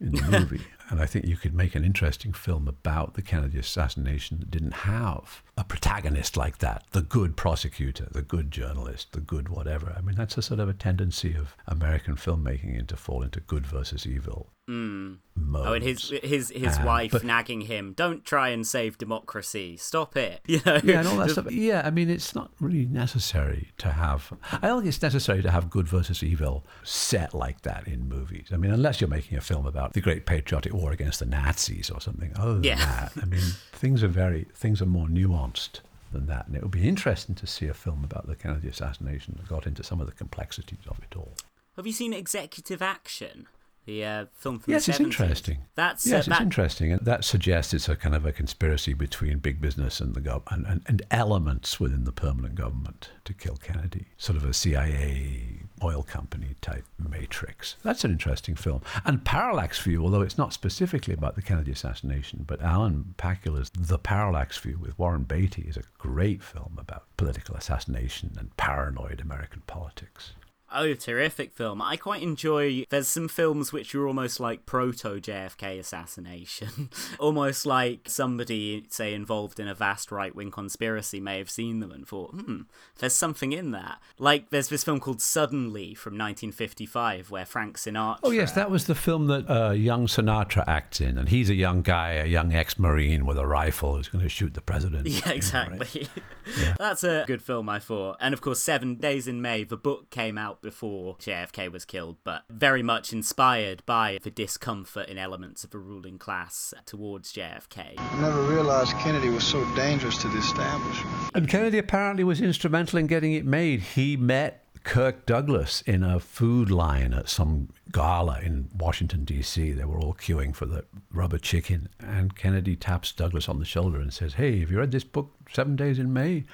in 0.00 0.12
the 0.12 0.22
movie. 0.40 0.64
and 0.90 1.00
I 1.00 1.06
think 1.06 1.26
you 1.26 1.36
could 1.36 1.54
make 1.54 1.74
an 1.74 1.84
interesting 1.84 2.32
film 2.32 2.68
about 2.68 3.14
the 3.14 3.22
Kennedy 3.22 3.58
assassination 3.58 4.38
that 4.40 4.50
didn't 4.50 4.72
have 4.72 5.42
a 5.56 5.64
protagonist 5.64 6.36
like 6.36 6.58
that 6.58 6.84
the 6.92 7.02
good 7.02 7.36
prosecutor, 7.36 8.08
the 8.10 8.22
good 8.22 8.50
journalist, 8.50 9.12
the 9.12 9.20
good 9.20 9.48
whatever. 9.48 9.94
I 9.96 10.00
mean, 10.00 10.16
that's 10.16 10.36
a 10.38 10.42
sort 10.42 10.60
of 10.60 10.68
a 10.68 10.74
tendency 10.74 11.34
of 11.34 11.56
American 11.66 12.16
filmmaking 12.16 12.78
into 12.78 12.96
fall 12.96 13.22
into 13.22 13.40
good 13.40 13.66
versus 13.66 14.06
evil. 14.06 14.50
Mm. 14.68 15.18
Oh, 15.54 15.74
and 15.74 15.84
his 15.84 16.08
his 16.22 16.48
his 16.48 16.78
um, 16.78 16.84
wife 16.84 17.12
but, 17.12 17.22
nagging 17.22 17.62
him, 17.62 17.92
"Don't 17.92 18.24
try 18.24 18.48
and 18.48 18.66
save 18.66 18.96
democracy. 18.96 19.76
Stop 19.76 20.16
it." 20.16 20.40
You 20.54 20.60
know. 20.64 20.80
Yeah, 20.84 21.00
and 21.00 21.08
all 21.08 21.16
that 21.16 21.30
stuff. 21.30 21.50
Yeah, 21.50 21.82
I 21.84 21.90
mean, 21.90 22.08
it's 22.08 22.34
not 22.34 22.52
really 22.60 22.86
necessary 22.86 23.72
to 23.78 23.90
have. 23.90 24.32
I 24.52 24.68
don't 24.68 24.82
think 24.82 24.88
it's 24.88 25.02
necessary 25.02 25.42
to 25.42 25.50
have 25.50 25.68
good 25.68 25.88
versus 25.88 26.22
evil 26.22 26.64
set 26.84 27.34
like 27.34 27.62
that 27.62 27.88
in 27.88 28.08
movies. 28.08 28.48
I 28.52 28.56
mean, 28.56 28.70
unless 28.70 29.00
you're 29.00 29.08
making 29.08 29.36
a 29.36 29.40
film 29.40 29.66
about 29.66 29.94
the 29.94 30.00
Great 30.00 30.26
Patriotic 30.26 30.72
War 30.72 30.92
against 30.92 31.18
the 31.18 31.26
Nazis 31.26 31.90
or 31.90 32.00
something. 32.00 32.32
Other 32.36 32.54
than 32.54 32.64
yeah. 32.64 32.76
that, 32.76 33.12
I 33.20 33.26
mean, 33.26 33.42
things 33.72 34.02
are 34.04 34.08
very 34.08 34.46
things 34.54 34.80
are 34.80 34.86
more 34.86 35.08
nuanced 35.08 35.80
than 36.12 36.26
that, 36.26 36.46
and 36.46 36.56
it 36.56 36.62
would 36.62 36.70
be 36.70 36.88
interesting 36.88 37.34
to 37.34 37.46
see 37.46 37.66
a 37.66 37.74
film 37.74 38.04
about 38.04 38.26
the 38.26 38.36
Kennedy 38.36 38.68
assassination 38.68 39.34
that 39.36 39.48
got 39.48 39.66
into 39.66 39.82
some 39.82 40.00
of 40.00 40.06
the 40.06 40.12
complexities 40.12 40.86
of 40.88 40.98
it 41.00 41.16
all. 41.16 41.34
Have 41.76 41.86
you 41.86 41.92
seen 41.92 42.12
Executive 42.12 42.80
Action? 42.80 43.48
The 43.86 44.04
uh, 44.04 44.26
film 44.32 44.58
from 44.58 44.72
yes, 44.72 44.86
the 44.86 44.92
70s. 44.92 44.94
it's 44.94 45.04
interesting. 45.04 45.58
That's 45.74 46.06
yes, 46.06 46.28
uh, 46.28 46.32
it's 46.32 46.40
interesting, 46.40 46.92
and 46.92 47.04
that 47.04 47.24
suggests 47.24 47.74
it's 47.74 47.88
a 47.88 47.96
kind 47.96 48.14
of 48.14 48.24
a 48.24 48.32
conspiracy 48.32 48.94
between 48.94 49.38
big 49.38 49.60
business 49.60 50.00
and 50.00 50.14
the 50.14 50.20
government, 50.20 50.48
and, 50.50 50.66
and, 50.66 50.82
and, 50.86 51.02
elements 51.10 51.78
within 51.78 52.04
the 52.04 52.12
permanent 52.12 52.54
government 52.54 53.10
to 53.24 53.34
kill 53.34 53.56
Kennedy, 53.56 54.06
sort 54.16 54.36
of 54.36 54.44
a 54.44 54.54
CIA 54.54 55.64
oil 55.82 56.02
company 56.02 56.54
type 56.60 56.84
matrix. 56.98 57.76
That's 57.82 58.04
an 58.04 58.12
interesting 58.12 58.54
film. 58.54 58.80
And 59.04 59.24
Parallax 59.24 59.80
View, 59.80 60.02
although 60.02 60.22
it's 60.22 60.38
not 60.38 60.52
specifically 60.52 61.12
about 61.14 61.34
the 61.34 61.42
Kennedy 61.42 61.72
assassination, 61.72 62.44
but 62.46 62.62
Alan 62.62 63.14
Pakula's 63.18 63.70
The 63.76 63.98
Parallax 63.98 64.56
View 64.58 64.78
with 64.80 64.98
Warren 64.98 65.24
Beatty 65.24 65.62
is 65.62 65.76
a 65.76 65.82
great 65.98 66.42
film 66.42 66.76
about 66.78 67.04
political 67.16 67.54
assassination 67.56 68.32
and 68.38 68.56
paranoid 68.56 69.20
American 69.20 69.62
politics. 69.66 70.32
Oh, 70.74 70.94
terrific 70.94 71.52
film. 71.52 71.80
I 71.80 71.96
quite 71.96 72.22
enjoy. 72.22 72.84
There's 72.90 73.08
some 73.08 73.28
films 73.28 73.72
which 73.72 73.94
are 73.94 74.06
almost 74.06 74.40
like 74.40 74.66
proto 74.66 75.20
JFK 75.20 75.78
assassination. 75.78 76.90
almost 77.18 77.64
like 77.64 78.08
somebody, 78.08 78.84
say, 78.88 79.14
involved 79.14 79.60
in 79.60 79.68
a 79.68 79.74
vast 79.74 80.10
right 80.10 80.34
wing 80.34 80.50
conspiracy 80.50 81.20
may 81.20 81.38
have 81.38 81.50
seen 81.50 81.80
them 81.80 81.92
and 81.92 82.06
thought, 82.06 82.32
hmm, 82.32 82.62
there's 82.98 83.14
something 83.14 83.52
in 83.52 83.70
that. 83.70 84.00
Like, 84.18 84.50
there's 84.50 84.68
this 84.68 84.84
film 84.84 85.00
called 85.00 85.22
Suddenly 85.22 85.94
from 85.94 86.14
1955 86.14 87.30
where 87.30 87.46
Frank 87.46 87.78
Sinatra. 87.78 88.18
Oh, 88.22 88.30
yes, 88.30 88.52
that 88.52 88.70
was 88.70 88.86
the 88.86 88.94
film 88.94 89.26
that 89.28 89.48
uh, 89.48 89.70
young 89.70 90.06
Sinatra 90.06 90.64
acts 90.66 91.00
in. 91.00 91.18
And 91.18 91.28
he's 91.28 91.50
a 91.50 91.54
young 91.54 91.82
guy, 91.82 92.12
a 92.12 92.26
young 92.26 92.52
ex 92.52 92.78
Marine 92.78 93.26
with 93.26 93.38
a 93.38 93.46
rifle 93.46 93.96
who's 93.96 94.08
going 94.08 94.24
to 94.24 94.28
shoot 94.28 94.54
the 94.54 94.60
president. 94.60 95.06
Yeah, 95.06 95.30
exactly. 95.30 95.78
Right? 95.78 96.08
yeah. 96.60 96.74
That's 96.78 97.04
a 97.04 97.24
good 97.26 97.42
film, 97.42 97.68
I 97.68 97.78
thought. 97.78 98.16
And 98.20 98.34
of 98.34 98.40
course, 98.40 98.60
Seven 98.60 98.96
Days 98.96 99.28
in 99.28 99.40
May, 99.40 99.64
the 99.64 99.76
book 99.76 100.10
came 100.10 100.36
out 100.36 100.62
before 100.64 101.16
JFK 101.18 101.70
was 101.70 101.84
killed, 101.84 102.16
but 102.24 102.42
very 102.50 102.82
much 102.82 103.12
inspired 103.12 103.84
by 103.86 104.18
the 104.22 104.30
discomfort 104.30 105.08
in 105.08 105.18
elements 105.18 105.62
of 105.62 105.70
the 105.70 105.78
ruling 105.78 106.18
class 106.18 106.74
towards 106.86 107.32
JFK. 107.32 107.94
I 107.98 108.20
never 108.20 108.42
realized 108.42 108.92
Kennedy 108.98 109.28
was 109.28 109.44
so 109.44 109.62
dangerous 109.76 110.18
to 110.22 110.28
the 110.28 110.38
establishment. 110.38 111.14
And 111.34 111.48
Kennedy 111.48 111.78
apparently 111.78 112.24
was 112.24 112.40
instrumental 112.40 112.98
in 112.98 113.06
getting 113.06 113.34
it 113.34 113.44
made. 113.44 113.80
He 113.80 114.16
met 114.16 114.64
Kirk 114.84 115.26
Douglas 115.26 115.82
in 115.82 116.02
a 116.02 116.18
food 116.18 116.70
line 116.70 117.12
at 117.12 117.28
some 117.28 117.68
gala 117.92 118.40
in 118.40 118.68
Washington, 118.76 119.24
D.C. 119.24 119.72
They 119.72 119.84
were 119.84 119.98
all 119.98 120.14
queuing 120.14 120.54
for 120.54 120.66
the 120.66 120.84
rubber 121.12 121.38
chicken. 121.38 121.88
And 122.00 122.34
Kennedy 122.34 122.74
taps 122.74 123.12
Douglas 123.12 123.48
on 123.48 123.58
the 123.58 123.64
shoulder 123.64 124.00
and 124.00 124.12
says, 124.12 124.34
Hey, 124.34 124.60
have 124.60 124.70
you 124.70 124.78
read 124.78 124.92
this 124.92 125.04
book, 125.04 125.30
Seven 125.52 125.76
Days 125.76 125.98
in 125.98 126.12
May? 126.12 126.44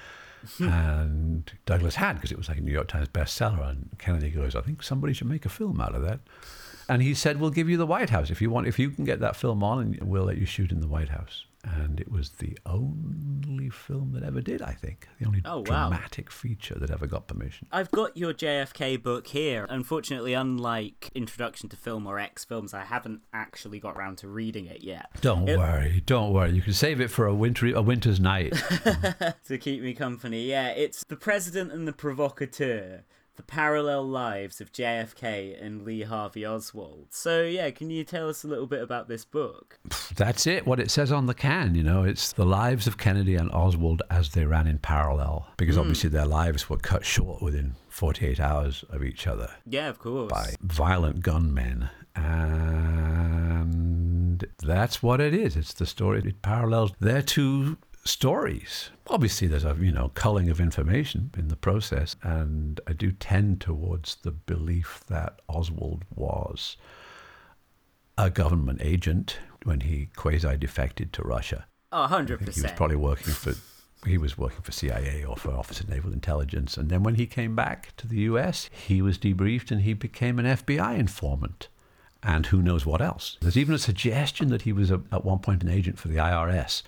And 0.59 1.51
Douglas 1.65 1.95
had 1.95 2.13
because 2.13 2.31
it 2.31 2.37
was 2.37 2.49
like 2.49 2.57
a 2.57 2.61
New 2.61 2.71
York 2.71 2.87
Times 2.87 3.07
bestseller. 3.07 3.69
And 3.69 3.89
Kennedy 3.97 4.29
goes, 4.29 4.55
I 4.55 4.61
think 4.61 4.83
somebody 4.83 5.13
should 5.13 5.27
make 5.27 5.45
a 5.45 5.49
film 5.49 5.79
out 5.81 5.95
of 5.95 6.01
that. 6.03 6.19
And 6.89 7.01
he 7.01 7.13
said, 7.13 7.39
"We'll 7.39 7.51
give 7.51 7.69
you 7.69 7.77
the 7.77 7.85
White 7.85 8.09
House 8.09 8.29
if 8.31 8.41
you 8.41 8.49
want. 8.49 8.67
If 8.67 8.77
you 8.77 8.89
can 8.89 9.05
get 9.05 9.19
that 9.21 9.35
film 9.35 9.63
on, 9.63 9.79
and 9.79 10.09
we'll 10.09 10.25
let 10.25 10.37
you 10.37 10.45
shoot 10.45 10.71
in 10.71 10.81
the 10.81 10.87
White 10.87 11.09
House." 11.09 11.45
And 11.63 11.99
it 11.99 12.11
was 12.11 12.29
the 12.31 12.57
only 12.65 13.69
film 13.69 14.11
that 14.13 14.23
ever 14.23 14.41
did, 14.41 14.61
I 14.61 14.73
think. 14.73 15.07
The 15.19 15.25
only 15.27 15.41
Oh, 15.45 15.57
wow. 15.59 15.89
dramatic 15.89 16.31
feature 16.31 16.75
that 16.79 16.89
ever 16.89 17.07
got 17.07 17.27
permission. 17.27 17.67
I've 17.71 17.91
got 17.91 18.17
your 18.17 18.33
JFK 18.33 19.01
book 19.01 19.27
here. 19.27 19.65
Unfortunately, 19.69 20.33
unlike 20.33 21.09
Introduction 21.13 21.69
to 21.69 21.77
Film 21.77 22.07
or 22.07 22.19
X 22.19 22.43
Films, 22.45 22.73
I 22.73 22.83
haven't 22.85 23.21
actually 23.33 23.79
got 23.79 23.95
round 23.97 24.17
to 24.19 24.27
reading 24.27 24.65
it 24.65 24.81
yet. 24.83 25.07
Don't 25.21 25.47
It- 25.47 25.57
worry, 25.57 26.01
don't 26.05 26.33
worry. 26.33 26.51
You 26.51 26.61
can 26.61 26.73
save 26.73 26.99
it 27.01 27.09
for 27.09 27.25
a 27.27 27.35
winter 27.35 27.67
a 27.75 27.81
winter's 27.81 28.19
night. 28.19 28.53
to 29.47 29.57
keep 29.59 29.81
me 29.81 29.93
company. 29.93 30.43
Yeah, 30.49 30.69
it's 30.69 31.03
The 31.03 31.15
President 31.15 31.71
and 31.71 31.87
the 31.87 31.93
Provocateur. 31.93 33.03
The 33.37 33.43
parallel 33.43 34.07
lives 34.07 34.59
of 34.61 34.71
JFK 34.73 35.55
and 35.63 35.83
Lee 35.83 36.01
Harvey 36.03 36.45
Oswald. 36.45 37.07
So, 37.11 37.43
yeah, 37.43 37.71
can 37.71 37.89
you 37.89 38.03
tell 38.03 38.27
us 38.29 38.43
a 38.43 38.47
little 38.47 38.67
bit 38.67 38.81
about 38.83 39.07
this 39.07 39.23
book? 39.25 39.79
That's 40.15 40.45
it. 40.45 40.67
What 40.67 40.79
it 40.81 40.91
says 40.91 41.11
on 41.13 41.25
the 41.27 41.33
can, 41.33 41.73
you 41.73 41.81
know, 41.81 42.03
it's 42.03 42.33
the 42.33 42.45
lives 42.45 42.87
of 42.87 42.97
Kennedy 42.97 43.35
and 43.35 43.49
Oswald 43.51 44.01
as 44.11 44.31
they 44.31 44.43
ran 44.45 44.67
in 44.67 44.79
parallel, 44.79 45.47
because 45.57 45.77
Mm. 45.77 45.79
obviously 45.81 46.09
their 46.09 46.25
lives 46.25 46.69
were 46.69 46.77
cut 46.77 47.05
short 47.05 47.41
within 47.41 47.75
48 47.87 48.39
hours 48.39 48.83
of 48.89 49.01
each 49.03 49.25
other 49.25 49.49
Yeah, 49.65 49.87
of 49.87 49.97
course. 49.99 50.29
by 50.29 50.53
violent 50.61 51.21
gunmen. 51.21 51.89
And 53.31 54.45
that's 54.61 55.01
what 55.01 55.21
it 55.21 55.33
is. 55.33 55.55
It's 55.55 55.73
the 55.73 55.85
story. 55.85 56.19
It 56.25 56.41
parallels 56.41 56.91
their 56.99 57.21
two 57.21 57.77
stories. 58.03 58.89
Obviously, 59.07 59.47
there's 59.47 59.65
a 59.65 59.75
you 59.79 59.91
know 59.91 60.11
culling 60.13 60.49
of 60.49 60.59
information 60.59 61.31
in 61.37 61.47
the 61.47 61.55
process, 61.55 62.15
and 62.23 62.79
I 62.87 62.93
do 62.93 63.11
tend 63.11 63.61
towards 63.61 64.15
the 64.15 64.31
belief 64.31 65.01
that 65.07 65.41
Oswald 65.47 66.03
was 66.13 66.77
a 68.17 68.29
government 68.29 68.81
agent 68.81 69.37
when 69.63 69.81
he 69.81 70.09
quasi 70.15 70.57
defected 70.57 71.13
to 71.13 71.23
Russia. 71.23 71.65
Oh, 71.91 72.07
100%. 72.09 72.53
he 72.53 72.61
was 72.61 72.71
probably 72.71 72.95
working 72.95 73.33
for 73.33 73.53
he 74.05 74.17
was 74.17 74.37
working 74.37 74.61
for 74.61 74.71
CIA 74.71 75.23
or 75.23 75.35
for 75.35 75.51
Office 75.51 75.79
of 75.79 75.89
Naval 75.89 76.11
Intelligence, 76.11 76.75
and 76.75 76.89
then 76.89 77.03
when 77.03 77.15
he 77.15 77.27
came 77.27 77.55
back 77.55 77.95
to 77.97 78.07
the 78.07 78.21
U.S., 78.21 78.69
he 78.87 78.99
was 79.01 79.19
debriefed 79.19 79.69
and 79.69 79.81
he 79.81 79.93
became 79.93 80.39
an 80.39 80.45
FBI 80.45 80.97
informant, 80.97 81.67
and 82.23 82.47
who 82.47 82.63
knows 82.63 82.83
what 82.83 83.01
else. 83.01 83.37
There's 83.41 83.57
even 83.57 83.75
a 83.75 83.79
suggestion 83.79 84.49
that 84.49 84.63
he 84.63 84.73
was 84.73 84.89
a, 84.89 85.01
at 85.11 85.23
one 85.23 85.39
point 85.39 85.61
an 85.61 85.69
agent 85.69 85.99
for 85.99 86.07
the 86.07 86.15
IRS, 86.15 86.81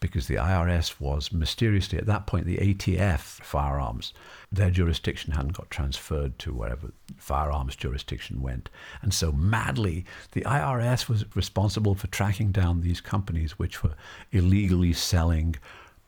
because 0.00 0.26
the 0.26 0.36
IRS 0.36 1.00
was 1.00 1.32
mysteriously 1.32 1.98
at 1.98 2.06
that 2.06 2.26
point 2.26 2.46
the 2.46 2.58
ATF 2.58 3.20
firearms. 3.20 4.12
Their 4.50 4.70
jurisdiction 4.70 5.32
hadn't 5.32 5.54
got 5.54 5.70
transferred 5.70 6.38
to 6.40 6.54
wherever 6.54 6.92
firearms 7.16 7.76
jurisdiction 7.76 8.40
went. 8.40 8.70
And 9.02 9.12
so, 9.12 9.32
madly, 9.32 10.04
the 10.32 10.42
IRS 10.42 11.08
was 11.08 11.24
responsible 11.34 11.94
for 11.94 12.06
tracking 12.06 12.52
down 12.52 12.80
these 12.80 13.00
companies 13.00 13.58
which 13.58 13.82
were 13.82 13.94
illegally 14.30 14.92
selling 14.92 15.56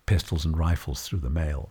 pistols 0.06 0.44
and 0.44 0.56
rifles 0.56 1.02
through 1.02 1.20
the 1.20 1.30
mail. 1.30 1.70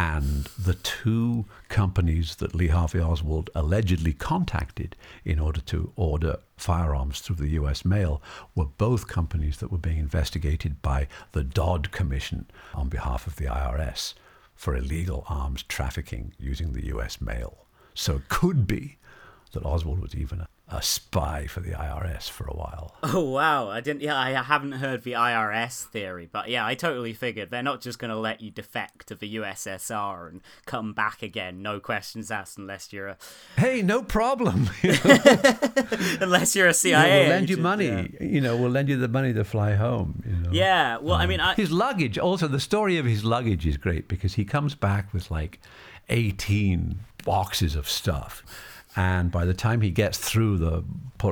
And 0.00 0.44
the 0.58 0.72
two 0.72 1.44
companies 1.68 2.36
that 2.36 2.54
Lee 2.54 2.68
Harvey 2.68 3.00
Oswald 3.00 3.50
allegedly 3.54 4.14
contacted 4.14 4.96
in 5.26 5.38
order 5.38 5.60
to 5.60 5.92
order 5.94 6.38
firearms 6.56 7.20
through 7.20 7.36
the 7.36 7.50
US 7.60 7.84
mail 7.84 8.22
were 8.54 8.64
both 8.64 9.08
companies 9.08 9.58
that 9.58 9.70
were 9.70 9.76
being 9.76 9.98
investigated 9.98 10.80
by 10.80 11.06
the 11.32 11.44
Dodd 11.44 11.90
Commission 11.90 12.46
on 12.72 12.88
behalf 12.88 13.26
of 13.26 13.36
the 13.36 13.44
IRS 13.44 14.14
for 14.54 14.74
illegal 14.74 15.22
arms 15.28 15.64
trafficking 15.64 16.32
using 16.38 16.72
the 16.72 16.86
US 16.86 17.20
mail. 17.20 17.66
So 17.92 18.16
it 18.16 18.30
could 18.30 18.66
be 18.66 18.96
that 19.52 19.66
Oswald 19.66 20.00
was 20.00 20.14
even 20.14 20.46
a, 20.70 20.82
spy 20.82 21.46
for 21.46 21.60
the 21.60 21.72
IRS 21.72 22.28
for 22.28 22.44
a 22.44 22.54
while. 22.54 22.96
Oh 23.02 23.20
wow, 23.20 23.68
I 23.68 23.80
didn't. 23.80 24.02
Yeah, 24.02 24.18
I 24.18 24.32
haven't 24.32 24.72
heard 24.72 25.02
the 25.02 25.12
IRS 25.12 25.84
theory, 25.84 26.28
but 26.30 26.48
yeah, 26.48 26.66
I 26.66 26.74
totally 26.74 27.12
figured 27.12 27.50
they're 27.50 27.62
not 27.62 27.80
just 27.80 27.98
going 27.98 28.10
to 28.10 28.16
let 28.16 28.40
you 28.40 28.50
defect 28.50 29.08
to 29.08 29.14
the 29.14 29.36
USSR 29.36 30.28
and 30.28 30.40
come 30.66 30.92
back 30.92 31.22
again, 31.22 31.62
no 31.62 31.80
questions 31.80 32.30
asked, 32.30 32.58
unless 32.58 32.92
you're 32.92 33.08
a 33.08 33.16
Hey, 33.56 33.82
no 33.82 34.02
problem. 34.02 34.70
unless 36.20 36.54
you're 36.56 36.68
a 36.68 36.74
CIA. 36.74 37.20
we'll 37.20 37.28
lend 37.28 37.50
you 37.50 37.56
money. 37.56 37.86
yeah. 37.86 38.06
You 38.20 38.40
know, 38.40 38.56
we'll 38.56 38.70
lend 38.70 38.88
you 38.88 38.96
the 38.96 39.08
money 39.08 39.32
to 39.32 39.44
fly 39.44 39.74
home. 39.74 40.22
You 40.26 40.36
know. 40.36 40.50
Yeah, 40.52 40.98
well, 40.98 41.14
I 41.14 41.24
um, 41.24 41.28
mean, 41.28 41.40
I, 41.40 41.54
his 41.54 41.70
luggage. 41.70 42.18
Also, 42.18 42.48
the 42.48 42.60
story 42.60 42.98
of 42.98 43.06
his 43.06 43.24
luggage 43.24 43.66
is 43.66 43.76
great 43.76 44.08
because 44.08 44.34
he 44.34 44.44
comes 44.44 44.74
back 44.74 45.12
with 45.12 45.30
like 45.30 45.60
eighteen 46.08 47.00
boxes 47.24 47.74
of 47.74 47.88
stuff, 47.88 48.42
and 48.96 49.30
by 49.30 49.44
the 49.44 49.54
time 49.54 49.80
he 49.80 49.90
gets 49.90 50.18
through 50.18 50.58
the 50.58 50.84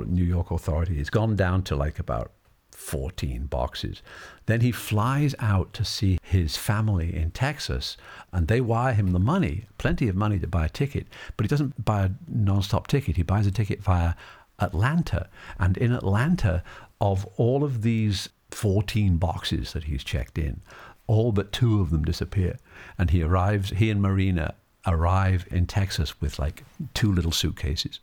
New 0.07 0.25
York 0.25 0.51
authority, 0.51 0.95
he's 0.95 1.11
gone 1.11 1.37
down 1.37 1.63
to 1.65 1.77
like 1.77 1.99
about 1.99 2.33
14 2.71 3.47
boxes. 3.47 4.03
Then 4.47 4.61
he 4.61 4.71
flies 4.71 5.35
out 5.41 5.73
to 5.75 5.85
see 5.85 6.19
his 6.23 6.57
family 6.57 7.15
in 7.15 7.33
Texas, 7.33 7.97
and 8.33 8.47
they 8.47 8.61
wire 8.61 8.95
him 8.95 9.11
the 9.13 9.19
money, 9.19 9.67
plenty 9.77 10.09
of 10.09 10.15
money 10.15 10.39
to 10.39 10.47
buy 10.47 10.67
a 10.67 10.71
ticket. 10.71 11.09
But 11.37 11.45
he 11.45 11.49
doesn't 11.49 11.85
buy 11.85 12.05
a 12.05 12.11
non-stop 12.29 12.87
ticket. 12.87 13.17
He 13.17 13.23
buys 13.23 13.47
a 13.47 13.51
ticket 13.51 13.83
via 13.83 14.15
Atlanta, 14.61 15.29
and 15.59 15.77
in 15.77 15.93
Atlanta, 15.93 16.63
of 17.01 17.27
all 17.37 17.65
of 17.65 17.83
these 17.83 18.29
14 18.51 19.17
boxes 19.17 19.73
that 19.73 19.85
he's 19.85 20.05
checked 20.05 20.39
in, 20.39 20.61
all 21.07 21.33
but 21.33 21.53
two 21.53 21.81
of 21.81 21.91
them 21.91 22.05
disappear, 22.05 22.59
and 22.97 23.11
he 23.11 23.23
arrives. 23.23 23.71
He 23.71 23.91
and 23.91 24.01
Marina 24.01 24.55
arrive 24.87 25.47
in 25.51 25.67
Texas 25.67 26.21
with 26.21 26.39
like 26.39 26.65
two 26.95 27.13
little 27.13 27.33
suitcases. 27.33 28.01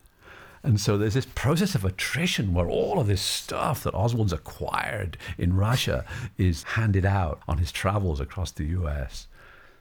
And 0.64 0.82
so 0.82 0.98
there's 0.98 1.14
this 1.14 1.28
process 1.36 1.76
of 1.76 1.86
attrition 1.86 2.54
where 2.54 2.68
all 2.68 3.00
of 3.00 3.06
this 3.06 3.22
stuff 3.22 3.84
that 3.84 3.94
Oswald's 3.94 4.34
acquired 4.34 5.18
in 5.38 5.56
Russia 5.56 6.06
is 6.40 6.64
handed 6.64 7.06
out 7.06 7.40
on 7.48 7.60
his 7.60 7.72
travels 7.72 8.20
across 8.20 8.52
the 8.52 8.66
US. 8.66 9.28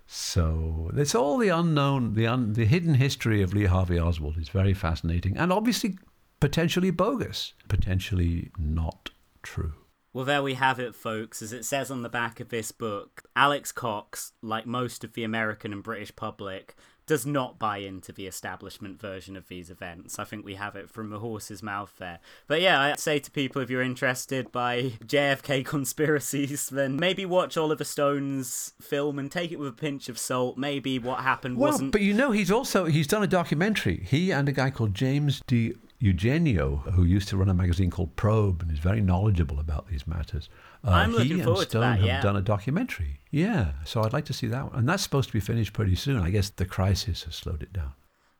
So 0.06 0.90
it's 0.94 1.14
all 1.14 1.38
the 1.38 1.48
unknown, 1.48 2.14
the, 2.14 2.26
un, 2.26 2.52
the 2.52 2.66
hidden 2.66 2.94
history 2.94 3.40
of 3.40 3.54
Lee 3.54 3.64
Harvey 3.64 3.98
Oswald 3.98 4.36
is 4.36 4.50
very 4.50 4.74
fascinating 4.74 5.38
and 5.38 5.50
obviously 5.50 5.98
potentially 6.40 6.90
bogus, 6.90 7.54
potentially 7.68 8.50
not 8.58 9.08
true. 9.42 9.72
Well, 10.14 10.24
there 10.24 10.42
we 10.42 10.54
have 10.54 10.78
it, 10.78 10.94
folks. 10.94 11.42
As 11.42 11.52
it 11.52 11.64
says 11.64 11.90
on 11.90 12.02
the 12.02 12.08
back 12.08 12.38
of 12.40 12.48
this 12.48 12.70
book, 12.72 13.24
Alex 13.34 13.72
Cox, 13.72 14.32
like 14.42 14.64
most 14.64 15.02
of 15.04 15.12
the 15.14 15.24
American 15.24 15.72
and 15.72 15.82
British 15.82 16.14
public, 16.14 16.76
does 17.06 17.26
not 17.26 17.58
buy 17.58 17.78
into 17.78 18.12
the 18.12 18.26
establishment 18.26 18.98
version 18.98 19.36
of 19.36 19.48
these 19.48 19.70
events. 19.70 20.18
I 20.18 20.24
think 20.24 20.44
we 20.44 20.54
have 20.54 20.74
it 20.76 20.88
from 20.88 21.10
the 21.10 21.18
horse's 21.18 21.62
mouth 21.62 21.92
there. 21.98 22.20
But 22.46 22.62
yeah, 22.62 22.80
I'd 22.80 22.98
say 23.00 23.18
to 23.18 23.30
people 23.30 23.60
if 23.60 23.68
you're 23.68 23.82
interested 23.82 24.50
by 24.52 24.82
JFK 25.04 25.66
conspiracies, 25.66 26.68
then 26.70 26.96
maybe 26.96 27.26
watch 27.26 27.56
Oliver 27.56 27.84
Stone's 27.84 28.72
film 28.80 29.18
and 29.18 29.30
take 29.30 29.52
it 29.52 29.58
with 29.58 29.68
a 29.68 29.72
pinch 29.72 30.08
of 30.08 30.18
salt. 30.18 30.56
Maybe 30.56 30.98
what 30.98 31.20
happened 31.20 31.58
Well, 31.58 31.72
wasn't. 31.72 31.92
but 31.92 32.00
you 32.00 32.14
know, 32.14 32.30
he's 32.30 32.50
also 32.50 32.84
he's 32.86 33.06
done 33.08 33.22
a 33.22 33.26
documentary. 33.26 34.04
He 34.08 34.30
and 34.30 34.48
a 34.48 34.52
guy 34.52 34.70
called 34.70 34.94
James 34.94 35.42
D. 35.46 35.74
Eugenio, 35.98 36.76
who 36.94 37.04
used 37.04 37.28
to 37.28 37.36
run 37.36 37.48
a 37.48 37.54
magazine 37.54 37.90
called 37.90 38.14
Probe 38.16 38.62
and 38.62 38.70
is 38.70 38.78
very 38.78 39.00
knowledgeable 39.00 39.58
about 39.58 39.88
these 39.88 40.06
matters. 40.06 40.48
Uh, 40.82 41.08
he 41.08 41.40
and 41.40 41.58
Stone 41.58 41.80
that, 41.80 42.00
have 42.00 42.22
done 42.22 42.36
a 42.36 42.42
documentary. 42.42 43.20
Yeah, 43.30 43.72
so 43.84 44.02
I'd 44.02 44.12
like 44.12 44.26
to 44.26 44.32
see 44.32 44.46
that 44.48 44.70
one, 44.70 44.78
and 44.78 44.88
that's 44.88 45.02
supposed 45.02 45.28
to 45.28 45.32
be 45.32 45.40
finished 45.40 45.72
pretty 45.72 45.94
soon. 45.94 46.20
I 46.20 46.30
guess 46.30 46.50
the 46.50 46.66
crisis 46.66 47.24
has 47.24 47.34
slowed 47.34 47.62
it 47.62 47.72
down. 47.72 47.92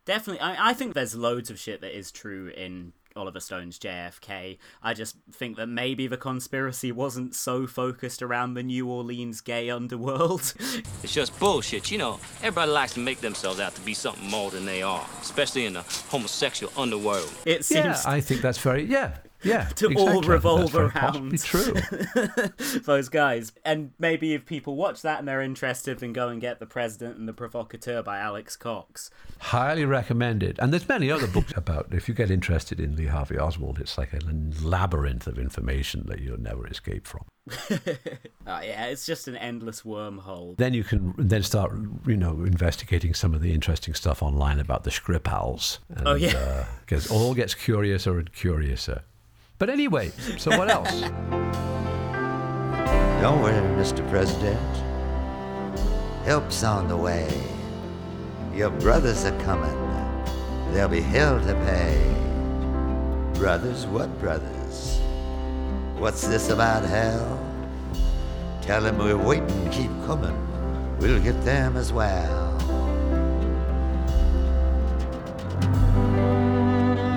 Definitely, 0.05 0.41
I, 0.41 0.71
I 0.71 0.75
think 0.75 0.93
there's 0.93 1.15
loads 1.15 1.49
of 1.51 1.59
shit 1.59 1.81
that 1.81 1.97
is 1.97 2.13
true 2.13 2.49
in 2.55 2.93
Oliver 3.17 3.39
Stone's 3.39 3.79
JFK. 3.79 4.59
I 4.83 4.93
just 4.93 5.15
think 5.31 5.57
that 5.57 5.69
maybe 5.69 6.09
the 6.09 6.17
conspiracy 6.17 6.91
wasn't 6.91 7.37
so 7.37 7.65
focused 7.65 8.23
around 8.23 8.55
the 8.55 8.63
New 8.65 8.89
Orleans 8.89 9.41
gay 9.41 9.71
underworld. 9.71 10.53
It's 11.03 11.13
just 11.13 11.39
bullshit, 11.39 11.91
you 11.91 11.99
know. 11.99 12.19
Everybody 12.43 12.73
likes 12.73 12.95
to 12.95 13.01
make 13.01 13.21
themselves 13.21 13.61
out 13.61 13.75
to 13.75 13.81
be 13.83 13.93
something 13.95 14.29
more 14.29 14.51
than 14.51 14.65
they 14.65 14.83
are, 14.83 15.07
especially 15.21 15.67
in 15.67 15.75
the 15.75 15.83
homosexual 16.09 16.73
underworld. 16.77 17.31
It 17.45 17.65
seems 17.65 17.85
Yeah, 17.85 18.03
I 18.07 18.21
think 18.21 18.41
that's 18.41 18.59
very 18.59 18.85
yeah. 18.85 19.19
Yeah, 19.45 19.65
to 19.77 19.87
exactly. 19.89 19.97
All 20.15 20.23
revolve 20.23 20.73
that's 20.73 20.97
around 20.97 21.39
true. 21.43 21.75
those 22.85 23.09
guys. 23.09 23.53
And 23.65 23.93
maybe 23.99 24.35
if 24.35 24.47
people 24.47 24.77
watch 24.77 25.03
that 25.03 25.19
and 25.19 25.29
they're 25.29 25.43
interested, 25.43 25.99
then 25.99 26.13
go 26.13 26.29
and 26.29 26.41
get 26.41 26.59
The 26.61 26.67
President 26.67 27.17
and 27.19 27.29
the 27.29 27.33
Provocateur 27.33 28.03
by 28.03 28.19
Alex 28.19 28.57
Cox. 28.57 29.11
Highly 29.39 29.85
recommended. 29.85 30.59
And 30.61 30.73
there's 30.73 30.89
many 30.89 31.11
other 31.11 31.27
books 31.27 31.53
about. 31.57 31.89
If 31.93 32.09
you 32.09 32.15
get 32.15 32.31
interested 32.31 32.81
in 32.81 32.97
Lee 32.97 33.07
Harvey 33.07 33.39
Oswald, 33.39 33.79
it's 33.79 33.99
like 33.99 34.13
a 34.13 34.21
labyrinth 34.63 35.27
of 35.27 35.39
information 35.39 36.05
that 36.07 36.21
you'll 36.21 36.41
never 36.41 36.67
escape 36.67 37.07
from. 37.07 37.25
Uh, 37.67 37.67
yeah, 38.65 38.87
it's 38.87 39.05
just 39.05 39.29
an 39.29 39.37
endless 39.37 39.83
wormhole. 39.83 40.57
Then 40.57 40.73
you 40.73 40.83
can 40.85 41.15
then 41.19 41.43
start, 41.43 41.73
you 42.07 42.17
know, 42.17 42.45
investigating 42.45 43.13
some 43.13 43.35
of 43.35 43.43
the 43.43 43.53
interesting 43.53 43.93
stuff 43.95 44.23
online 44.23 44.59
about 44.61 44.85
the 44.85 44.91
Skripals. 44.91 45.79
And, 45.91 46.09
Oh, 46.09 46.15
yeah. 46.15 46.67
uh, 46.91 46.99
all 47.11 47.35
gets 47.35 47.55
curiouser 47.55 48.19
and 48.19 48.33
curiouser. 48.33 49.03
But 49.65 49.73
anyway, 49.73 50.11
so 50.37 50.51
what 50.59 50.69
else? 50.69 50.91
Don't 53.23 53.41
worry, 53.41 53.55
Mr. 53.83 54.07
President. 54.11 54.61
Help's 56.27 56.63
on 56.63 56.87
the 56.87 56.97
way. 56.99 57.33
Your 58.55 58.69
brothers 58.69 59.25
are 59.25 59.41
coming. 59.41 59.75
There'll 60.71 60.91
be 60.91 61.01
hell 61.01 61.41
to 61.41 61.55
pay. 61.65 61.97
Brothers, 63.41 63.87
what 63.87 64.11
brothers? 64.21 65.01
What's 65.97 66.27
this 66.27 66.51
about 66.51 66.85
hell? 66.85 67.41
Tell 68.61 68.83
them 68.83 68.99
we're 68.99 69.17
waiting, 69.17 69.71
keep 69.71 69.91
coming. 70.05 70.37
We'll 70.99 71.23
get 71.23 71.43
them 71.43 71.79
as 71.79 71.91
well. 71.91 72.55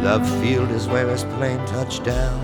Love 0.03 0.27
Field 0.41 0.69
is 0.71 0.87
where 0.87 1.07
his 1.09 1.23
plane 1.23 1.65
touched 1.65 2.03
down. 2.03 2.39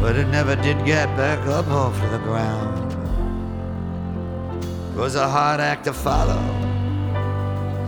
But 0.00 0.16
it 0.16 0.28
never 0.28 0.54
did 0.56 0.84
get 0.86 1.08
back 1.16 1.44
up 1.46 1.66
off 1.68 2.00
the 2.10 2.18
ground. 2.18 2.92
It 4.94 4.98
was 4.98 5.14
a 5.16 5.28
hard 5.28 5.60
act 5.60 5.84
to 5.84 5.92
follow, 5.92 6.40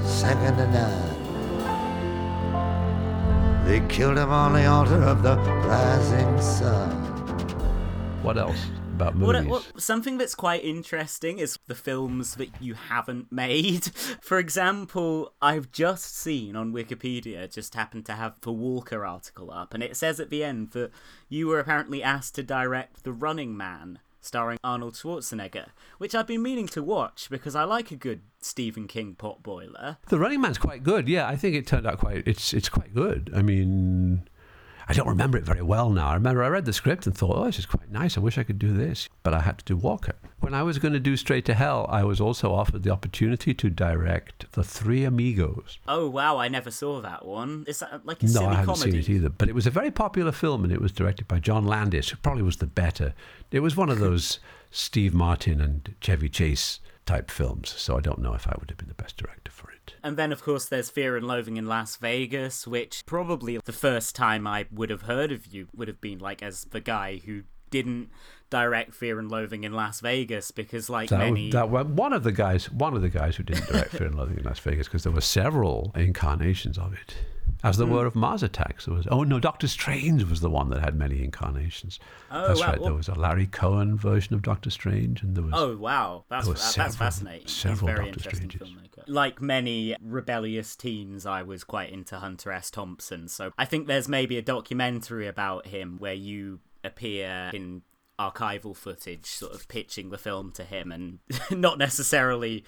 second 0.04 0.56
to 0.56 0.66
none. 0.70 1.08
They 3.64 3.80
killed 3.88 4.18
him 4.18 4.30
on 4.30 4.52
the 4.52 4.66
altar 4.66 5.02
of 5.02 5.22
the 5.22 5.36
rising 5.36 6.40
sun. 6.40 6.90
What 8.22 8.36
else 8.38 8.58
about 9.00 9.16
What, 9.16 9.44
movies? 9.44 9.66
something 9.78 10.18
that's 10.18 10.34
quite 10.34 10.64
interesting 10.64 11.38
is 11.38 11.58
the 11.66 11.74
films 11.74 12.34
that 12.36 12.50
you 12.60 12.74
haven't 12.74 13.30
made. 13.44 13.86
For 14.20 14.38
example, 14.38 15.32
I've 15.40 15.70
just 15.72 16.16
seen 16.16 16.56
on 16.56 16.72
Wikipedia, 16.72 17.52
just 17.52 17.74
happened 17.74 18.06
to 18.06 18.12
have 18.12 18.40
the 18.42 18.52
Walker 18.52 19.04
article 19.06 19.50
up, 19.50 19.74
and 19.74 19.82
it 19.82 19.96
says 19.96 20.20
at 20.20 20.30
the 20.30 20.42
end 20.44 20.70
that 20.72 20.90
you 21.28 21.46
were 21.46 21.58
apparently 21.60 22.02
asked 22.02 22.34
to 22.36 22.42
direct 22.42 23.04
The 23.04 23.12
Running 23.12 23.56
Man, 23.56 23.98
starring 24.20 24.58
Arnold 24.64 24.94
Schwarzenegger, 24.94 25.68
which 25.98 26.14
I've 26.14 26.26
been 26.26 26.42
meaning 26.42 26.66
to 26.68 26.82
watch 26.82 27.28
because 27.30 27.54
I 27.54 27.64
like 27.64 27.90
a 27.90 27.96
good 27.96 28.20
Stephen 28.40 28.86
King 28.88 29.16
potboiler. 29.18 29.96
The 30.08 30.18
Running 30.18 30.40
Man's 30.40 30.58
quite 30.58 30.82
good. 30.82 31.08
Yeah, 31.08 31.26
I 31.26 31.36
think 31.36 31.54
it 31.54 31.66
turned 31.66 31.86
out 31.86 31.98
quite. 31.98 32.26
It's 32.26 32.52
it's 32.52 32.68
quite 32.68 32.94
good. 32.94 33.30
I 33.34 33.42
mean, 33.42 34.28
I 34.88 34.94
don't 34.94 35.06
remember 35.06 35.36
it 35.36 35.44
very 35.44 35.60
well 35.60 35.90
now. 35.90 36.08
I 36.08 36.14
remember 36.14 36.42
I 36.42 36.48
read 36.48 36.64
the 36.64 36.72
script 36.72 37.06
and 37.06 37.16
thought, 37.16 37.36
oh, 37.36 37.44
this 37.44 37.58
is 37.58 37.66
quite 37.66 37.90
nice. 37.90 38.16
I 38.16 38.20
wish 38.20 38.38
I 38.38 38.42
could 38.42 38.58
do 38.58 38.72
this, 38.72 39.08
but 39.22 39.34
I 39.34 39.40
had 39.40 39.58
to 39.58 39.64
do 39.66 39.76
Walker. 39.76 40.14
When 40.40 40.54
I 40.54 40.62
was 40.62 40.78
going 40.78 40.94
to 40.94 41.00
do 41.00 41.16
Straight 41.16 41.44
to 41.44 41.54
Hell, 41.54 41.86
I 41.90 42.04
was 42.04 42.22
also 42.22 42.54
offered 42.54 42.84
the 42.84 42.90
opportunity 42.90 43.52
to 43.52 43.68
direct 43.68 44.50
The 44.52 44.64
Three 44.64 45.04
Amigos. 45.04 45.78
Oh 45.86 46.08
wow, 46.08 46.38
I 46.38 46.48
never 46.48 46.70
saw 46.70 47.02
that 47.02 47.26
one. 47.26 47.64
Is 47.68 47.80
that 47.80 48.06
like 48.06 48.22
a 48.22 48.26
no, 48.26 48.32
silly 48.32 48.46
I 48.46 48.54
haven't 48.54 48.74
comedy? 48.74 48.90
seen 48.92 49.00
it 49.00 49.08
either. 49.10 49.28
But 49.28 49.50
it 49.50 49.54
was 49.54 49.66
a 49.66 49.70
very 49.70 49.90
popular 49.90 50.32
film, 50.32 50.64
and 50.64 50.72
it 50.72 50.80
was 50.80 50.92
directed 50.92 51.28
by 51.28 51.38
John 51.38 51.66
Landis, 51.66 52.08
who 52.08 52.16
probably 52.16 52.42
was 52.42 52.56
the 52.56 52.66
better. 52.66 53.12
It 53.50 53.60
was 53.60 53.76
one 53.76 53.90
of 53.90 53.98
those 53.98 54.40
Steve 54.70 55.12
Martin 55.12 55.60
and 55.60 55.94
Chevy 56.00 56.30
Chase 56.30 56.80
type 57.08 57.30
films. 57.30 57.70
So 57.70 57.96
I 57.96 58.00
don't 58.00 58.20
know 58.20 58.34
if 58.34 58.46
I 58.46 58.54
would 58.60 58.70
have 58.70 58.76
been 58.76 58.88
the 58.88 58.94
best 58.94 59.16
director 59.16 59.50
for 59.50 59.70
it. 59.70 59.94
And 60.02 60.16
then, 60.16 60.30
of 60.30 60.42
course, 60.42 60.66
there's 60.66 60.90
Fear 60.90 61.16
and 61.16 61.26
Loathing 61.26 61.56
in 61.56 61.66
Las 61.66 61.96
Vegas, 61.96 62.66
which 62.66 63.04
probably 63.06 63.58
the 63.64 63.72
first 63.72 64.14
time 64.14 64.46
I 64.46 64.66
would 64.70 64.90
have 64.90 65.02
heard 65.02 65.32
of 65.32 65.46
you 65.46 65.68
would 65.74 65.88
have 65.88 66.02
been 66.02 66.18
like 66.18 66.42
as 66.42 66.64
the 66.64 66.80
guy 66.80 67.22
who 67.24 67.44
didn't 67.70 68.10
direct 68.50 68.94
Fear 68.94 69.18
and 69.18 69.30
Loathing 69.30 69.64
in 69.64 69.72
Las 69.72 70.00
Vegas 70.00 70.50
because, 70.50 70.88
like 70.88 71.10
That, 71.10 71.18
many, 71.18 71.50
that 71.50 71.68
one 71.70 72.12
of 72.12 72.22
the 72.22 72.32
guys, 72.32 72.70
one 72.70 72.94
of 72.94 73.02
the 73.02 73.08
guys 73.10 73.36
who 73.36 73.42
didn't 73.42 73.66
direct 73.68 73.90
Fear 73.90 74.06
and 74.08 74.14
Loathing 74.16 74.38
in 74.38 74.44
Las 74.44 74.58
Vegas, 74.60 74.86
because 74.88 75.02
there 75.04 75.12
were 75.12 75.20
several 75.20 75.92
incarnations 75.94 76.78
of 76.78 76.92
it, 76.94 77.16
as 77.62 77.76
there 77.76 77.86
Hmm. 77.86 77.92
were 77.94 78.06
of 78.06 78.14
Mars 78.14 78.42
Attacks. 78.42 78.86
There 78.86 78.94
was 78.94 79.06
oh 79.10 79.22
no, 79.24 79.38
Doctor 79.40 79.68
Strange 79.68 80.24
was 80.24 80.40
the 80.40 80.50
one 80.50 80.70
that 80.70 80.80
had 80.80 80.94
many 80.96 81.22
incarnations. 81.22 81.98
Oh, 82.30 82.48
That's 82.48 82.60
wow, 82.60 82.66
right. 82.66 82.78
well- 82.80 82.88
There 82.90 82.96
was 82.96 83.08
a 83.08 83.14
Larry 83.14 83.46
Cohen 83.46 83.96
version 83.96 84.34
of 84.34 84.42
Doctor 84.42 84.70
Strange, 84.70 85.22
and 85.22 85.34
there 85.36 85.44
was 85.44 85.52
Oh 85.56 85.76
wow, 85.76 86.24
that's 86.28 86.46
that, 86.46 86.50
was 86.52 86.74
that's 86.74 86.96
fascinating. 86.96 87.48
Several 87.48 87.86
very 87.92 88.10
Doctor 88.10 88.30
filmmaker. 88.30 89.04
Like 89.06 89.40
many 89.40 89.96
rebellious 90.02 90.76
teens, 90.76 91.24
I 91.26 91.42
was 91.42 91.64
quite 91.64 91.90
into 91.90 92.16
Hunter 92.16 92.52
S. 92.52 92.70
Thompson, 92.70 93.28
so 93.28 93.52
I 93.58 93.64
think 93.64 93.86
there's 93.86 94.08
maybe 94.08 94.36
a 94.38 94.42
documentary 94.42 95.26
about 95.26 95.66
him 95.68 95.96
where 95.98 96.14
you 96.14 96.60
appear 96.84 97.50
in 97.54 97.82
archival 98.18 98.76
footage, 98.76 99.26
sort 99.26 99.52
of 99.54 99.68
pitching 99.68 100.10
the 100.10 100.18
film 100.18 100.50
to 100.52 100.64
him, 100.64 100.92
and 100.92 101.18
not 101.50 101.78
necessarily 101.78 102.64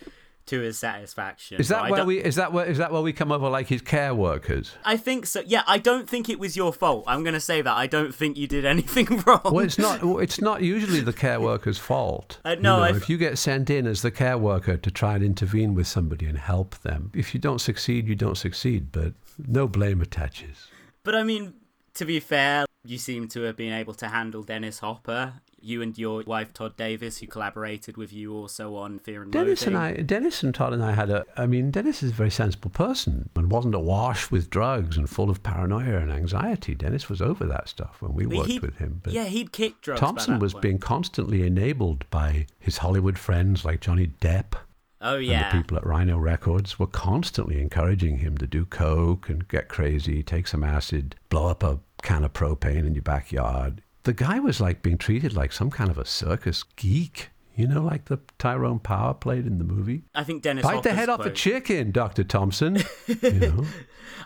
to 0.47 0.61
his 0.61 0.79
satisfaction. 0.79 1.61
Is 1.61 1.69
that 1.69 1.91
where 1.91 2.05
we? 2.05 2.19
Is 2.19 2.35
that 2.37 2.53
where? 2.53 2.67
Is 2.67 2.79
that 2.79 2.91
where 2.93 3.03
we 3.03 3.13
come 3.13 3.31
over 3.31 3.49
like 3.49 3.69
his 3.69 3.83
care 3.83 4.15
workers? 4.15 4.73
I 4.85 4.97
think 4.97 5.27
so. 5.27 5.43
Yeah, 5.47 5.63
I 5.67 5.79
don't 5.79 6.09
think 6.09 6.29
it 6.29 6.41
was 6.41 6.57
your 6.57 6.73
fault. 6.73 7.05
I'm 7.07 7.23
going 7.23 7.35
to 7.35 7.41
say 7.41 7.63
that. 7.63 7.77
I 7.77 7.87
don't 7.87 8.13
think 8.15 8.37
you 8.37 8.49
did 8.49 8.65
anything 8.75 9.07
wrong. 9.27 9.43
Well, 9.45 9.61
it's 9.61 9.79
not. 9.79 10.01
It's 10.21 10.41
not 10.41 10.63
usually 10.63 11.01
the 11.01 11.13
care 11.13 11.41
worker's 11.41 11.79
fault. 11.79 12.39
Uh, 12.45 12.51
You 12.51 12.63
no, 12.63 12.79
know, 12.79 12.85
if 12.97 13.09
you 13.09 13.17
get 13.17 13.39
sent 13.39 13.71
in 13.71 13.87
as 13.87 14.03
the 14.03 14.11
care 14.11 14.39
worker 14.39 14.77
to 14.77 14.91
try 14.91 15.15
and 15.15 15.23
intervene 15.25 15.75
with 15.75 15.87
somebody 15.87 16.27
and 16.27 16.39
help 16.39 16.77
them, 16.79 17.13
if 17.15 17.33
you 17.35 17.41
don't 17.41 17.61
succeed, 17.61 18.09
you 18.09 18.17
don't 18.17 18.37
succeed. 18.39 18.91
But 18.91 19.13
no 19.47 19.69
blame 19.69 20.01
attaches. 20.01 20.67
But 21.05 21.15
I 21.15 21.23
mean, 21.23 21.55
to 21.95 22.05
be 22.05 22.21
fair, 22.21 22.67
you 22.85 22.99
seem 22.99 23.29
to 23.29 23.43
have 23.43 23.57
been 23.57 23.73
able 23.73 23.95
to 23.95 24.09
handle 24.09 24.43
Dennis 24.43 24.79
Hopper. 24.79 25.35
You 25.63 25.83
and 25.83 25.99
your 25.99 26.23
wife 26.23 26.55
Tod 26.55 26.75
Davies, 26.79 27.19
who 27.19 27.27
collaborated 27.27 27.99
with 27.99 28.15
you 28.15 28.33
also 28.35 28.77
on 28.77 28.99
Fear 28.99 29.25
and 29.25 29.31
Dennis 29.33 29.67
Loathing. 29.67 29.75
and 29.75 29.99
I, 29.99 30.03
Dennis 30.03 30.43
and 30.43 30.55
Tod 30.55 30.73
and 30.73 30.83
I 30.83 30.93
had 30.93 31.11
a. 31.11 31.27
I 31.37 31.45
mean, 31.45 31.71
Dennis 31.71 32.03
is 32.03 32.13
a 32.13 32.15
very 32.15 32.31
sensible 32.31 32.71
person 32.71 33.29
and 33.37 33.51
wasn't 33.51 33.75
awash 33.75 34.31
with 34.31 34.49
drugs 34.49 34.97
and 34.97 35.11
full 35.11 35.29
of 35.29 35.43
paranoia 35.43 35.99
and 35.99 36.11
anxiety. 36.11 36.75
Dennis 36.75 37.11
was 37.11 37.21
over 37.21 37.45
that 37.45 37.69
stuff 37.69 38.01
when 38.01 38.15
we 38.15 38.25
But 38.25 38.39
worked 38.39 38.63
with 38.63 38.79
him. 38.79 39.01
But 39.05 39.13
yeah, 39.13 39.25
he'd 39.25 39.53
kicked 39.53 39.83
drugs. 39.83 40.01
Thompson 40.01 40.39
was 40.39 40.55
point. 40.55 40.63
being 40.63 40.79
constantly 40.79 41.47
enabled 41.47 42.09
by 42.09 42.47
his 42.59 42.79
Hollywood 42.79 43.19
friends 43.19 43.63
like 43.63 43.81
Johnny 43.81 44.13
Depp. 44.23 44.55
Oh 45.01 45.17
yeah. 45.17 45.45
And 45.45 45.59
the 45.59 45.63
people 45.63 45.77
at 45.79 45.87
Rhino 45.87 46.19
Records 46.19 46.79
were 46.79 46.87
constantly 46.87 47.61
encouraging 47.61 48.19
him 48.19 48.37
to 48.39 48.47
do 48.47 48.65
coke 48.67 49.29
and 49.29 49.49
get 49.49 49.69
crazy, 49.69 50.23
take 50.23 50.47
some 50.47 50.63
acid, 50.63 51.17
blow 51.29 51.49
up 51.49 51.63
a 51.63 51.81
can 52.03 52.25
of 52.25 52.33
propane 52.33 52.87
in 52.87 52.95
your 52.95 53.03
backyard. 53.03 53.83
The 54.03 54.13
guy 54.13 54.39
was 54.39 54.61
like 54.61 54.83
being 54.83 54.99
treated 54.99 55.35
like 55.35 55.53
some 55.53 55.71
kind 55.71 55.91
of 55.91 55.99
a 55.99 56.05
circus 56.07 56.63
geek, 56.77 57.31
you 57.61 57.69
know, 57.69 57.83
like 57.83 58.07
the 58.07 58.19
Tyrone 58.39 58.79
Power 58.79 59.13
played 59.13 59.47
in 59.47 59.59
the 59.59 59.65
movie. 59.65 60.05
I 60.15 60.25
think 60.25 60.43
Dennis 60.43 60.65
Bite 60.65 60.83
the 60.83 60.91
Hopper's 60.91 60.99
head 60.99 61.09
off 61.11 61.27
a 61.27 61.31
chicken, 61.31 61.91
Dr. 61.93 62.25
Thompson. 62.25 62.79
you 63.07 63.31
know? 63.33 63.67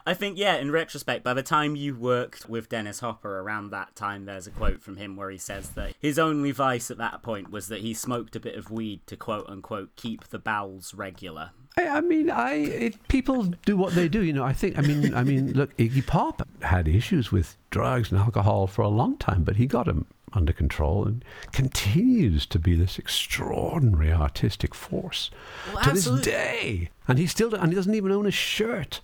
I 0.06 0.14
think, 0.14 0.38
yeah, 0.38 0.56
in 0.56 0.70
retrospect, 0.70 1.24
by 1.24 1.34
the 1.34 1.42
time 1.42 1.74
you 1.74 1.96
worked 1.96 2.48
with 2.48 2.68
Dennis 2.68 3.00
Hopper 3.00 3.40
around 3.40 3.70
that 3.70 3.96
time, 3.96 4.24
there's 4.26 4.46
a 4.46 4.50
quote 4.50 4.82
from 4.82 4.96
him 4.96 5.16
where 5.16 5.30
he 5.30 5.38
says 5.38 5.70
that 5.70 5.94
his 5.98 6.18
only 6.18 6.52
vice 6.52 6.90
at 6.90 6.98
that 6.98 7.22
point 7.22 7.50
was 7.50 7.68
that 7.68 7.80
he 7.80 7.92
smoked 7.92 8.36
a 8.36 8.40
bit 8.40 8.54
of 8.54 8.70
weed 8.70 9.06
to 9.06 9.16
quote 9.16 9.48
unquote 9.48 9.96
keep 9.96 10.28
the 10.28 10.38
bowels 10.38 10.94
regular. 10.94 11.50
I, 11.76 11.88
I 11.88 12.00
mean, 12.02 12.30
I 12.30 12.54
it, 12.54 13.08
people 13.08 13.44
do 13.64 13.76
what 13.76 13.94
they 13.94 14.08
do. 14.08 14.22
You 14.22 14.32
know, 14.32 14.44
I 14.44 14.52
think. 14.52 14.78
I 14.78 14.82
mean, 14.82 15.12
I 15.14 15.24
mean, 15.24 15.52
look, 15.54 15.76
Iggy 15.76 16.06
Pop 16.06 16.46
had 16.62 16.86
issues 16.86 17.32
with 17.32 17.56
drugs 17.70 18.12
and 18.12 18.20
alcohol 18.20 18.66
for 18.68 18.82
a 18.82 18.88
long 18.88 19.16
time, 19.16 19.42
but 19.42 19.56
he 19.56 19.66
got 19.66 19.86
them 19.86 20.06
under 20.34 20.52
control 20.52 21.04
and 21.06 21.24
continues 21.52 22.46
to 22.46 22.58
be 22.58 22.74
this 22.74 22.98
extraordinary 22.98 24.12
artistic 24.12 24.74
force 24.74 25.30
Well, 25.72 25.82
to 25.84 25.90
absolutely. 25.90 26.24
this 26.24 26.32
day. 26.34 26.90
And 27.08 27.18
he 27.18 27.26
still 27.26 27.54
and 27.54 27.70
he 27.70 27.74
doesn't 27.76 27.94
even 27.94 28.12
own 28.12 28.26
a 28.26 28.30
shirt. 28.30 29.00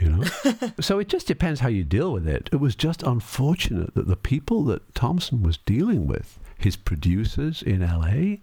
You 0.00 0.08
know, 0.08 0.24
so 0.80 0.98
it 0.98 1.08
just 1.08 1.26
depends 1.26 1.60
how 1.60 1.68
you 1.68 1.84
deal 1.84 2.12
with 2.12 2.26
it. 2.26 2.48
It 2.52 2.56
was 2.56 2.74
just 2.74 3.02
unfortunate 3.02 3.94
that 3.94 4.08
the 4.08 4.16
people 4.16 4.64
that 4.64 4.94
Thompson 4.94 5.42
was 5.42 5.58
dealing 5.58 6.06
with, 6.06 6.38
his 6.58 6.76
producers 6.76 7.62
in 7.62 7.82
L.A., 7.82 8.40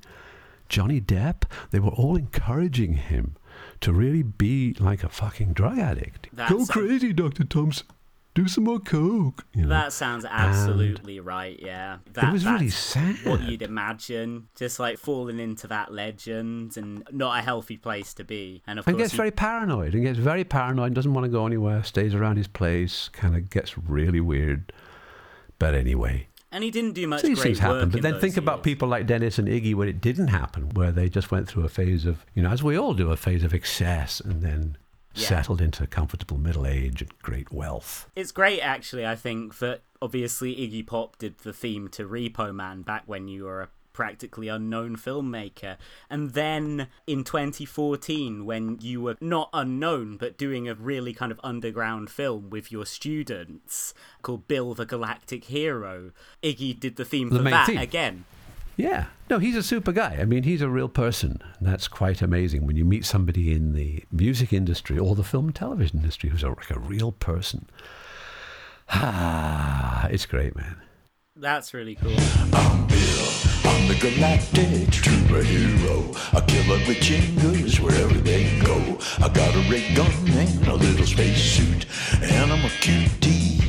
Johnny 0.70 1.02
Depp, 1.02 1.44
they 1.72 1.80
were 1.80 1.90
all 1.90 2.16
encouraging 2.16 2.94
him 2.94 3.36
to 3.82 3.92
really 3.92 4.22
be 4.24 4.76
like 4.80 5.04
a 5.04 5.10
fucking 5.10 5.54
drug 5.54 5.80
addict. 5.80 6.30
That's 6.32 6.52
Go 6.54 6.64
a- 6.64 6.68
crazy, 6.68 7.12
Dr. 7.14 7.44
Thompson. 7.44 7.88
Do 8.36 8.48
some 8.48 8.64
more 8.66 8.80
coke. 8.80 9.46
You 9.54 9.64
know? 9.64 9.70
That 9.70 9.92
sounds 9.92 10.24
absolutely 10.24 11.20
right, 11.20 11.60
yeah. 11.60 11.98
That, 12.14 12.32
was 12.32 12.46
really 12.46 12.70
sad. 12.70 13.18
What 13.26 13.42
you'd 13.42 13.62
imagine, 13.62 14.48
just 14.56 14.80
like 14.80 14.98
falling 14.98 15.40
into 15.40 15.68
that 15.68 15.92
legend 15.92 16.78
and 16.78 17.04
not 17.12 17.40
a 17.40 17.42
healthy 17.42 17.78
place 17.78 18.14
to 18.16 18.24
be. 18.24 18.62
And 18.68 18.80
of 18.80 18.88
and 18.88 18.96
course, 18.96 19.06
gets 19.06 19.14
you- 19.14 19.18
very 19.18 19.32
paranoid 19.32 19.94
and 19.94 20.04
gets 20.04 20.20
very 20.20 20.44
paranoid 20.44 20.88
and 20.88 20.96
doesn't 20.96 21.14
want 21.14 21.26
to 21.26 21.30
go 21.30 21.46
anywhere, 21.46 21.84
stays 21.84 22.14
around 22.14 22.38
his 22.38 22.48
place, 22.48 23.10
kind 23.10 23.36
of 23.36 23.50
gets 23.50 23.78
really 23.78 24.22
weird. 24.22 24.72
But 25.58 25.74
anyway, 25.76 26.28
and 26.52 26.64
he 26.64 26.72
didn't 26.72 26.94
do 26.94 27.06
much 27.08 27.22
these 27.22 27.38
great 27.38 27.58
things 27.58 27.62
work 27.62 27.76
happen. 27.76 27.90
But 27.90 28.02
then 28.02 28.20
think 28.20 28.38
about 28.38 28.64
people 28.64 28.88
like 28.88 29.06
Dennis 29.06 29.38
and 29.38 29.48
Iggy 29.48 29.76
when 29.76 29.88
it 29.88 30.02
didn't 30.02 30.30
happen, 30.30 30.70
where 30.70 30.92
they 30.92 31.10
just 31.10 31.32
went 31.32 31.48
through 31.48 31.66
a 31.66 31.70
phase 31.70 32.06
of, 32.06 32.26
you 32.34 32.42
know, 32.42 32.50
as 32.50 32.64
we 32.64 32.78
all 32.78 32.94
do, 32.94 33.12
a 33.12 33.18
phase 33.18 33.44
of 33.44 33.54
excess 33.54 34.20
and 34.20 34.42
then 34.42 34.78
Yeah. 35.16 35.28
settled 35.28 35.60
into 35.60 35.88
comfortable 35.88 36.38
middle 36.38 36.68
age 36.68 37.02
and 37.02 37.12
great 37.22 37.52
wealth. 37.52 38.10
It's 38.16 38.32
great, 38.32 38.62
actually. 38.62 39.06
I 39.06 39.16
think 39.16 39.58
that 39.60 39.82
obviously 40.02 40.56
Iggy 40.56 40.86
Pop 40.86 41.18
did 41.18 41.40
the 41.40 41.52
theme 41.52 41.88
to 41.90 42.08
Repo 42.08 42.54
Man 42.54 42.84
back 42.84 43.04
when 43.06 43.28
you 43.28 43.46
were 43.46 43.62
a 43.62 43.70
practically 43.92 44.48
unknown 44.48 44.96
filmmaker, 44.96 45.76
and 46.10 46.30
then 46.30 46.88
in 47.06 47.22
2014, 47.22 48.46
when 48.46 48.78
you 48.80 49.02
were 49.02 49.18
not 49.20 49.50
unknown 49.52 50.16
but 50.16 50.38
doing 50.38 50.70
a 50.70 50.74
really 50.74 51.12
kind 51.12 51.34
of 51.34 51.40
underground 51.44 52.10
film 52.10 52.50
with 52.50 52.72
your 52.72 52.86
students 52.86 53.94
called 54.22 54.48
Bill 54.48 54.74
the 54.74 54.86
Galactic 54.86 55.44
Hero, 55.46 56.12
Iggy 56.42 56.80
did 56.80 56.96
the 56.96 57.04
theme 57.04 57.30
The 57.30 57.40
for 57.40 57.44
that 57.50 57.70
again. 57.70 58.24
Yeah. 58.80 59.08
No, 59.30 59.40
he's 59.40 59.58
a 59.58 59.62
super 59.62 59.92
guy. 59.92 60.20
I 60.22 60.24
mean, 60.24 60.44
he's 60.44 60.62
a 60.62 60.70
real 60.70 60.88
person. 60.88 61.42
And 61.58 61.68
that's 61.68 61.90
quite 61.90 62.22
amazing 62.22 62.66
when 62.66 62.78
you 62.78 62.86
meet 62.86 63.04
somebody 63.04 63.52
in 63.52 63.74
the 63.74 64.06
music 64.10 64.54
industry 64.54 64.98
or 64.98 65.16
the 65.16 65.24
film 65.24 65.48
and 65.48 65.56
television 65.56 66.00
industry 66.00 66.30
who's 66.30 66.44
a, 66.44 66.48
like 66.48 66.72
a 66.72 66.80
real 66.80 67.12
person. 67.12 67.70
Ah, 68.88 70.08
it's 70.12 70.26
great, 70.26 70.56
man. 70.56 70.78
That's 71.36 71.74
really 71.74 71.96
cool. 71.96 72.12
intergalactic 73.92 74.88
superhero. 74.96 76.16
A 76.34 76.42
killer 76.46 76.80
with 76.88 77.00
chingers 77.02 77.82
wherever 77.82 78.14
they 78.14 78.62
go. 78.62 78.98
I 79.22 79.28
got 79.28 79.56
a 79.56 79.70
ray 79.70 79.94
gun 79.94 80.10
and 80.30 80.68
a 80.70 80.76
little 80.76 81.06
spacesuit, 81.06 81.86
and 82.22 82.50
I'm 82.50 82.64
a 82.64 82.70
cutie. 82.80 83.60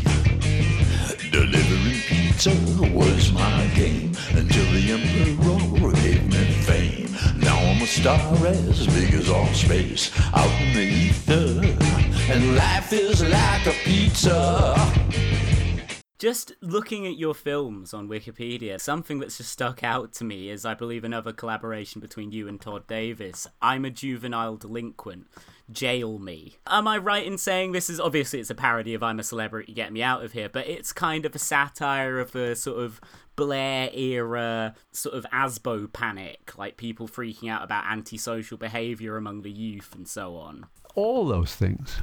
Pizza 2.40 2.90
was 2.94 3.32
my 3.32 3.70
game 3.74 4.16
until 4.30 4.64
the 4.72 4.92
Emperor 4.92 5.92
gave 6.00 6.26
me 6.26 6.44
fame. 6.62 7.38
Now 7.38 7.58
I'm 7.58 7.82
a 7.82 7.86
star 7.86 8.46
as 8.46 8.86
big 8.86 9.12
as 9.12 9.28
all 9.28 9.46
space 9.48 10.10
out 10.32 10.50
in 10.62 10.72
the 10.72 10.80
ether, 10.80 11.60
and 12.32 12.56
life 12.56 12.94
is 12.94 13.22
like 13.22 13.66
a 13.66 13.72
pizza. 13.84 14.74
Just 16.18 16.52
looking 16.62 17.06
at 17.06 17.18
your 17.18 17.34
films 17.34 17.92
on 17.92 18.08
Wikipedia, 18.08 18.80
something 18.80 19.18
that's 19.18 19.36
just 19.36 19.52
stuck 19.52 19.84
out 19.84 20.14
to 20.14 20.24
me 20.24 20.48
is, 20.48 20.64
I 20.64 20.72
believe, 20.72 21.04
another 21.04 21.34
collaboration 21.34 22.00
between 22.00 22.32
you 22.32 22.48
and 22.48 22.58
Tod 22.58 22.86
Davies. 22.86 23.46
I'm 23.60 23.84
a 23.84 23.90
juvenile 23.90 24.56
delinquent. 24.56 25.28
Jail 25.70 26.18
me. 26.18 26.56
Am 26.66 26.88
I 26.88 26.98
right 26.98 27.26
in 27.26 27.38
saying 27.38 27.72
this 27.72 27.90
is 27.90 28.00
obviously 28.00 28.40
it's 28.40 28.50
a 28.50 28.54
parody 28.54 28.94
of 28.94 29.02
I'm 29.02 29.20
a 29.20 29.22
Celebrity, 29.22 29.72
Get 29.72 29.92
Me 29.92 30.02
Out 30.02 30.24
of 30.24 30.32
Here, 30.32 30.48
but 30.48 30.66
it's 30.66 30.92
kind 30.92 31.24
of 31.24 31.34
a 31.34 31.38
satire 31.38 32.18
of 32.18 32.34
a 32.34 32.56
sort 32.56 32.78
of 32.78 33.00
Blair 33.36 33.90
era 33.94 34.74
sort 34.92 35.14
of 35.14 35.24
ASBO 35.32 35.92
panic, 35.92 36.58
like 36.58 36.76
people 36.76 37.08
freaking 37.08 37.50
out 37.50 37.64
about 37.64 37.86
antisocial 37.86 38.58
behaviour 38.58 39.16
among 39.16 39.42
the 39.42 39.50
youth 39.50 39.94
and 39.94 40.06
so 40.06 40.36
on. 40.36 40.66
All 40.94 41.26
those 41.26 41.54
things. 41.54 42.00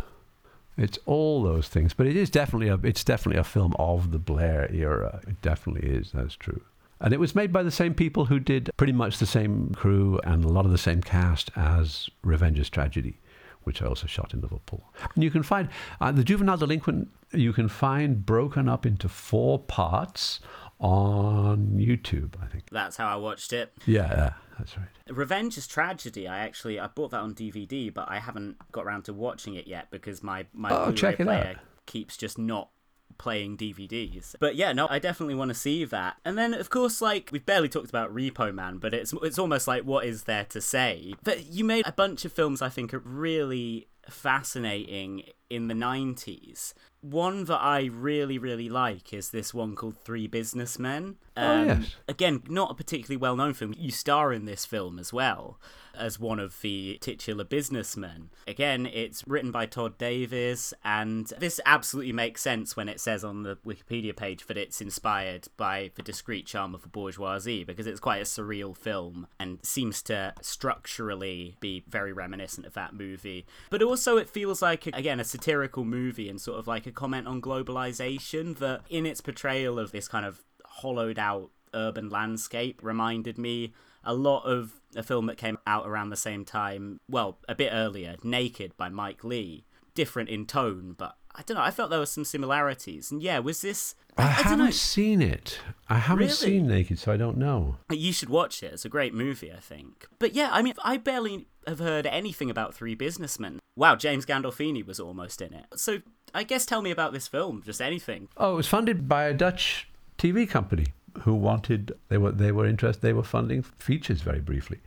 It's 0.77 0.99
all 1.05 1.43
those 1.43 1.67
things, 1.67 1.93
but 1.93 2.05
it 2.05 2.15
is 2.15 2.29
definitely 2.29 2.67
a 2.67 2.79
it's 2.83 3.03
definitely 3.03 3.39
a 3.39 3.43
film 3.43 3.73
of 3.79 4.11
the 4.11 4.19
Blair 4.19 4.71
era. 4.71 5.21
It 5.27 5.41
definitely 5.41 5.89
is. 5.89 6.11
That's 6.11 6.35
true. 6.35 6.61
And 6.99 7.13
it 7.13 7.19
was 7.19 7.35
made 7.35 7.53
by 7.53 7.63
the 7.63 7.71
same 7.71 7.93
people 7.93 8.25
who 8.25 8.39
did 8.39 8.71
pretty 8.77 8.93
much 8.93 9.19
the 9.19 9.25
same 9.25 9.73
crew 9.75 10.19
and 10.23 10.43
a 10.43 10.47
lot 10.47 10.65
of 10.65 10.71
the 10.71 10.77
same 10.77 11.01
cast 11.01 11.51
as 11.55 12.09
Revengers 12.25 12.71
Tragedy, 12.71 13.19
which 13.67 13.81
I 13.83 13.85
also 13.85 14.07
shot 14.07 14.33
in 14.33 14.41
Liverpool. 14.41 14.83
And 15.13 15.23
you 15.23 15.29
can 15.29 15.43
find 15.43 15.69
uh, 16.01 16.11
the 16.11 16.23
Juvenile 16.23 16.57
Delinquent. 16.57 17.09
You 17.33 17.53
can 17.53 17.67
find 17.67 18.25
broken 18.25 18.67
up 18.67 18.85
into 18.85 19.07
four 19.09 19.59
parts 19.59 20.39
on 20.79 21.73
YouTube. 21.77 22.33
I 22.41 22.47
think 22.47 22.69
That's 22.71 22.97
how 22.97 23.07
I 23.07 23.15
watched 23.17 23.53
it. 23.53 23.73
Yeah, 23.85 24.07
yeah, 24.09 24.33
that's 24.57 24.77
right. 24.77 24.87
Revengers 25.09 25.67
Tragedy. 25.67 26.27
I 26.27 26.39
actually 26.39 26.79
I 26.79 26.87
bought 26.87 27.11
that 27.11 27.19
on 27.21 27.33
DVD, 27.35 27.93
but 27.93 28.09
I 28.09 28.19
haven't 28.19 28.55
got 28.71 28.85
around 28.85 29.03
to 29.05 29.13
watching 29.13 29.55
it 29.55 29.67
yet 29.67 29.89
because 29.91 30.23
my 30.23 30.45
my 30.53 30.69
Oh, 30.71 30.91
Blu-ray 30.91 31.15
player 31.17 31.55
out. 31.57 31.63
keeps 31.85 32.17
just 32.17 32.37
not 32.37 32.69
playing 33.17 33.57
DVDs. 33.57 34.35
But 34.39 34.55
yeah, 34.55 34.73
no, 34.73 34.87
I 34.89 34.99
definitely 34.99 35.35
want 35.35 35.49
to 35.49 35.55
see 35.55 35.85
that. 35.85 36.17
And 36.25 36.37
then 36.37 36.53
of 36.53 36.69
course 36.69 37.01
like 37.01 37.29
we've 37.31 37.45
barely 37.45 37.69
talked 37.69 37.89
about 37.89 38.13
Repo 38.13 38.53
Man, 38.53 38.77
but 38.77 38.93
it's 38.93 39.13
it's 39.23 39.39
almost 39.39 39.67
like 39.67 39.83
what 39.83 40.05
is 40.05 40.23
there 40.23 40.45
to 40.45 40.61
say? 40.61 41.13
But 41.23 41.47
you 41.47 41.63
made 41.63 41.87
a 41.87 41.91
bunch 41.91 42.25
of 42.25 42.33
films 42.33 42.61
I 42.61 42.69
think 42.69 42.93
are 42.93 42.99
really 42.99 43.87
fascinating 44.09 45.23
in 45.49 45.67
the 45.67 45.73
90s. 45.73 46.73
One 47.01 47.45
that 47.45 47.61
I 47.61 47.85
really, 47.85 48.37
really 48.37 48.69
like 48.69 49.13
is 49.13 49.29
this 49.29 49.53
one 49.53 49.75
called 49.75 49.97
Three 49.97 50.27
Businessmen. 50.27 51.17
Oh, 51.35 51.61
um, 51.61 51.67
yes. 51.67 51.95
Again, 52.07 52.43
not 52.47 52.71
a 52.71 52.73
particularly 52.73 53.17
well 53.17 53.35
known 53.35 53.53
film. 53.53 53.73
You 53.77 53.91
star 53.91 54.33
in 54.33 54.45
this 54.45 54.65
film 54.65 54.99
as 54.99 55.13
well 55.13 55.59
as 55.97 56.19
one 56.19 56.39
of 56.39 56.61
the 56.61 56.97
titular 57.01 57.43
businessmen. 57.43 58.29
Again, 58.47 58.85
it's 58.85 59.23
written 59.27 59.51
by 59.51 59.65
Tod 59.65 59.97
Davies, 59.97 60.73
and 60.83 61.27
this 61.39 61.59
absolutely 61.65 62.13
makes 62.13 62.41
sense 62.41 62.75
when 62.75 62.89
it 62.89 62.99
says 62.99 63.23
on 63.23 63.43
the 63.43 63.57
Wikipedia 63.65 64.15
page 64.15 64.45
that 64.47 64.57
it's 64.57 64.81
inspired 64.81 65.47
by 65.57 65.91
the 65.95 66.01
discreet 66.01 66.45
charm 66.45 66.73
of 66.73 66.81
the 66.81 66.87
bourgeoisie, 66.87 67.63
because 67.63 67.87
it's 67.87 67.99
quite 67.99 68.21
a 68.21 68.25
surreal 68.25 68.75
film 68.75 69.27
and 69.39 69.59
seems 69.63 70.01
to 70.03 70.33
structurally 70.41 71.57
be 71.59 71.83
very 71.87 72.13
reminiscent 72.13 72.65
of 72.65 72.73
that 72.73 72.93
movie. 72.93 73.45
But 73.69 73.81
also, 73.81 74.17
it 74.17 74.29
feels 74.29 74.61
like, 74.61 74.87
again, 74.87 75.19
a 75.19 75.23
satirical 75.23 75.83
movie 75.83 76.29
and 76.29 76.39
sort 76.39 76.59
of 76.59 76.67
like 76.67 76.85
a 76.85 76.91
comment 76.91 77.27
on 77.27 77.41
globalization 77.41 78.57
that 78.59 78.81
in 78.89 79.05
its 79.05 79.21
portrayal 79.21 79.79
of 79.79 79.91
this 79.91 80.07
kind 80.07 80.25
of 80.25 80.43
hollowed 80.65 81.17
out 81.17 81.49
urban 81.77 82.09
landscape 82.09 82.79
reminded 82.83 83.37
me 83.37 83.73
a 84.03 84.13
lot 84.13 84.43
of 84.45 84.73
a 84.95 85.03
film 85.03 85.25
that 85.27 85.37
came 85.37 85.57
out 85.67 85.85
around 85.87 86.09
the 86.09 86.15
same 86.15 86.45
time, 86.45 86.99
well, 87.09 87.37
a 87.47 87.55
bit 87.55 87.69
earlier, 87.73 88.15
Naked 88.23 88.75
by 88.77 88.89
Mike 88.89 89.23
Leigh. 89.23 89.65
Different 89.95 90.29
in 90.29 90.45
tone, 90.45 90.93
but 90.97 91.17
I 91.35 91.41
don't 91.45 91.57
know, 91.57 91.63
I 91.63 91.71
felt 91.71 91.89
there 91.89 91.99
were 91.99 92.05
some 92.05 92.23
similarities. 92.25 93.11
And 93.11 93.21
yeah, 93.21 93.39
was 93.39 93.61
this. 93.61 93.95
I, 94.17 94.23
I, 94.23 94.25
don't 94.25 94.35
haven't 94.43 94.65
know. 94.65 94.71
seen 94.71 95.21
it. 95.21 95.59
I 95.89 95.97
haven't 95.97 96.25
Really? 96.25 96.33
seen 96.33 96.67
Naked, 96.67 96.99
so 96.99 97.11
I 97.11 97.17
don't 97.17 97.37
know. 97.37 97.77
You 97.91 98.13
should 98.13 98.29
watch 98.29 98.61
it. 98.63 98.73
It's 98.73 98.85
a 98.85 98.89
great 98.89 99.13
movie, 99.13 99.51
I 99.51 99.59
think. 99.59 100.07
But 100.19 100.33
yeah, 100.35 100.49
I 100.51 100.61
mean, 100.61 100.73
I 100.83 100.97
barely 100.97 101.47
have 101.65 101.79
heard 101.79 102.05
anything 102.07 102.49
about 102.49 102.73
Three 102.75 102.95
Businessmen. 102.95 103.59
Wow, 103.75 103.95
James 103.95 104.25
Gandolfini 104.25 104.85
was 104.85 104.99
almost 104.99 105.41
in 105.41 105.53
it. 105.53 105.65
So 105.75 105.99
I 106.33 106.43
guess 106.43 106.65
tell 106.65 106.81
me 106.81 106.91
about 106.91 107.11
this 107.13 107.27
film, 107.27 107.61
just 107.65 107.81
anything. 107.81 108.29
Oh, 108.37 108.53
it 108.53 108.57
was 108.57 108.67
funded 108.67 109.07
by 109.07 109.25
a 109.25 109.33
Dutch 109.33 109.87
TV 110.17 110.47
company 110.49 110.87
who 111.21 111.33
wanted 111.33 111.93
they 112.09 112.17
were 112.17 112.31
they 112.31 112.51
were 112.51 112.65
interested 112.65 113.01
they 113.01 113.13
were 113.13 113.23
funding 113.23 113.63
features 113.63 114.21
very 114.21 114.39
briefly, 114.39 114.79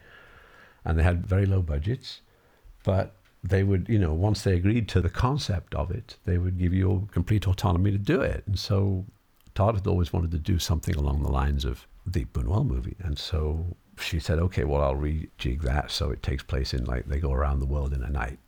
and 0.84 0.98
they 0.98 1.02
had 1.02 1.26
very 1.26 1.46
low 1.46 1.62
budgets, 1.62 2.20
but 2.84 3.14
they 3.42 3.62
would 3.62 3.88
you 3.88 3.98
know 3.98 4.12
once 4.12 4.42
they 4.42 4.54
agreed 4.54 4.88
to 4.88 5.00
the 5.00 5.10
concept 5.10 5.74
of 5.74 5.90
it, 5.90 6.16
they 6.24 6.38
would 6.38 6.58
give 6.58 6.72
you 6.72 7.08
complete 7.12 7.46
autonomy 7.46 7.90
to 7.90 7.98
do 7.98 8.20
it. 8.20 8.44
And 8.46 8.58
so 8.58 9.04
Tod 9.54 9.74
had 9.74 9.86
always 9.86 10.12
wanted 10.12 10.30
to 10.32 10.38
do 10.38 10.58
something 10.58 10.94
along 10.94 11.22
the 11.22 11.30
lines 11.30 11.64
of 11.64 11.86
the 12.06 12.24
Buñuel 12.26 12.66
movie, 12.66 12.96
and 13.00 13.18
so 13.18 13.76
she 13.98 14.18
said, 14.18 14.38
okay, 14.38 14.64
well 14.64 14.82
I'll 14.82 14.96
rejig 14.96 15.62
that 15.62 15.90
so 15.90 16.10
it 16.10 16.22
takes 16.22 16.42
place 16.42 16.72
in 16.72 16.84
like 16.84 17.06
they 17.06 17.18
go 17.18 17.32
around 17.32 17.60
the 17.60 17.66
world 17.66 17.92
in 17.92 18.02
a 18.02 18.10
night, 18.10 18.38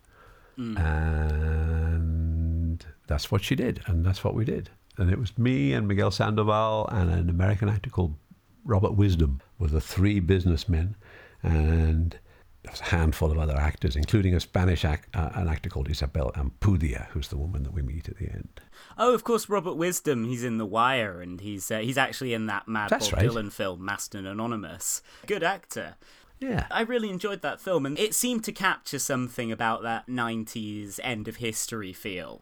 mm. 0.57 0.79
and 0.79 2.85
that's 3.07 3.31
what 3.31 3.43
she 3.43 3.55
did, 3.55 3.81
and 3.85 4.05
that's 4.05 4.23
what 4.23 4.33
we 4.33 4.45
did. 4.45 4.69
And 4.97 5.09
it 5.11 5.19
was 5.19 5.37
me 5.37 5.73
and 5.73 5.87
Miguel 5.87 6.11
Sandoval 6.11 6.87
and 6.91 7.09
an 7.11 7.29
American 7.29 7.67
actor 7.69 7.89
called 7.89 8.15
Robert 8.63 8.93
Wisdom 8.93 9.41
were 9.59 9.67
the 9.67 9.81
three 9.81 10.19
businessmen, 10.19 10.95
and 11.41 12.17
there 12.63 12.71
was 12.71 12.79
a 12.81 12.85
handful 12.85 13.31
of 13.31 13.37
other 13.37 13.57
actors, 13.57 13.95
including 13.95 14.33
a 14.33 14.39
Spanish 14.39 14.85
ac- 14.85 15.01
uh, 15.13 15.31
an 15.33 15.49
actor 15.49 15.69
called 15.69 15.89
Isabel 15.89 16.31
Ampudia, 16.35 17.07
who's 17.09 17.27
the 17.27 17.37
woman 17.37 17.63
that 17.63 17.73
we 17.73 17.81
meet 17.81 18.07
at 18.07 18.17
the 18.17 18.29
end. 18.29 18.61
Oh, 18.97 19.13
of 19.13 19.23
course, 19.23 19.49
Robert 19.49 19.73
Wisdom. 19.75 20.23
He's 20.25 20.43
in 20.43 20.59
The 20.59 20.65
Wire, 20.65 21.19
and 21.21 21.41
he's 21.41 21.69
uh, 21.69 21.79
he's 21.79 21.97
actually 21.97 22.33
in 22.33 22.45
that 22.45 22.67
Mad 22.67 22.89
That's 22.89 23.09
Bob 23.09 23.19
right. 23.19 23.29
Dylan 23.29 23.51
film, 23.51 23.83
Masked 23.83 24.15
and 24.15 24.25
Anonymous. 24.27 25.01
Good 25.27 25.43
actor. 25.43 25.95
Yeah. 26.43 26.67
I 26.69 26.81
really 26.81 27.09
enjoyed 27.09 27.41
that 27.41 27.61
film, 27.61 27.85
and 27.85 27.97
it 27.97 28.13
seemed 28.13 28.43
to 28.43 28.51
capture 28.51 28.99
something 28.99 29.49
about 29.49 29.81
that 29.83 30.07
90s 30.07 30.99
end 31.01 31.29
of 31.29 31.37
history 31.37 31.93
feel. 31.93 32.41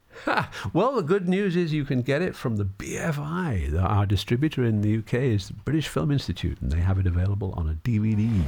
Well, 0.74 0.96
the 0.96 1.04
good 1.04 1.30
news 1.30 1.56
is 1.56 1.72
you 1.72 1.86
can 1.86 2.02
get 2.02 2.24
it 2.24 2.36
from 2.36 2.58
the 2.58 2.66
BFI. 2.66 3.80
Our 3.80 4.08
distributor 4.08 4.64
in 4.64 4.82
the 4.82 4.98
UK 4.98 5.14
is 5.14 5.48
the 5.48 5.54
British 5.54 5.88
Film 5.88 6.10
Institute, 6.10 6.60
and 6.62 6.72
they 6.72 6.80
have 6.80 6.98
it 6.98 7.06
available 7.06 7.54
on 7.56 7.70
a 7.70 7.74
DVD. 7.88 8.44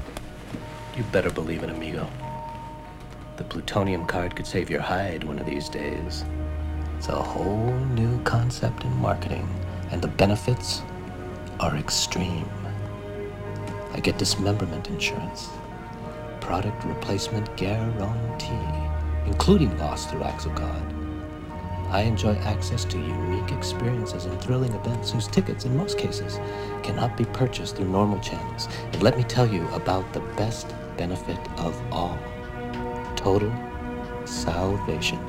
You 0.98 1.04
better 1.12 1.30
believe 1.30 1.62
it, 1.62 1.70
amigo. 1.70 2.10
The 3.38 3.44
plutonium 3.44 4.08
card 4.08 4.36
could 4.36 4.48
save 4.48 4.72
your 4.72 4.82
hide 4.82 5.24
one 5.24 5.38
of 5.38 5.46
these 5.46 5.70
days. 5.70 6.26
It's 6.98 7.10
a 7.10 7.22
whole 7.22 7.74
new 7.94 8.22
concept 8.24 8.86
in 8.86 8.92
marketing, 8.98 9.48
and 9.92 10.02
the 10.02 10.08
benefits 10.08 10.82
are 11.60 11.76
extreme. 11.76 12.50
I 13.94 14.00
get 14.00 14.18
dismemberment 14.18 14.90
insurance, 14.90 15.50
product 16.42 16.84
replacement 16.84 17.56
guarantee, 17.56 18.68
including 19.28 19.78
loss 19.78 20.10
through 20.10 20.24
acts 20.24 20.46
of 20.46 20.56
God. 20.56 20.94
I 21.90 22.02
enjoy 22.02 22.34
access 22.38 22.86
to 22.86 22.98
unique 22.98 23.52
experiences 23.52 24.26
and 24.26 24.42
thrilling 24.42 24.74
events 24.74 25.12
whose 25.12 25.28
tickets, 25.28 25.66
in 25.66 25.78
most 25.78 26.00
cases, 26.00 26.40
cannot 26.82 27.16
be 27.16 27.26
purchased 27.26 27.76
through 27.76 27.90
normal 27.90 28.20
channels. 28.20 28.68
And 28.92 29.04
let 29.04 29.16
me 29.16 29.24
tell 29.24 29.48
you 29.48 29.68
about 29.70 30.12
the 30.12 30.22
best 30.36 30.74
benefit 30.98 31.38
of 31.60 31.80
all 31.92 32.18
total 33.16 33.54
salvation. 34.26 35.20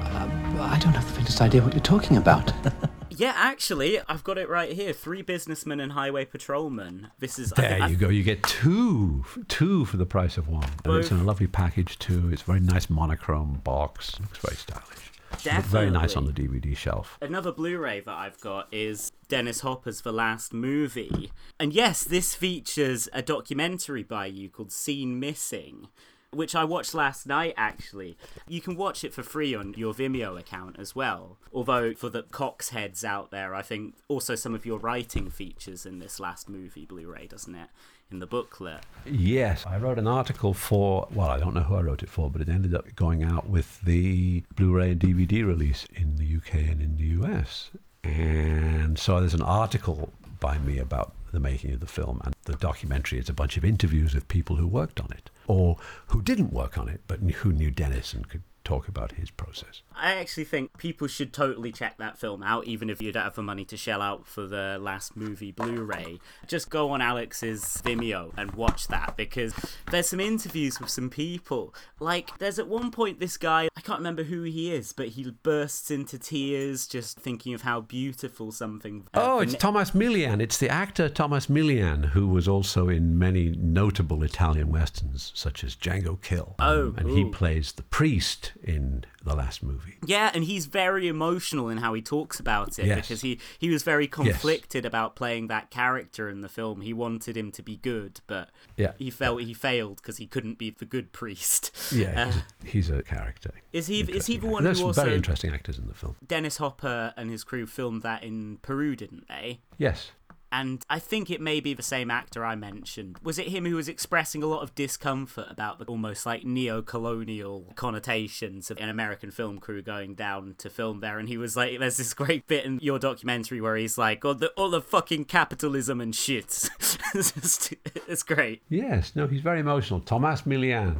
Uh, 0.00 0.28
I 0.60 0.78
don't 0.78 0.94
have 0.94 1.06
the 1.06 1.12
faintest 1.12 1.42
idea 1.42 1.62
what 1.62 1.74
you're 1.74 1.82
talking 1.82 2.16
about. 2.16 2.50
Yeah, 3.20 3.34
actually, 3.36 4.00
I've 4.08 4.24
got 4.24 4.38
it 4.38 4.48
right 4.48 4.72
here. 4.72 4.94
Three 4.94 5.20
businessmen 5.20 5.78
and 5.78 5.92
highway 5.92 6.24
patrolmen. 6.24 7.08
This 7.18 7.38
is 7.38 7.52
I 7.52 7.60
There 7.60 7.88
you 7.90 7.96
go. 7.96 8.08
You 8.08 8.22
get 8.22 8.42
two, 8.44 9.26
two 9.46 9.84
for 9.84 9.98
the 9.98 10.06
price 10.06 10.38
of 10.38 10.48
one, 10.48 10.66
and 10.86 10.94
it's 10.94 11.10
in 11.10 11.20
a 11.20 11.24
lovely 11.24 11.46
package 11.46 11.98
too. 11.98 12.30
It's 12.32 12.40
a 12.40 12.46
very 12.46 12.60
nice 12.60 12.88
monochrome 12.88 13.60
box. 13.62 14.18
Looks 14.18 14.38
very 14.38 14.56
stylish. 14.56 15.12
Looks 15.44 15.66
Very 15.68 15.90
nice 15.90 16.16
on 16.16 16.24
the 16.24 16.32
DVD 16.32 16.74
shelf. 16.74 17.18
Another 17.20 17.52
Blu-ray 17.52 18.00
that 18.00 18.14
I've 18.14 18.40
got 18.40 18.68
is 18.72 19.12
Dennis 19.28 19.60
Hopper's 19.60 20.00
The 20.00 20.12
Last 20.12 20.54
Movie. 20.54 21.30
And 21.58 21.74
yes, 21.74 22.04
this 22.04 22.34
features 22.34 23.06
a 23.12 23.20
documentary 23.20 24.02
by 24.02 24.26
you 24.26 24.48
called 24.48 24.72
Scene 24.72 25.20
Missing, 25.20 25.88
which 26.32 26.54
I 26.54 26.64
watched 26.64 26.94
last 26.94 27.26
night 27.26 27.54
actually. 27.56 28.16
You 28.48 28.60
can 28.60 28.76
watch 28.76 29.04
it 29.04 29.12
for 29.12 29.22
free 29.22 29.54
on 29.54 29.74
your 29.76 29.94
Vimeo 29.94 30.38
account 30.38 30.76
as 30.78 30.94
well. 30.94 31.38
Although 31.52 31.94
for 31.94 32.08
the 32.08 32.22
Cox 32.22 32.70
heads 32.70 33.04
out 33.04 33.30
there, 33.30 33.54
I 33.54 33.62
think 33.62 33.94
also 34.08 34.34
some 34.34 34.54
of 34.54 34.64
your 34.64 34.78
writing 34.78 35.30
features 35.30 35.84
in 35.84 35.98
this 35.98 36.20
last 36.20 36.48
movie 36.48 36.86
Blu-ray, 36.86 37.26
doesn't 37.26 37.54
it? 37.54 37.68
In 38.10 38.18
the 38.18 38.26
booklet. 38.26 38.84
Yes, 39.06 39.64
I 39.66 39.78
wrote 39.78 39.98
an 39.98 40.08
article 40.08 40.52
for, 40.52 41.06
well, 41.12 41.28
I 41.28 41.38
don't 41.38 41.54
know 41.54 41.62
who 41.62 41.76
I 41.76 41.82
wrote 41.82 42.02
it 42.02 42.08
for, 42.08 42.28
but 42.28 42.42
it 42.42 42.48
ended 42.48 42.74
up 42.74 42.94
going 42.96 43.22
out 43.22 43.48
with 43.48 43.80
the 43.82 44.42
Blu 44.56 44.72
ray 44.72 44.92
and 44.92 45.00
DVD 45.00 45.46
release 45.46 45.86
in 45.94 46.16
the 46.16 46.36
UK 46.36 46.54
and 46.54 46.82
in 46.82 46.96
the 46.96 47.24
US. 47.24 47.70
And 48.02 48.98
so 48.98 49.20
there's 49.20 49.34
an 49.34 49.42
article 49.42 50.12
by 50.40 50.58
me 50.58 50.78
about 50.78 51.14
the 51.32 51.40
making 51.40 51.72
of 51.72 51.80
the 51.80 51.86
film, 51.86 52.20
and 52.24 52.34
the 52.44 52.54
documentary 52.54 53.18
is 53.18 53.28
a 53.28 53.34
bunch 53.34 53.56
of 53.56 53.64
interviews 53.64 54.14
with 54.14 54.28
people 54.28 54.56
who 54.56 54.66
worked 54.66 55.00
on 55.00 55.08
it 55.12 55.30
or 55.46 55.76
who 56.08 56.22
didn't 56.22 56.52
work 56.52 56.78
on 56.78 56.88
it 56.88 57.00
but 57.06 57.20
who 57.20 57.52
knew 57.52 57.70
Dennis 57.70 58.12
and 58.12 58.28
could 58.28 58.42
talk 58.64 58.88
about 58.88 59.12
his 59.12 59.30
process. 59.30 59.82
I 59.94 60.14
actually 60.14 60.44
think 60.44 60.76
people 60.78 61.06
should 61.06 61.32
totally 61.32 61.72
check 61.72 61.98
that 61.98 62.18
film 62.18 62.42
out, 62.42 62.66
even 62.66 62.88
if 62.90 63.00
you 63.02 63.12
don't 63.12 63.22
have 63.24 63.34
the 63.34 63.42
money 63.42 63.64
to 63.66 63.76
shell 63.76 64.00
out 64.02 64.26
for 64.26 64.46
the 64.46 64.78
last 64.80 65.16
movie 65.16 65.50
Blu 65.52 65.82
ray. 65.84 66.18
Just 66.46 66.70
go 66.70 66.90
on 66.90 67.00
Alex's 67.00 67.62
Vimeo 67.84 68.32
and 68.36 68.52
watch 68.52 68.88
that 68.88 69.16
because 69.16 69.54
there's 69.90 70.08
some 70.08 70.20
interviews 70.20 70.78
with 70.80 70.90
some 70.90 71.10
people. 71.10 71.74
Like, 71.98 72.38
there's 72.38 72.58
at 72.58 72.68
one 72.68 72.90
point 72.90 73.20
this 73.20 73.36
guy, 73.36 73.68
I 73.76 73.80
can't 73.80 73.98
remember 73.98 74.24
who 74.24 74.42
he 74.42 74.72
is, 74.72 74.92
but 74.92 75.08
he 75.08 75.30
bursts 75.42 75.90
into 75.90 76.18
tears 76.18 76.86
just 76.86 77.18
thinking 77.18 77.54
of 77.54 77.62
how 77.62 77.80
beautiful 77.80 78.52
something. 78.52 79.06
uh, 79.14 79.20
Oh, 79.22 79.40
it's 79.40 79.52
ne- 79.52 79.58
Tomas 79.58 79.90
Milian. 79.92 80.40
It's 80.40 80.58
the 80.58 80.68
actor 80.68 81.08
Tomas 81.08 81.46
Milian, 81.46 82.06
who 82.10 82.28
was 82.28 82.48
also 82.48 82.88
in 82.88 83.18
many 83.18 83.50
notable 83.58 84.22
Italian 84.22 84.70
westerns, 84.70 85.32
such 85.34 85.62
as 85.64 85.74
Django 85.76 86.20
Kill. 86.22 86.54
Oh, 86.58 86.94
and 86.96 87.10
he 87.10 87.24
plays 87.24 87.72
the 87.72 87.82
priest 87.84 88.49
in 88.62 89.04
the 89.24 89.34
last 89.34 89.62
movie. 89.62 89.96
Yeah, 90.04 90.30
and 90.34 90.44
he's 90.44 90.66
very 90.66 91.08
emotional 91.08 91.68
in 91.68 91.78
how 91.78 91.94
he 91.94 92.02
talks 92.02 92.38
about 92.40 92.78
it 92.78 92.86
Yes. 92.86 93.00
because 93.02 93.20
he, 93.22 93.38
he 93.58 93.68
was 93.70 93.82
very 93.82 94.06
conflicted 94.06 94.84
about 94.84 95.14
playing 95.16 95.48
that 95.48 95.70
character 95.70 96.28
in 96.28 96.40
the 96.40 96.48
film. 96.48 96.80
He 96.80 96.92
wanted 96.92 97.36
him 97.36 97.50
to 97.52 97.62
be 97.62 97.76
good, 97.76 98.20
but 98.26 98.50
Yeah. 98.76 98.92
he 98.98 99.10
felt 99.10 99.42
he 99.42 99.54
failed 99.54 99.96
because 99.96 100.16
he 100.18 100.26
couldn't 100.26 100.58
be 100.58 100.70
the 100.70 100.84
good 100.84 101.12
priest. 101.12 101.70
Yeah, 101.92 102.28
Uh, 102.28 102.32
he's, 102.32 102.36
a, 102.36 102.66
he's 102.66 102.90
a 102.90 103.02
character. 103.02 103.50
is 103.72 103.86
he 103.88 104.00
is 104.00 104.26
he 104.26 104.36
the 104.36 104.46
one 104.46 104.64
there's 104.64 104.78
who 104.78 104.82
some 104.82 104.86
also 104.88 105.04
very 105.04 105.16
interesting 105.16 105.52
actors 105.52 105.78
in 105.78 105.86
the 105.88 105.94
film. 105.94 106.16
Dennis 106.26 106.56
Hopper 106.58 107.12
and 107.16 107.30
his 107.30 107.44
crew 107.44 107.66
filmed 107.66 108.02
that 108.02 108.22
in 108.22 108.58
Peru, 108.62 108.94
didn't 108.96 109.26
they? 109.28 109.60
Yes. 109.78 110.12
And 110.52 110.84
I 110.90 110.98
think 110.98 111.30
it 111.30 111.40
may 111.40 111.60
be 111.60 111.74
the 111.74 111.82
same 111.82 112.10
actor 112.10 112.44
I 112.44 112.56
mentioned. 112.56 113.18
Was 113.22 113.38
it 113.38 113.48
him 113.48 113.64
who 113.66 113.76
was 113.76 113.88
expressing 113.88 114.42
a 114.42 114.46
lot 114.46 114.62
of 114.62 114.74
discomfort 114.74 115.46
about 115.48 115.78
the 115.78 115.84
almost 115.84 116.26
like 116.26 116.44
neo 116.44 116.82
colonial 116.82 117.72
connotations 117.76 118.68
of 118.70 118.78
an 118.78 118.88
American 118.88 119.30
film 119.30 119.58
crew 119.58 119.80
going 119.80 120.14
down 120.14 120.56
to 120.58 120.68
film 120.68 121.00
there? 121.00 121.18
And 121.20 121.28
he 121.28 121.36
was 121.36 121.56
like, 121.56 121.78
there's 121.78 121.98
this 121.98 122.14
great 122.14 122.46
bit 122.48 122.64
in 122.64 122.78
your 122.82 122.98
documentary 122.98 123.60
where 123.60 123.76
he's 123.76 123.96
like, 123.96 124.24
all 124.24 124.34
the, 124.34 124.48
all 124.56 124.70
the 124.70 124.80
fucking 124.80 125.26
capitalism 125.26 126.00
and 126.00 126.14
shit. 126.14 126.46
it's, 127.14 127.32
just- 127.32 127.74
it's 128.08 128.22
great. 128.24 128.62
Yes, 128.68 129.14
no, 129.14 129.26
he's 129.28 129.42
very 129.42 129.60
emotional. 129.60 130.00
Tomas 130.00 130.42
Milian. 130.42 130.96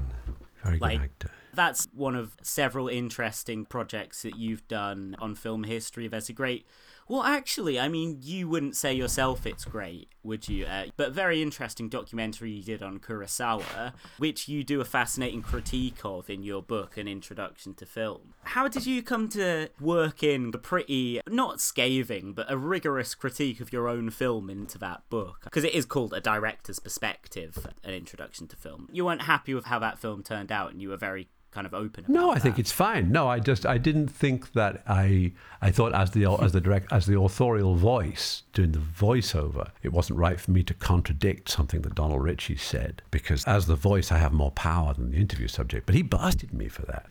Very 0.62 0.76
good 0.78 0.82
Like- 0.82 1.00
actor. 1.00 1.30
That's 1.52 1.88
one 1.92 2.14
of 2.14 2.36
several 2.42 2.86
interesting 2.86 3.64
projects 3.64 4.22
that 4.22 4.36
you've 4.36 4.66
done 4.68 5.16
on 5.18 5.34
film 5.34 5.64
history. 5.64 6.06
There's 6.06 6.28
a 6.28 6.32
great. 6.32 6.64
Well, 7.10 7.24
actually, 7.24 7.80
I 7.80 7.88
mean, 7.88 8.18
you 8.22 8.46
wouldn't 8.48 8.76
say 8.76 8.94
yourself 8.94 9.44
it's 9.44 9.64
great, 9.64 10.10
would 10.22 10.48
you? 10.48 10.64
Uh, 10.64 10.84
but 10.96 11.10
very 11.10 11.42
interesting 11.42 11.88
documentary 11.88 12.52
you 12.52 12.62
did 12.62 12.84
on 12.84 13.00
Kurosawa, 13.00 13.94
which 14.18 14.46
you 14.46 14.62
do 14.62 14.80
a 14.80 14.84
fascinating 14.84 15.42
critique 15.42 16.04
of 16.04 16.30
in 16.30 16.44
your 16.44 16.62
book, 16.62 16.96
An 16.96 17.08
Introduction 17.08 17.74
to 17.74 17.84
Film. 17.84 18.34
How 18.44 18.68
did 18.68 18.86
you 18.86 19.02
come 19.02 19.28
to 19.30 19.70
work 19.80 20.22
in 20.22 20.52
a 20.54 20.58
pretty, 20.58 21.20
not 21.28 21.60
scathing, 21.60 22.32
but 22.32 22.48
a 22.48 22.56
rigorous 22.56 23.16
critique 23.16 23.60
of 23.60 23.72
your 23.72 23.88
own 23.88 24.10
film 24.10 24.48
into 24.48 24.78
that 24.78 25.02
book? 25.10 25.40
Because 25.42 25.64
it 25.64 25.74
is 25.74 25.86
called 25.86 26.14
A 26.14 26.20
Director's 26.20 26.78
Perspective, 26.78 27.66
An 27.82 27.92
Introduction 27.92 28.46
to 28.46 28.56
Film. 28.56 28.88
You 28.92 29.04
weren't 29.06 29.22
happy 29.22 29.52
with 29.52 29.64
how 29.64 29.80
that 29.80 29.98
film 29.98 30.22
turned 30.22 30.52
out, 30.52 30.70
and 30.70 30.80
you 30.80 30.90
were 30.90 30.96
very 30.96 31.26
kind 31.50 31.66
of 31.66 31.74
open 31.74 32.04
No, 32.06 32.30
I 32.30 32.38
think 32.38 32.58
it's 32.58 32.70
fine. 32.70 33.10
No, 33.10 33.28
I 33.28 33.40
just 33.40 33.66
I 33.66 33.78
didn't 33.78 34.08
think 34.08 34.52
that 34.52 34.82
I 34.86 35.32
I 35.60 35.70
thought 35.70 35.92
as 35.94 36.12
the 36.12 36.26
as 36.40 36.52
the 36.52 36.60
direct 36.60 36.92
as 36.92 37.06
the 37.06 37.18
authorial 37.18 37.74
voice 37.74 38.42
doing 38.52 38.72
the 38.72 38.78
voiceover, 38.78 39.70
it 39.82 39.92
wasn't 39.92 40.18
right 40.18 40.40
for 40.40 40.52
me 40.52 40.62
to 40.62 40.74
contradict 40.74 41.48
something 41.48 41.82
that 41.82 41.94
Donald 41.94 42.22
Richie 42.22 42.56
said 42.56 43.02
because 43.10 43.44
as 43.44 43.66
the 43.66 43.74
voice 43.74 44.12
I 44.12 44.18
have 44.18 44.32
more 44.32 44.52
power 44.52 44.94
than 44.94 45.10
the 45.10 45.18
interview 45.18 45.48
subject. 45.48 45.86
But 45.86 45.94
he 45.96 46.02
blasted 46.02 46.54
me 46.54 46.68
for 46.68 46.82
that. 46.82 47.06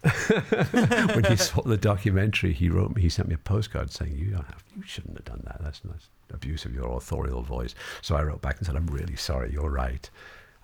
when 1.15 1.25
he 1.25 1.35
saw 1.47 1.61
the 1.61 1.77
documentary, 1.77 2.53
he 2.53 2.69
wrote 2.69 2.95
me 2.95 3.01
he 3.01 3.09
sent 3.09 3.27
me 3.27 3.35
a 3.35 3.39
postcard 3.39 3.91
saying 3.91 4.15
you 4.15 4.31
don't 4.31 4.45
have 4.45 4.63
you 4.75 4.83
shouldn't 4.83 5.17
have 5.17 5.25
done 5.25 5.41
that. 5.45 5.57
That's 5.61 5.81
that's 5.81 6.09
abuse 6.31 6.63
of 6.63 6.73
your 6.73 6.95
authorial 6.95 7.41
voice. 7.41 7.75
So 8.01 8.15
I 8.15 8.23
wrote 8.23 8.41
back 8.41 8.57
and 8.57 8.65
said 8.65 8.75
I'm 8.77 8.87
really 8.87 9.17
sorry. 9.17 9.51
You're 9.51 9.69
right. 9.69 10.09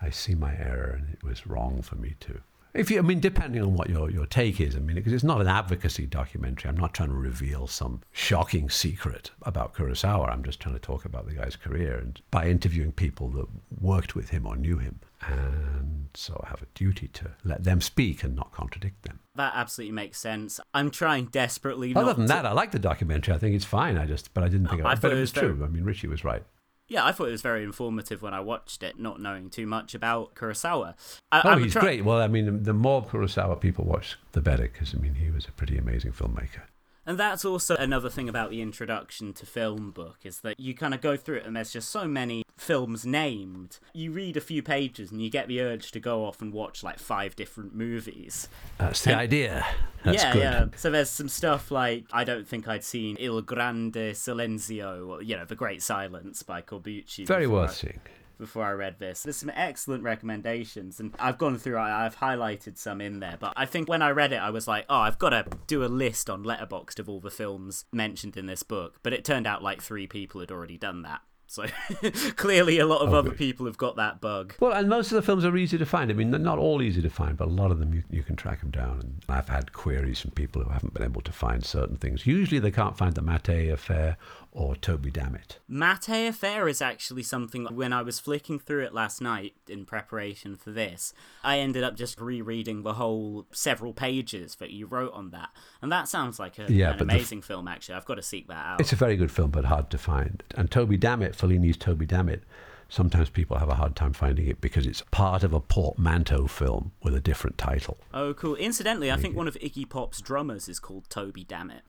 I 0.02 0.10
see 0.10 0.36
my 0.36 0.56
error 0.58 0.98
and 0.98 1.14
it 1.14 1.24
was 1.24 1.48
wrong 1.48 1.82
for 1.82 1.96
me 1.96 2.16
to 2.22 2.42
if 2.76 2.92
you, 2.92 3.00
I 3.00 3.02
mean, 3.02 3.20
depending 3.20 3.62
on 3.62 3.74
what 3.74 3.90
your, 3.90 4.10
your 4.12 4.26
take 4.26 4.60
is, 4.62 4.76
I 4.76 4.80
mean, 4.80 4.96
because 4.96 5.14
it's 5.14 5.24
not 5.24 5.42
an 5.42 5.48
advocacy 5.48 6.06
documentary. 6.06 6.70
I'm 6.70 6.78
not 6.78 6.94
trying 6.94 7.10
to 7.10 7.16
reveal 7.16 7.68
some 7.68 8.02
shocking 8.12 8.70
secret 8.70 9.32
about 9.44 9.74
Kurosawa. 9.74 10.30
I'm 10.30 10.44
just 10.44 10.60
trying 10.60 10.76
to 10.76 10.82
talk 10.82 11.06
about 11.06 11.28
the 11.28 11.34
guy's 11.36 11.56
career 11.56 11.98
and 11.98 12.22
by 12.32 12.48
interviewing 12.48 12.92
people 12.92 13.30
that 13.30 13.48
worked 13.82 14.16
with 14.16 14.30
him 14.30 14.46
or 14.46 14.56
knew 14.56 14.78
him. 14.78 15.00
And 15.28 16.08
so 16.14 16.40
I 16.46 16.50
have 16.50 16.62
a 16.62 16.68
duty 16.76 17.08
to 17.10 17.32
let 17.44 17.64
them 17.64 17.82
speak 17.82 18.24
and 18.24 18.36
not 18.36 18.52
contradict 18.52 19.04
them. 19.04 19.20
That 19.36 19.54
absolutely 19.56 19.94
makes 19.94 20.20
sense. 20.20 20.60
I'm 20.74 20.92
trying 20.92 21.26
desperately 21.26 21.96
Other 21.96 22.06
not 22.08 22.18
than 22.18 22.26
to- 22.28 22.34
that, 22.34 22.46
I 22.46 22.52
like 22.52 22.72
the 22.72 22.80
documentary. 22.80 23.34
I 23.34 23.38
think 23.40 23.56
it's 23.56 23.66
fine. 23.66 23.98
I 23.98 24.06
just, 24.06 24.34
but 24.34 24.44
I 24.44 24.50
didn't 24.50 24.68
think. 24.68 24.84
I 24.86 24.92
it, 24.92 24.96
thought 24.96 25.02
but 25.02 25.12
it 25.14 25.18
it 25.18 25.22
was 25.22 25.34
was 25.34 25.42
very- 25.42 25.54
true. 25.56 25.66
I 25.66 25.68
mean, 25.70 25.84
Richie 25.84 26.08
was 26.08 26.24
right. 26.24 26.44
Yeah, 26.88 27.04
I 27.06 27.12
thought 27.12 27.28
it 27.30 27.32
was 27.32 27.42
very 27.42 27.64
informative 27.64 28.22
when 28.22 28.34
I 28.34 28.40
watched 28.42 28.84
it, 28.84 29.00
not 29.00 29.20
knowing 29.20 29.50
too 29.50 29.66
much 29.66 29.96
about 29.96 30.36
Kurosawa. 30.36 30.94
I, 31.32 31.42
Oh, 31.44 31.50
I'm 31.50 31.64
he's 31.64 31.74
try- 31.74 31.82
great. 31.82 32.06
Well, 32.06 32.22
I 32.22 32.28
mean, 32.28 32.64
the 32.64 32.74
more 32.74 33.04
Kurosawa 33.04 33.60
people 33.60 33.86
watch, 33.86 34.18
the 34.34 34.42
better, 34.42 34.64
because 34.64 34.94
I 34.94 34.98
mean, 35.00 35.16
he 35.16 35.32
was 35.32 35.46
a 35.48 35.52
pretty 35.52 35.78
amazing 35.78 36.12
filmmaker. 36.12 36.62
And 37.08 37.20
that's 37.20 37.46
also 37.46 37.76
another 37.76 38.10
thing 38.10 38.28
about 38.28 38.50
the 38.50 38.62
introduction 38.62 39.32
to 39.34 39.46
film 39.46 39.92
book 39.92 40.18
is 40.24 40.40
that 40.40 40.60
you 40.60 40.74
kind 40.74 40.94
of 40.94 41.02
go 41.02 41.16
through 41.16 41.38
it 41.38 41.46
and 41.46 41.56
there's 41.56 41.72
just 41.72 41.90
so 41.90 42.08
many 42.08 42.44
films 42.58 43.06
named. 43.06 43.78
You 43.94 44.12
read 44.12 44.36
a 44.38 44.42
few 44.42 44.64
pages 44.64 45.12
and 45.12 45.22
you 45.22 45.30
get 45.30 45.48
the 45.48 45.62
urge 45.62 45.92
to 45.92 46.00
go 46.00 46.26
off 46.26 46.42
and 46.42 46.52
watch 46.52 46.82
like 46.84 46.98
five 46.98 47.36
different 47.36 47.76
movies. 47.76 48.48
That's 48.80 49.04
the 49.04 49.12
And- 49.12 49.20
idea. 49.22 49.66
That's 50.04 50.24
yeah, 50.24 50.34
good. 50.34 50.40
yeah. 50.42 50.66
So 50.78 50.90
there's 50.90 51.10
some 51.10 51.30
stuff 51.30 51.70
like 51.70 52.06
I 52.12 52.24
don't 52.24 52.48
think 52.48 52.68
I'd 52.68 52.84
seen 52.84 53.18
Il 53.20 53.42
Grande 53.42 54.14
Silenzio, 54.16 55.08
or, 55.08 55.22
you 55.22 55.36
know, 55.36 55.46
The 55.46 55.56
Great 55.56 55.82
Silence 55.84 56.44
by 56.44 56.62
Corbucci. 56.62 57.26
Very 57.28 57.48
worth 57.48 57.76
seeing. 57.76 58.00
Before 58.38 58.64
I 58.64 58.72
read 58.72 59.00
this, 59.00 59.24
there's 59.24 59.38
some 59.38 59.52
excellent 59.56 60.04
recommendations, 60.04 61.00
and 61.00 61.14
I've 61.20 61.38
gone 61.38 61.58
through. 61.58 61.78
I've 61.78 62.18
highlighted 62.18 62.78
some 62.78 63.02
in 63.02 63.20
there, 63.20 63.38
but 63.40 63.54
I 63.56 63.66
think 63.66 63.88
when 63.88 64.02
I 64.02 64.10
read 64.10 64.34
it, 64.34 64.38
I 64.42 64.50
was 64.50 64.68
like, 64.68 64.86
"Oh, 64.90 65.00
I've 65.00 65.20
got 65.20 65.30
to 65.30 65.46
do 65.68 65.84
a 65.84 65.88
list 65.88 66.30
on 66.30 66.44
Letterboxd 66.44 67.00
of 67.00 67.08
all 67.10 67.20
the 67.20 67.32
films 67.32 67.86
mentioned 67.92 68.36
in 68.38 68.46
this 68.46 68.64
book." 68.64 69.00
But 69.04 69.14
it 69.14 69.24
turned 69.26 69.48
out 69.48 69.64
like 69.64 69.82
three 69.82 70.08
people 70.08 70.42
had 70.42 70.52
already 70.52 70.78
done 70.78 71.02
that, 71.04 71.22
so 71.48 71.66
clearly 72.36 72.80
a 72.80 72.86
lot 72.86 73.02
of 73.02 73.14
Oh, 73.14 73.18
other 73.20 73.30
good. 73.30 73.38
people 73.38 73.66
have 73.66 73.78
got 73.78 73.96
that 73.98 74.20
bug. 74.22 74.54
Well, 74.60 74.74
and 74.74 74.90
most 74.90 75.12
of 75.12 75.16
the 75.16 75.22
films 75.22 75.46
are 75.46 75.56
easy 75.58 75.78
to 75.78 75.86
find. 75.86 76.10
I 76.12 76.14
mean, 76.14 76.32
they're 76.32 76.40
not 76.40 76.58
all 76.60 76.82
easy 76.82 77.02
to 77.02 77.10
find, 77.10 77.38
but 77.38 77.48
a 77.48 77.52
lot 77.52 77.72
of 77.72 77.80
them 77.80 77.94
you, 77.94 78.04
you 78.10 78.24
can 78.24 78.36
track 78.36 78.60
them 78.62 78.72
down. 78.72 79.00
And 79.02 79.22
I've 79.30 79.50
had 79.50 79.74
queries 79.74 80.20
from 80.20 80.32
people 80.32 80.62
who 80.64 80.70
haven't 80.70 80.94
been 80.94 81.04
able 81.04 81.22
to 81.22 81.32
find 81.32 81.64
certain 81.64 81.98
things. 81.98 82.26
Usually 82.28 82.60
they 82.60 82.72
can't 82.72 82.98
find 82.98 83.14
the 83.16 83.22
Mattei 83.22 83.70
affair 83.70 84.18
or 84.56 84.76
Toby 84.76 85.12
Dammit. 85.12 85.60
Mattei 85.68 86.28
Affair 86.28 86.68
is 86.70 86.82
actually 86.82 87.24
something 87.24 87.66
when 87.66 87.92
I 87.92 88.02
was 88.02 88.20
flicking 88.20 88.58
through 88.58 88.86
it 88.86 88.94
last 88.94 89.22
night 89.22 89.54
in 89.68 89.84
preparation 89.86 90.56
for 90.56 90.72
this, 90.72 91.14
I 91.44 91.60
ended 91.60 91.84
up 91.84 91.96
just 91.96 92.20
rereading 92.22 92.84
the 92.84 92.94
whole 92.94 93.46
several 93.52 93.92
pages 93.94 94.56
that 94.56 94.72
you 94.72 94.86
wrote 94.88 95.14
on 95.14 95.32
that. 95.32 95.50
And 95.82 95.92
that 95.92 96.08
sounds 96.08 96.40
like 96.40 96.58
a, 96.58 96.72
Yeah, 96.72 96.92
an 96.92 96.98
but 97.00 97.10
f- 97.10 97.16
amazing 97.16 97.42
film, 97.42 97.68
actually. 97.68 97.96
I've 97.96 98.06
got 98.06 98.16
to 98.16 98.22
seek 98.22 98.48
that 98.48 98.66
out. 98.66 98.80
It's 98.82 98.94
a 98.94 98.96
very 98.96 99.18
good 99.18 99.30
film, 99.32 99.52
but 99.52 99.66
hard 99.66 99.90
to 99.92 99.98
find. 99.98 100.42
And 100.56 100.72
Toby 100.72 100.96
Dammit, 100.98 101.36
Fellini's 101.36 101.76
Toby 101.78 102.06
Dammit, 102.06 102.44
sometimes 102.88 103.30
people 103.30 103.58
have 103.58 103.68
a 103.68 103.76
hard 103.76 103.96
time 103.96 104.14
finding 104.14 104.48
it 104.48 104.62
because 104.62 104.86
it's 104.86 105.02
part 105.12 105.44
of 105.44 105.54
a 105.54 105.60
portmanteau 105.60 106.48
film 106.48 106.94
with 107.04 107.14
a 107.14 107.20
different 107.20 107.58
title. 107.58 107.98
Oh, 108.14 108.34
cool. 108.34 108.56
Incidentally, 108.56 109.12
I 109.12 109.18
think 109.18 109.36
one 109.36 109.50
of 109.50 109.56
Iggy 109.56 109.90
Pop's 109.90 110.22
drummers 110.22 110.70
is 110.70 110.80
called 110.80 111.10
Toby 111.10 111.44
Dammit. 111.44 111.82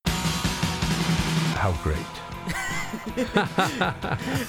How 1.56 1.72
great. 1.82 1.96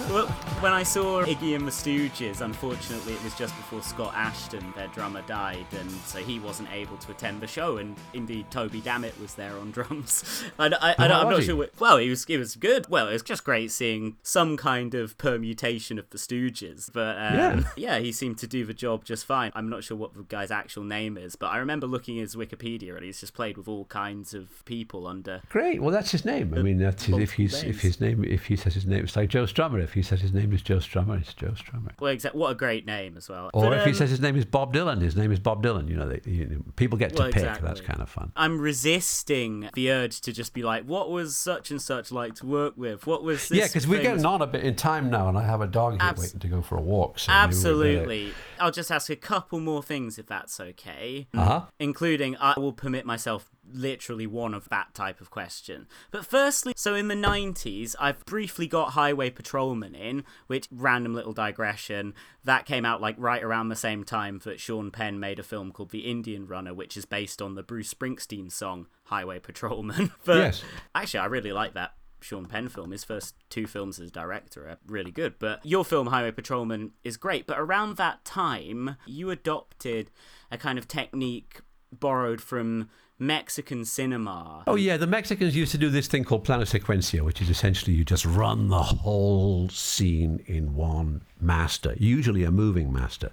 well, 0.09 0.27
when 0.59 0.71
I 0.73 0.83
saw 0.83 1.23
Iggy 1.23 1.55
and 1.55 1.67
the 1.67 1.71
Stooges, 1.71 2.41
unfortunately, 2.41 3.13
it 3.13 3.23
was 3.23 3.35
just 3.35 3.55
before 3.55 3.81
Scott 3.81 4.13
Asheton, 4.13 4.73
their 4.75 4.87
drummer, 4.87 5.21
died, 5.23 5.65
and 5.79 5.89
so 6.05 6.19
he 6.19 6.39
wasn't 6.39 6.71
able 6.71 6.97
to 6.97 7.11
attend 7.11 7.41
the 7.41 7.47
show. 7.47 7.77
And 7.77 7.95
indeed, 8.13 8.49
Toby 8.51 8.81
Dammit 8.81 9.19
was 9.19 9.35
there 9.35 9.57
on 9.57 9.71
drums. 9.77 10.43
I, 10.59 10.67
I, 10.67 10.95
I, 10.97 11.07
How 11.07 11.21
am 11.21 11.29
not 11.29 11.43
sure. 11.43 11.55
What, 11.55 11.71
well, 11.79 11.97
it 11.97 12.09
was 12.09 12.25
it 12.25 12.37
was 12.37 12.55
good. 12.55 12.87
Well, 12.89 13.07
it 13.07 13.13
was 13.13 13.23
just 13.23 13.43
great 13.43 13.71
seeing 13.71 14.17
some 14.23 14.57
kind 14.57 14.93
of 14.93 15.17
permutation 15.17 15.97
of 15.99 16.09
the 16.09 16.17
Stooges. 16.17 16.91
But 16.91 17.17
um, 17.17 17.33
Yeah. 17.35 17.63
yeah, 17.75 17.99
he 17.99 18.11
seemed 18.11 18.37
to 18.39 18.47
do 18.47 18.65
the 18.65 18.73
job 18.73 19.05
just 19.05 19.25
fine. 19.25 19.51
I'm 19.55 19.69
not 19.69 19.83
sure 19.83 19.97
what 19.97 20.13
the 20.13 20.23
guy's 20.23 20.51
actual 20.51 20.83
name 20.83 21.17
is, 21.17 21.35
but 21.35 21.47
I 21.47 21.57
remember 21.57 21.87
looking 21.87 22.17
at 22.19 22.21
his 22.21 22.35
Wikipedia, 22.35 22.95
and 22.95 23.03
he's 23.05 23.19
just 23.19 23.33
played 23.33 23.57
with 23.57 23.67
all 23.67 23.85
kinds 23.85 24.33
of 24.33 24.63
people 24.65 25.07
under 25.07 25.41
Great. 25.49 25.81
Well, 25.81 25.91
that's 25.91 26.11
his 26.11 26.25
name. 26.25 26.53
I 26.55 26.61
mean, 26.61 26.77
that's 26.77 27.05
his, 27.05 27.17
if 27.17 27.33
he's 27.33 27.63
if. 27.63 27.86
His 27.87 28.01
name 28.01 28.23
if 28.23 28.45
he 28.45 28.55
says 28.55 28.73
his 28.73 28.85
name, 28.85 29.03
it's 29.03 29.15
like 29.15 29.29
Joe 29.29 29.43
Strummer. 29.45 29.81
If 29.83 29.93
he 29.93 30.01
says 30.01 30.21
his 30.21 30.33
name 30.33 30.53
is 30.53 30.61
Joe 30.61 30.77
Strummer, 30.77 31.19
it's 31.19 31.33
Joe 31.33 31.49
Strummer. 31.51 31.91
Well, 31.99 32.11
exact. 32.11 32.35
What 32.35 32.51
a 32.51 32.55
great 32.55 32.85
name 32.85 33.17
as 33.17 33.27
well. 33.29 33.49
Or 33.53 33.69
But, 33.69 33.77
if 33.79 33.83
he 33.85 33.91
um, 33.91 33.95
says 33.95 34.09
his 34.09 34.21
name 34.21 34.35
is 34.35 34.45
Bob 34.45 34.73
Dylan, 34.73 35.01
his 35.01 35.15
name 35.15 35.31
is 35.31 35.39
Bob 35.39 35.63
Dylan. 35.63 35.89
You 35.89 35.95
know, 35.95 36.07
they, 36.09 36.21
you 36.29 36.45
know, 36.45 36.61
people 36.75 36.97
get 36.97 37.15
to 37.15 37.23
Well, 37.23 37.27
pick. 37.31 37.37
exactly. 37.43 37.67
That's 37.67 37.81
kind 37.81 38.01
of 38.01 38.09
fun. 38.09 38.31
I'm 38.35 38.59
resisting 38.59 39.69
the 39.73 39.91
urge 39.91 40.21
to 40.21 40.31
just 40.33 40.53
be 40.53 40.63
like, 40.63 40.83
what 40.83 41.09
was 41.09 41.35
such 41.37 41.71
and 41.71 41.81
such 41.81 42.11
like 42.11 42.35
to 42.35 42.45
work 42.45 42.73
with? 42.77 43.07
What 43.07 43.23
was 43.23 43.49
this? 43.49 43.57
yeah, 43.57 43.67
because 43.67 43.87
we're 43.87 44.01
getting 44.01 44.25
on 44.25 44.41
a 44.41 44.47
bit 44.47 44.63
in 44.63 44.75
time 44.75 45.09
now, 45.09 45.27
and 45.29 45.37
I 45.37 45.43
have 45.43 45.61
a 45.61 45.67
dog 45.67 45.93
here 45.93 46.01
Abs- 46.01 46.21
waiting 46.21 46.39
to 46.39 46.47
go 46.47 46.61
for 46.61 46.77
a 46.77 46.81
walk. 46.81 47.19
So 47.19 47.31
Absolutely. 47.31 48.33
I'll 48.59 48.71
just 48.71 48.91
ask 48.91 49.09
a 49.09 49.15
couple 49.15 49.59
more 49.59 49.81
things 49.83 50.17
if 50.17 50.27
that's 50.27 50.59
okay. 50.59 51.27
Uh-huh. 51.33 51.63
Including, 51.79 52.35
I 52.37 52.53
will 52.57 52.73
permit 52.73 53.05
myself 53.05 53.49
literally 53.69 54.25
one 54.27 54.53
of 54.53 54.69
that 54.69 54.93
type 54.93 55.19
of 55.19 55.29
question. 55.29 55.87
But 56.11 56.25
firstly, 56.25 56.73
so 56.75 56.95
in 56.95 57.07
the 57.09 57.15
90s, 57.15 57.95
I've 57.99 58.23
briefly 58.25 58.67
got 58.67 58.91
Highway 58.91 59.29
Patrolman 59.29 59.93
in, 59.95 60.23
which, 60.47 60.67
random 60.71 61.13
little 61.13 61.33
digression, 61.33 62.13
that 62.43 62.65
came 62.65 62.85
out 62.85 63.01
like 63.01 63.15
right 63.17 63.43
around 63.43 63.69
the 63.69 63.75
same 63.75 64.03
time 64.03 64.39
that 64.45 64.59
Sean 64.59 64.89
Penn 64.91 65.19
made 65.19 65.39
a 65.39 65.43
film 65.43 65.71
called 65.71 65.91
The 65.91 66.09
Indian 66.09 66.47
Runner, 66.47 66.73
which 66.73 66.95
is 66.95 67.05
based 67.05 67.41
on 67.41 67.55
the 67.55 67.63
Bruce 67.63 67.93
Springsteen 67.93 68.51
song 68.51 68.87
Highway 69.05 69.39
Patrolman. 69.39 70.11
but 70.25 70.37
Yes. 70.37 70.63
actually, 70.95 71.19
I 71.19 71.25
really 71.25 71.51
like 71.51 71.73
that. 71.73 71.93
Sean 72.19 72.45
Penn 72.45 72.69
film. 72.69 72.91
His 72.91 73.03
first 73.03 73.35
two 73.49 73.67
films 73.67 73.99
as 73.99 74.11
director 74.11 74.67
are 74.67 74.77
really 74.87 75.11
good. 75.11 75.35
But 75.39 75.65
your 75.65 75.85
film, 75.85 76.07
Highway 76.07 76.31
Patrolman, 76.31 76.91
is 77.03 77.17
great. 77.17 77.47
But 77.47 77.59
around 77.59 77.97
that 77.97 78.25
time, 78.25 78.97
you 79.05 79.29
adopted 79.29 80.11
a 80.51 80.57
kind 80.57 80.77
of 80.77 80.87
technique 80.87 81.61
borrowed 81.91 82.41
from 82.41 82.89
Mexican 83.19 83.83
cinema. 83.83 84.63
Oh 84.67 84.75
yeah, 84.75 84.97
the 84.97 85.07
Mexicans 85.07 85.55
used 85.55 85.71
to 85.71 85.77
do 85.77 85.89
this 85.89 86.07
thing 86.07 86.23
called 86.23 86.43
plano 86.43 86.65
secuencia, 86.65 87.23
which 87.23 87.41
is 87.41 87.49
essentially 87.49 87.95
you 87.95 88.05
just 88.05 88.25
run 88.25 88.67
the 88.69 88.83
whole 88.83 89.69
scene 89.69 90.43
in 90.45 90.75
one 90.75 91.21
master, 91.41 91.95
usually 91.97 92.43
a 92.43 92.51
moving 92.51 92.93
master, 92.93 93.31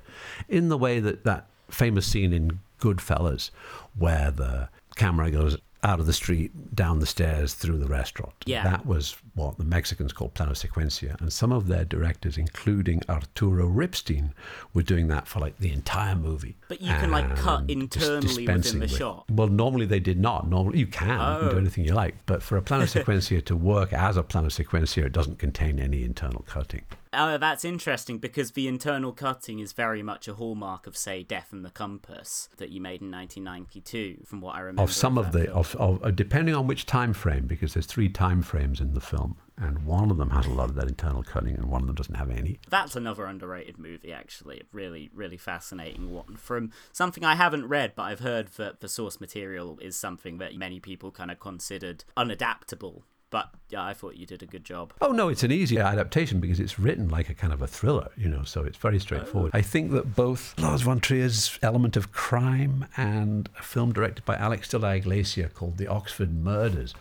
in 0.48 0.68
the 0.68 0.78
way 0.78 1.00
that 1.00 1.24
that 1.24 1.48
famous 1.68 2.06
scene 2.06 2.32
in 2.32 2.60
Goodfellas, 2.80 3.50
where 3.98 4.30
the 4.30 4.68
camera 4.96 5.30
goes 5.30 5.56
out 5.84 6.00
of 6.00 6.06
the 6.06 6.12
street, 6.12 6.74
down 6.74 6.98
the 6.98 7.06
stairs, 7.06 7.54
through 7.54 7.78
the 7.78 7.86
restaurant. 7.86 8.32
Yeah. 8.46 8.64
That 8.64 8.86
was 8.86 9.16
what 9.34 9.58
the 9.58 9.64
Mexicans 9.64 10.12
called 10.12 10.32
plano 10.34 10.52
secuencia. 10.52 11.20
And 11.20 11.32
some 11.32 11.52
of 11.52 11.66
their 11.68 11.84
directors, 11.84 12.38
including 12.38 13.02
Arturo 13.08 13.68
Ripstein, 13.68 14.30
were 14.72 14.82
doing 14.82 15.08
that 15.08 15.28
for 15.28 15.40
like 15.40 15.58
the 15.58 15.72
entire 15.72 16.14
movie. 16.16 16.56
But 16.68 16.80
you 16.80 16.88
can, 16.94 17.10
like, 17.10 17.36
cut 17.36 17.68
internally 17.68 18.46
within 18.46 18.78
the 18.80 18.86
with- 18.86 18.96
shot. 18.96 19.24
Well, 19.30 19.48
normally 19.48 19.86
they 19.86 20.00
did 20.00 20.18
not. 20.18 20.48
Normally 20.48 20.78
you 20.78 20.86
can, 20.86 21.08
you 21.10 21.14
can 21.38 21.44
Oh. 21.48 21.50
do 21.52 21.58
anything 21.58 21.84
you 21.84 21.92
like. 21.94 22.14
But 22.26 22.42
for 22.42 22.56
a 22.56 22.62
plano 22.62 22.84
secuencia 22.86 23.44
to 23.44 23.54
work 23.56 23.92
as 23.92 24.16
a 24.16 24.22
plano 24.22 24.48
secuencia, 24.48 25.04
it 25.04 25.12
doesn't 25.12 25.38
contain 25.38 25.78
any 25.78 26.02
internal 26.04 26.42
cutting. 26.48 26.82
Oh, 27.16 27.38
that's 27.38 27.64
interesting 27.64 28.18
because 28.18 28.52
the 28.52 28.68
internal 28.68 29.12
cutting 29.12 29.58
is 29.58 29.72
very 29.72 30.02
much 30.02 30.28
a 30.28 30.34
hallmark 30.34 30.86
of, 30.86 30.96
say, 30.96 31.22
Death 31.22 31.48
and 31.52 31.64
the 31.64 31.70
Compass 31.70 32.48
that 32.56 32.70
you 32.70 32.80
made 32.80 33.00
in 33.00 33.10
1992, 33.10 34.24
from 34.26 34.40
what 34.40 34.56
I 34.56 34.60
remember. 34.60 34.82
of 34.82 34.92
some 34.92 35.18
of 35.18 35.32
that 35.32 35.46
the 35.46 35.52
of, 35.52 35.74
of 35.76 36.04
uh, 36.04 36.10
depending 36.10 36.54
on 36.54 36.66
which 36.66 36.86
time 36.86 37.12
frame 37.12 37.46
because 37.46 37.74
there's 37.74 37.86
three 37.86 38.08
time 38.08 38.42
frames 38.42 38.80
in 38.80 38.94
the 38.94 39.00
film 39.00 39.36
and 39.56 39.84
one 39.84 40.10
of 40.10 40.16
them 40.16 40.30
has 40.30 40.46
a 40.46 40.50
lot 40.50 40.68
of 40.68 40.74
that 40.74 40.88
internal 40.88 41.22
cutting 41.22 41.54
and 41.54 41.66
one 41.66 41.80
of 41.80 41.86
them 41.86 41.94
doesn't 41.94 42.14
have 42.16 42.30
any 42.30 42.58
That's 42.70 42.96
another 42.96 43.24
underrated 43.26 43.78
movie, 43.78 44.12
actually. 44.12 44.60
A 44.60 44.64
Really, 44.72 45.10
really 45.14 45.36
fascinating 45.36 46.10
one. 46.10 46.36
From 46.36 46.72
something 46.92 47.24
I 47.24 47.36
haven't 47.36 47.68
read, 47.68 47.92
but 47.94 48.04
I've 48.04 48.20
heard 48.20 48.48
that 48.56 48.80
the 48.80 48.88
source 48.88 49.20
material 49.20 49.78
is 49.80 49.96
something 49.96 50.38
that 50.38 50.56
many 50.56 50.80
people 50.80 51.12
kind 51.12 51.30
of 51.30 51.38
considered 51.38 52.04
unadaptable. 52.16 53.02
But 53.34 53.48
yeah, 53.68 53.82
I 53.82 53.94
thought 53.94 54.14
you 54.14 54.26
did 54.26 54.44
a 54.44 54.46
good 54.46 54.64
job. 54.64 54.92
oh 55.00 55.10
no 55.10 55.28
it's 55.28 55.42
an 55.42 55.50
easy 55.50 55.76
adaptation 55.76 56.38
because 56.38 56.60
it's 56.60 56.78
written 56.78 57.08
like 57.08 57.28
a 57.28 57.34
kind 57.34 57.52
of 57.52 57.60
a 57.62 57.66
thriller 57.66 58.10
you 58.16 58.28
know 58.28 58.44
so 58.44 58.62
it's 58.62 58.78
very 58.78 59.00
straightforward. 59.00 59.50
Oh. 59.52 59.58
I 59.58 59.62
think 59.62 59.90
that 59.90 60.14
both 60.14 60.54
lars 60.56 60.82
von 60.82 61.00
trier's 61.00 61.58
element 61.60 61.96
of 61.96 62.12
crime 62.12 62.86
and 62.96 63.48
a 63.58 63.62
film 63.64 63.92
directed 63.92 64.24
by 64.24 64.36
alex 64.36 64.68
de 64.68 64.78
la 64.78 64.90
iglesia 64.90 65.48
called 65.48 65.78
the 65.78 65.88
oxford 65.88 66.32
murders 66.32 66.94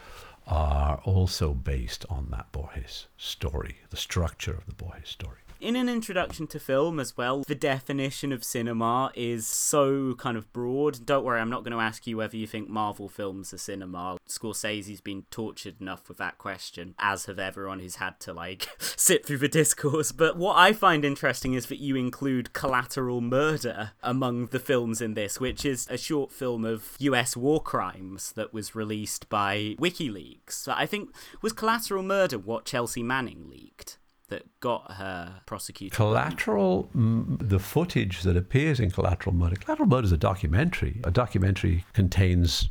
are 0.48 0.96
also 1.06 1.54
based 1.54 2.04
on 2.10 2.30
that 2.32 2.52
borges 2.52 3.06
story 3.16 3.76
the 3.92 3.98
structure 4.08 4.56
of 4.56 4.66
the 4.66 4.74
borges 4.74 5.10
story 5.10 5.38
In 5.64 5.78
an 5.78 5.88
introduction 5.88 6.46
to 6.48 6.60
film 6.60 7.00
as 7.00 7.16
well, 7.16 7.46
the 7.48 7.56
definition 7.56 8.34
of 8.34 8.44
cinema 8.44 9.14
is 9.16 9.48
so 9.48 10.14
kind 10.16 10.36
of 10.36 10.52
broad. 10.52 11.06
Don't 11.06 11.24
worry, 11.24 11.40
I'm 11.40 11.50
not 11.50 11.64
going 11.64 11.72
to 11.72 11.82
ask 11.82 12.06
you 12.06 12.18
whether 12.18 12.36
you 12.36 12.46
think 12.46 12.68
Marvel 12.68 13.08
films 13.08 13.54
are 13.54 13.58
cinema. 13.58 14.18
Scorsese's 14.28 15.00
been 15.00 15.24
tortured 15.32 15.80
enough 15.80 16.10
with 16.10 16.18
that 16.18 16.38
question, 16.38 16.96
as 17.00 17.28
have 17.28 17.40
everyone 17.40 17.80
who's 17.80 17.96
had 17.96 18.20
to 18.20 18.34
like 18.34 18.68
sit 18.78 19.26
through 19.26 19.38
the 19.38 19.48
discourse. 19.48 20.12
But 20.12 20.36
what 20.36 20.58
I 20.58 20.74
find 20.74 21.06
interesting 21.06 21.54
is 21.54 21.68
that 21.68 21.80
you 21.80 21.96
include 21.96 22.52
Collateral 22.52 23.22
Murder 23.22 23.92
among 24.04 24.48
the 24.48 24.60
films 24.60 25.00
in 25.00 25.14
this, 25.14 25.40
which 25.40 25.64
is 25.64 25.88
a 25.90 25.98
short 25.98 26.34
film 26.34 26.66
of 26.66 26.98
US 27.00 27.38
war 27.38 27.64
crimes 27.64 28.34
that 28.34 28.54
was 28.54 28.76
released 28.76 29.30
by 29.30 29.78
WikiLeaks. 29.80 30.68
I 30.68 30.86
think 30.86 31.16
was 31.42 31.54
Collateral 31.54 32.04
Murder 32.04 32.38
what 32.38 32.66
Chelsea 32.66 33.02
Manning 33.02 33.50
leaked 33.50 33.98
that 34.34 34.60
got 34.60 34.94
her 34.94 35.42
prosecuted. 35.46 35.96
Collateral, 35.96 36.90
the 36.94 37.60
footage 37.60 38.24
that 38.24 38.36
appears 38.36 38.80
in 38.80 38.90
Collateral 38.90 39.36
Murder. 39.36 39.56
Collateral 39.58 39.88
Murder 39.88 40.06
is 40.06 40.12
a 40.12 40.18
documentary. 40.18 41.00
A 41.04 41.12
documentary 41.12 41.86
contains 41.94 42.68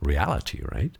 reality, 0.00 0.62
right? 0.70 0.96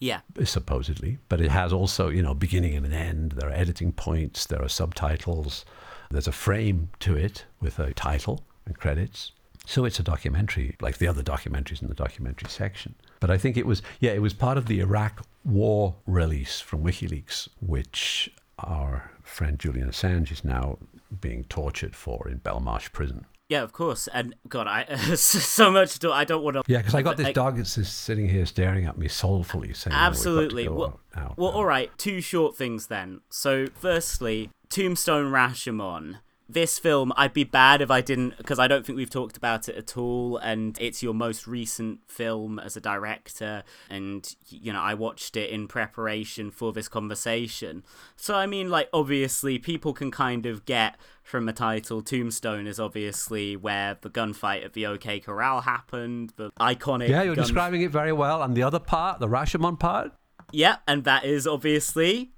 Yeah. 0.00 0.20
Supposedly, 0.44 1.16
but 1.30 1.40
it 1.40 1.50
has 1.50 1.72
also, 1.72 2.10
you 2.10 2.22
know, 2.22 2.34
beginning 2.34 2.74
and 2.74 2.84
an 2.84 2.92
end. 2.92 3.32
There 3.32 3.48
are 3.48 3.54
editing 3.54 3.92
points. 3.92 4.44
There 4.44 4.62
are 4.62 4.68
subtitles. 4.68 5.64
There's 6.10 6.28
a 6.28 6.32
frame 6.32 6.90
to 7.00 7.16
it 7.16 7.46
with 7.60 7.78
a 7.78 7.94
title 7.94 8.44
and 8.66 8.78
credits. 8.78 9.32
So 9.64 9.86
it's 9.86 9.98
a 9.98 10.02
documentary, 10.02 10.76
like 10.82 10.98
the 10.98 11.08
other 11.08 11.22
documentaries 11.22 11.80
in 11.80 11.88
the 11.88 11.94
documentary 11.94 12.50
section. 12.50 12.96
But 13.20 13.30
I 13.30 13.38
think 13.38 13.56
it 13.56 13.64
was, 13.64 13.80
yeah, 13.98 14.12
it 14.12 14.20
was 14.20 14.34
part 14.34 14.58
of 14.58 14.66
the 14.66 14.80
Iraq 14.80 15.24
War 15.42 15.94
release 16.06 16.60
from 16.60 16.84
WikiLeaks, 16.84 17.48
which 17.60 18.30
our 18.58 19.10
friend 19.24 19.58
Julian 19.58 19.88
Assange 19.88 20.30
is 20.30 20.44
now 20.44 20.78
being 21.20 21.44
tortured 21.44 21.96
for 21.96 22.28
in 22.28 22.38
Belmarsh 22.38 22.92
prison. 22.92 23.26
Yeah, 23.48 23.62
of 23.62 23.72
course. 23.72 24.08
And 24.12 24.34
God, 24.48 24.66
I 24.66 24.94
so 25.14 25.70
much. 25.70 25.98
To, 26.00 26.12
I 26.12 26.24
don't 26.24 26.42
want 26.42 26.56
to. 26.56 26.62
Yeah, 26.66 26.78
because 26.78 26.94
I 26.94 27.02
got 27.02 27.16
this 27.16 27.32
dog 27.34 27.56
that's 27.56 27.74
just 27.74 28.00
sitting 28.00 28.28
here 28.28 28.46
staring 28.46 28.86
at 28.86 28.96
me 28.96 29.08
soulfully, 29.08 29.74
saying, 29.74 29.94
"Oh, 29.94 29.96
we've 29.96 30.00
got 30.00 30.00
to 30.00 30.06
Absolutely. 30.06 30.68
Well, 30.68 31.00
well, 31.36 31.50
all 31.50 31.64
right. 31.64 31.90
Two 31.98 32.20
short 32.20 32.56
things 32.56 32.86
then. 32.86 33.20
So, 33.28 33.66
firstly, 33.74 34.50
Tombstone 34.70 35.30
Rashomon. 35.30 36.20
This 36.46 36.78
film, 36.78 37.12
I'd 37.16 37.32
be 37.32 37.44
bad 37.44 37.80
if 37.80 37.90
I 37.90 38.00
didn't, 38.02 38.36
because 38.36 38.58
I 38.58 38.68
don't 38.68 38.84
think 38.84 38.96
we've 38.96 39.08
talked 39.08 39.36
about 39.36 39.68
it 39.68 39.76
at 39.76 39.96
all. 39.96 40.36
And 40.36 40.76
it's 40.78 41.02
your 41.02 41.14
most 41.14 41.46
recent 41.46 42.00
film 42.06 42.58
as 42.58 42.76
a 42.76 42.80
director. 42.80 43.62
And, 43.88 44.34
you 44.48 44.72
know, 44.72 44.80
I 44.80 44.92
watched 44.92 45.36
it 45.36 45.48
in 45.50 45.66
preparation 45.68 46.50
for 46.50 46.72
this 46.72 46.86
conversation. 46.86 47.82
So, 48.16 48.34
I 48.34 48.46
mean, 48.46 48.68
like, 48.68 48.90
obviously, 48.92 49.58
people 49.58 49.94
can 49.94 50.10
kind 50.10 50.44
of 50.44 50.66
get 50.66 50.96
from 51.22 51.46
the 51.46 51.52
title 51.54 52.02
Tombstone 52.02 52.66
is 52.66 52.78
obviously 52.78 53.56
where 53.56 53.96
the 54.02 54.10
gunfight 54.10 54.64
at 54.64 54.74
the 54.74 54.84
OK 54.84 55.20
Corral 55.20 55.62
happened, 55.62 56.34
the 56.36 56.50
iconic. 56.60 57.08
Yeah, 57.08 57.22
you're 57.22 57.34
gun- 57.34 57.44
describing 57.44 57.80
it 57.80 57.90
very 57.90 58.12
well. 58.12 58.42
And 58.42 58.54
the 58.54 58.62
other 58.62 58.78
part, 58.78 59.18
the 59.18 59.28
Rashomon 59.28 59.80
part, 59.80 60.12
Yeah, 60.52 60.76
and 60.86 61.04
that 61.04 61.24
is 61.24 61.46
obviously 61.46 62.32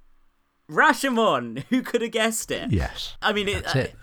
Rashomon. 0.69 1.63
Who 1.69 1.81
could 1.81 2.01
have 2.01 2.11
guessed 2.11 2.51
it? 2.51 2.71
yes. 2.71 3.15
I 3.21 3.33
mean, 3.33 3.47
it, 3.47 3.63
That's 3.63 3.75
it. 3.75 3.95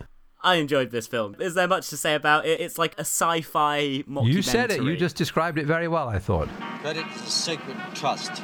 I, 0.42 0.52
I 0.52 0.54
enjoyed 0.56 0.90
this 0.90 1.06
film. 1.06 1.36
Is 1.40 1.54
there 1.54 1.68
much 1.68 1.88
to 1.90 1.96
say 1.96 2.14
about 2.14 2.46
it? 2.46 2.60
It's 2.60 2.78
like 2.78 2.94
a 2.96 3.00
sci-fi 3.00 4.04
mockumentary. 4.08 4.32
You 4.32 4.42
said 4.42 4.70
it. 4.70 4.82
You 4.82 4.96
just 4.96 5.16
described 5.16 5.58
it 5.58 5.66
very 5.66 5.88
well, 5.88 6.08
I 6.08 6.18
thought. 6.18 6.48
Credit 6.80 7.06
is 7.14 7.22
a 7.22 7.30
sacred 7.30 7.76
trust. 7.94 8.42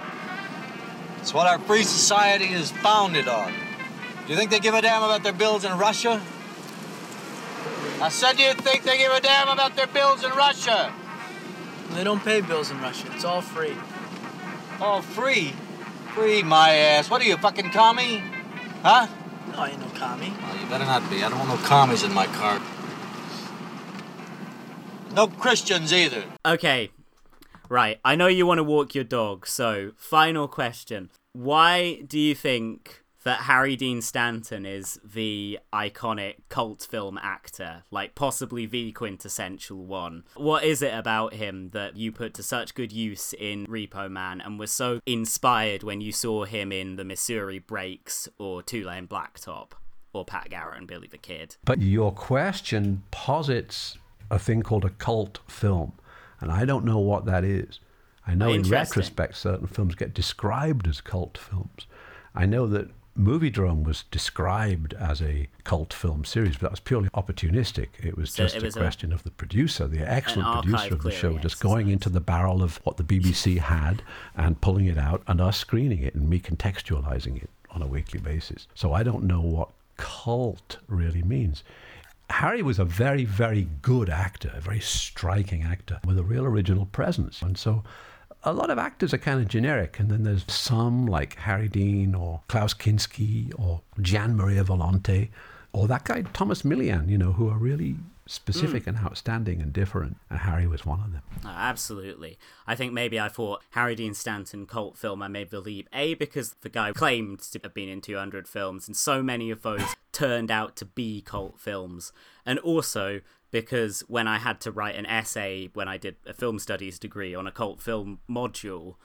It's 1.19 1.35
what 1.35 1.47
our 1.47 1.59
free 1.59 1.83
society 1.83 2.47
is 2.47 2.71
founded 2.71 3.29
on. 3.29 3.53
Do 4.27 4.33
you 4.33 4.39
think 4.39 4.51
they 4.51 4.61
give 4.61 4.75
a 4.75 4.81
damn 4.81 5.03
about 5.03 5.23
their 5.23 5.35
bills 5.35 5.65
in 5.65 5.77
Russia? 5.77 6.23
I 8.01 8.09
said, 8.09 8.39
do 8.39 8.43
you 8.43 8.55
think 8.55 8.85
they 8.85 8.97
give 8.97 9.13
a 9.13 9.21
damn 9.21 9.49
about 9.49 9.77
their 9.77 9.87
bills 9.87 10.25
in 10.25 10.31
Russia? 10.31 10.93
They 11.91 12.05
don't 12.05 12.25
pay 12.25 12.41
bills 12.41 12.71
in 12.71 12.81
Russia. 12.81 13.09
It's 13.13 13.25
all 13.25 13.43
free. 13.43 13.77
All 14.81 15.03
free? 15.03 15.53
Free 16.15 16.43
my 16.43 16.71
ass. 16.71 17.09
What 17.09 17.23
are 17.23 17.25
you, 17.25 17.37
fucking 17.37 17.71
commie? 17.71 18.19
Huh? 18.83 19.07
No, 19.53 19.59
I 19.59 19.71
ain't 19.71 19.81
no 19.81 19.87
commie. 19.99 20.33
Well, 20.43 20.57
you 20.57 20.67
better 20.69 20.85
not 20.85 21.09
be. 21.11 21.23
I 21.23 21.29
don't 21.29 21.39
want 21.39 21.51
no 21.51 21.57
commies 21.67 22.03
in 22.03 22.13
my 22.13 22.27
car. 22.27 22.61
No 25.15 25.27
Christians 25.27 25.93
either. 25.93 26.25
Okay, 26.47 26.91
right. 27.69 27.99
I 28.05 28.17
know 28.17 28.27
you 28.27 28.47
want 28.47 28.59
to 28.59 28.65
walk 28.65 28.95
your 28.95 29.05
dog, 29.05 29.47
so 29.47 29.93
final 29.97 30.47
question. 30.49 31.11
Why 31.33 32.03
do 32.07 32.19
you 32.19 32.35
think 32.35 33.03
that 33.25 33.41
Harry 33.43 33.77
Dean 33.77 34.01
Stanton 34.01 34.65
is 34.65 34.99
the 35.05 35.59
iconic 35.73 36.37
cult 36.49 36.87
film 36.91 37.19
actor, 37.23 37.85
like 37.91 38.15
possibly 38.15 38.67
the 38.67 38.93
quintessential 38.93 39.85
one? 39.85 40.25
What 40.35 40.65
is 40.65 40.83
it 40.83 40.95
about 40.95 41.35
him 41.35 41.71
that 41.71 41.97
you 41.97 42.13
put 42.13 42.35
to 42.35 42.43
such 42.43 42.75
good 42.75 42.93
use 42.93 43.33
in 43.33 43.67
Repo 43.67 44.11
Man 44.11 44.41
and 44.41 44.59
was 44.59 44.71
so 44.71 45.01
inspired 45.07 45.83
when 45.83 46.01
you 46.01 46.13
saw 46.13 46.45
him 46.45 46.73
in 46.73 46.97
The 46.97 47.05
Missouri 47.05 47.59
Breaks 47.59 48.29
or 48.39 48.63
Two 48.63 48.85
Lane 48.85 49.07
Blacktop 49.07 49.73
or 50.13 50.25
Pat 50.25 50.51
Garrett 50.51 50.79
and 50.79 50.87
Billy 50.87 51.09
the 51.09 51.19
Kid? 51.19 51.57
But 51.65 51.81
your 51.81 52.13
question 52.13 53.03
posits 53.11 53.99
a 54.31 54.39
thing 54.39 54.63
called 54.63 54.85
a 54.85 54.91
cult 54.91 55.41
film, 55.47 55.93
and 56.41 56.51
I 56.51 56.65
don't 56.65 56.85
know 56.85 56.99
what 56.99 57.27
that 57.27 57.45
is. 57.45 57.81
I 58.27 58.35
know 58.35 58.53
in 58.53 58.63
retrospect 58.63 59.37
certain 59.37 59.67
films 59.67 59.95
get 59.95 60.15
described 60.15 60.87
as 60.87 61.01
cult 61.01 61.37
films. 61.37 61.87
I 62.35 62.47
know 62.47 62.67
that 62.69 62.89
Moviedrome 63.19 63.85
was 63.85 64.05
described 64.11 64.95
as 64.95 65.21
a 65.21 65.49
cult 65.65 65.93
film 65.93 66.25
series, 66.25 66.55
but 66.55 66.63
that 66.63 66.71
was 66.71 66.81
purely 66.81 67.09
opportunistic. 67.11 67.89
It 68.03 68.17
was 68.17 68.31
So 68.33 68.45
just 68.45 68.57
it 68.57 68.63
was 68.63 68.77
a 68.77 68.79
a- 68.79 68.83
question 68.83 69.13
of 69.13 69.25
the 69.25 69.31
producer, 69.31 69.87
the 69.89 70.01
excellent 70.09 70.63
producer 70.63 70.95
of 70.95 71.03
the 71.03 71.11
show, 71.11 71.37
just 71.39 71.61
going 71.61 71.89
into 71.89 72.09
the 72.09 72.21
barrel 72.21 72.63
of 72.63 72.77
what 72.85 72.97
the 72.97 73.05
BBC 73.05 73.59
had 73.59 74.03
and 74.37 74.61
pulling 74.61 74.87
it 74.87 74.97
out 74.97 75.23
and 75.27 75.41
us 75.41 75.59
screening 75.59 76.03
it 76.03 76.15
and 76.15 76.29
me 76.31 76.39
contextualizing 76.39 77.43
it 77.43 77.51
on 77.71 77.83
a 77.83 77.87
weekly 77.87 78.21
basis. 78.21 78.67
So 78.75 78.93
I 78.93 79.03
don't 79.03 79.25
know 79.25 79.41
what 79.41 79.69
cult 79.97 80.79
really 80.89 81.23
means. 81.23 81.63
Harry 82.31 82.63
was 82.63 82.79
a 82.79 82.85
very, 82.85 83.25
very 83.25 83.67
good 83.83 84.09
actor, 84.09 84.53
a 84.55 84.61
very 84.61 84.81
striking 84.81 85.63
actor 85.65 85.99
with 86.07 86.17
a 86.17 86.23
real 86.23 86.45
original 86.45 86.87
presence. 86.87 87.43
And 87.43 87.59
so 87.59 87.83
a 88.43 88.53
lot 88.53 88.71
of 88.71 88.79
actors 88.79 89.13
are 89.13 89.19
kind 89.19 89.41
of 89.41 89.49
generic. 89.49 89.99
And 89.99 90.11
then 90.11 90.23
there's 90.23 90.45
some 90.51 91.07
like 91.07 91.37
Harry 91.37 91.69
Dean 91.69 92.15
or 92.15 92.41
Klaus 92.49 92.75
Kinski 92.75 93.53
or 93.59 93.83
Gian 94.01 94.37
Maria 94.37 94.65
Volonté 94.65 95.29
or 95.73 95.87
that 95.89 96.05
guy 96.05 96.23
Tomas 96.23 96.63
Milian, 96.63 97.09
you 97.09 97.19
know, 97.19 97.33
who 97.33 97.49
are 97.49 97.59
really 97.59 97.97
specific 98.27 98.85
mm. 98.85 98.89
and 98.89 98.99
outstanding 98.99 99.61
and 99.61 99.73
different. 99.73 100.17
And 100.31 100.39
Harry 100.41 100.67
was 100.67 100.87
one 100.87 101.01
of 101.01 101.13
them. 101.13 101.23
Oh, 101.45 101.49
absolutely. 101.49 102.39
I 102.67 102.75
think 102.75 102.93
maybe 102.93 103.19
I 103.19 103.29
thought 103.29 103.63
Harry 103.71 103.95
Dean 103.95 104.15
Stanton 104.15 104.67
cult 104.67 104.97
film 104.97 105.23
I 105.23 105.29
made 105.29 105.51
the 105.51 105.61
leap. 105.61 105.89
A, 105.93 106.15
because 106.15 106.55
the 106.63 106.69
guy 106.69 106.93
claimed 106.93 107.41
to 107.41 107.61
have 107.63 107.75
been 107.75 107.89
in 107.89 108.01
200 108.01 108.47
films, 108.47 108.87
and 108.87 108.97
so 108.97 109.23
many 109.23 109.51
of 109.51 109.63
those 109.63 109.83
turned 110.13 110.51
out 110.51 110.77
to 110.77 110.85
be 110.85 111.23
cult 111.23 111.59
films. 111.59 112.13
And 112.47 112.59
also 112.61 113.21
because 113.51 114.01
when 114.09 114.29
I 114.29 114.39
had 114.39 114.61
to 114.63 114.73
write 114.73 114.97
an 114.97 115.07
essay 115.07 115.71
when 115.75 115.89
I 115.89 115.97
did 115.97 116.17
a 116.27 116.33
film 116.33 116.59
studies 116.59 116.99
degree 116.99 117.35
on 117.35 117.47
a 117.47 117.53
cult 117.53 117.81
film 117.81 118.21
module, 118.29 118.97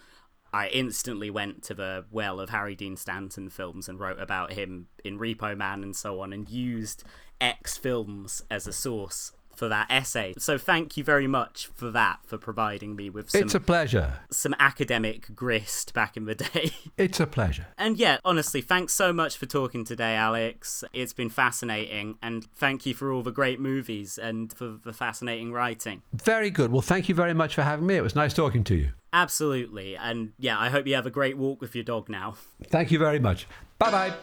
I 0.53 0.67
instantly 0.67 1.29
went 1.29 1.63
to 1.63 1.73
the 1.73 2.05
well 2.11 2.39
of 2.39 2.49
Harry 2.49 2.75
Dean 2.75 2.95
Stanton 2.95 3.49
films 3.49 3.89
and 3.89 3.99
wrote 3.99 4.19
about 4.19 4.53
him 4.53 4.87
in 5.03 5.19
Repo 5.19 5.57
Man 5.57 5.83
and 5.83 5.95
so 5.95 6.21
on 6.21 6.31
and 6.31 6.49
used 6.49 7.03
X 7.41 7.77
films 7.77 8.41
as 8.49 8.67
a 8.67 8.73
source 8.73 9.33
for 9.57 9.67
that 9.69 9.87
essay. 9.89 10.33
So 10.37 10.57
thank 10.57 10.97
you 10.97 11.03
very 11.03 11.27
much 11.27 11.67
for 11.75 11.91
that, 11.91 12.19
for 12.25 12.37
providing 12.37 12.95
me 12.95 13.09
with 13.09 13.29
some, 13.29 13.41
It's 13.43 13.55
a 13.55 13.59
pleasure. 13.59 14.19
some 14.31 14.55
academic 14.59 15.33
grist 15.35 15.93
back 15.93 16.17
in 16.17 16.25
the 16.25 16.35
day. 16.53 16.71
It's 16.97 17.19
a 17.19 17.27
pleasure. 17.27 17.67
And 17.77 17.97
yeah, 17.97 18.17
honestly, 18.25 18.61
thanks 18.61 18.93
so 18.93 19.11
much 19.13 19.37
for 19.37 19.45
talking 19.45 19.83
today, 19.85 20.15
Alex. 20.15 20.83
It's 20.93 21.13
been 21.13 21.29
fascinating, 21.29 22.17
and 22.21 22.45
thank 22.55 22.85
you 22.85 22.93
for 22.93 23.11
all 23.11 23.23
the 23.23 23.31
great 23.31 23.59
movies 23.59 24.17
and 24.17 24.51
for 24.53 24.77
the 24.83 24.93
fascinating 24.93 25.51
writing. 25.51 26.01
Very 26.13 26.49
good. 26.49 26.71
Well, 26.71 26.81
thank 26.81 27.09
you 27.09 27.15
very 27.15 27.33
much 27.33 27.55
for 27.55 27.63
having 27.63 27.85
me. 27.85 27.95
It 27.95 28.03
was 28.03 28.15
nice 28.15 28.33
talking 28.33 28.63
to 28.65 28.75
you. 28.75 28.89
Absolutely. 29.13 29.95
And 29.95 30.33
yeah, 30.37 30.59
I 30.59 30.69
hope 30.69 30.87
you 30.87 30.95
have 30.95 31.05
a 31.05 31.11
great 31.11 31.37
walk 31.37 31.61
with 31.61 31.73
your 31.73 31.83
dog 31.85 32.09
now. 32.09 32.35
Thank 32.67 32.91
you 32.91 32.99
very 32.99 33.19
much. 33.19 33.47
Bye 33.79 33.91
bye. 33.91 34.13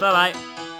Bye 0.00 0.32
bye. 0.32 0.79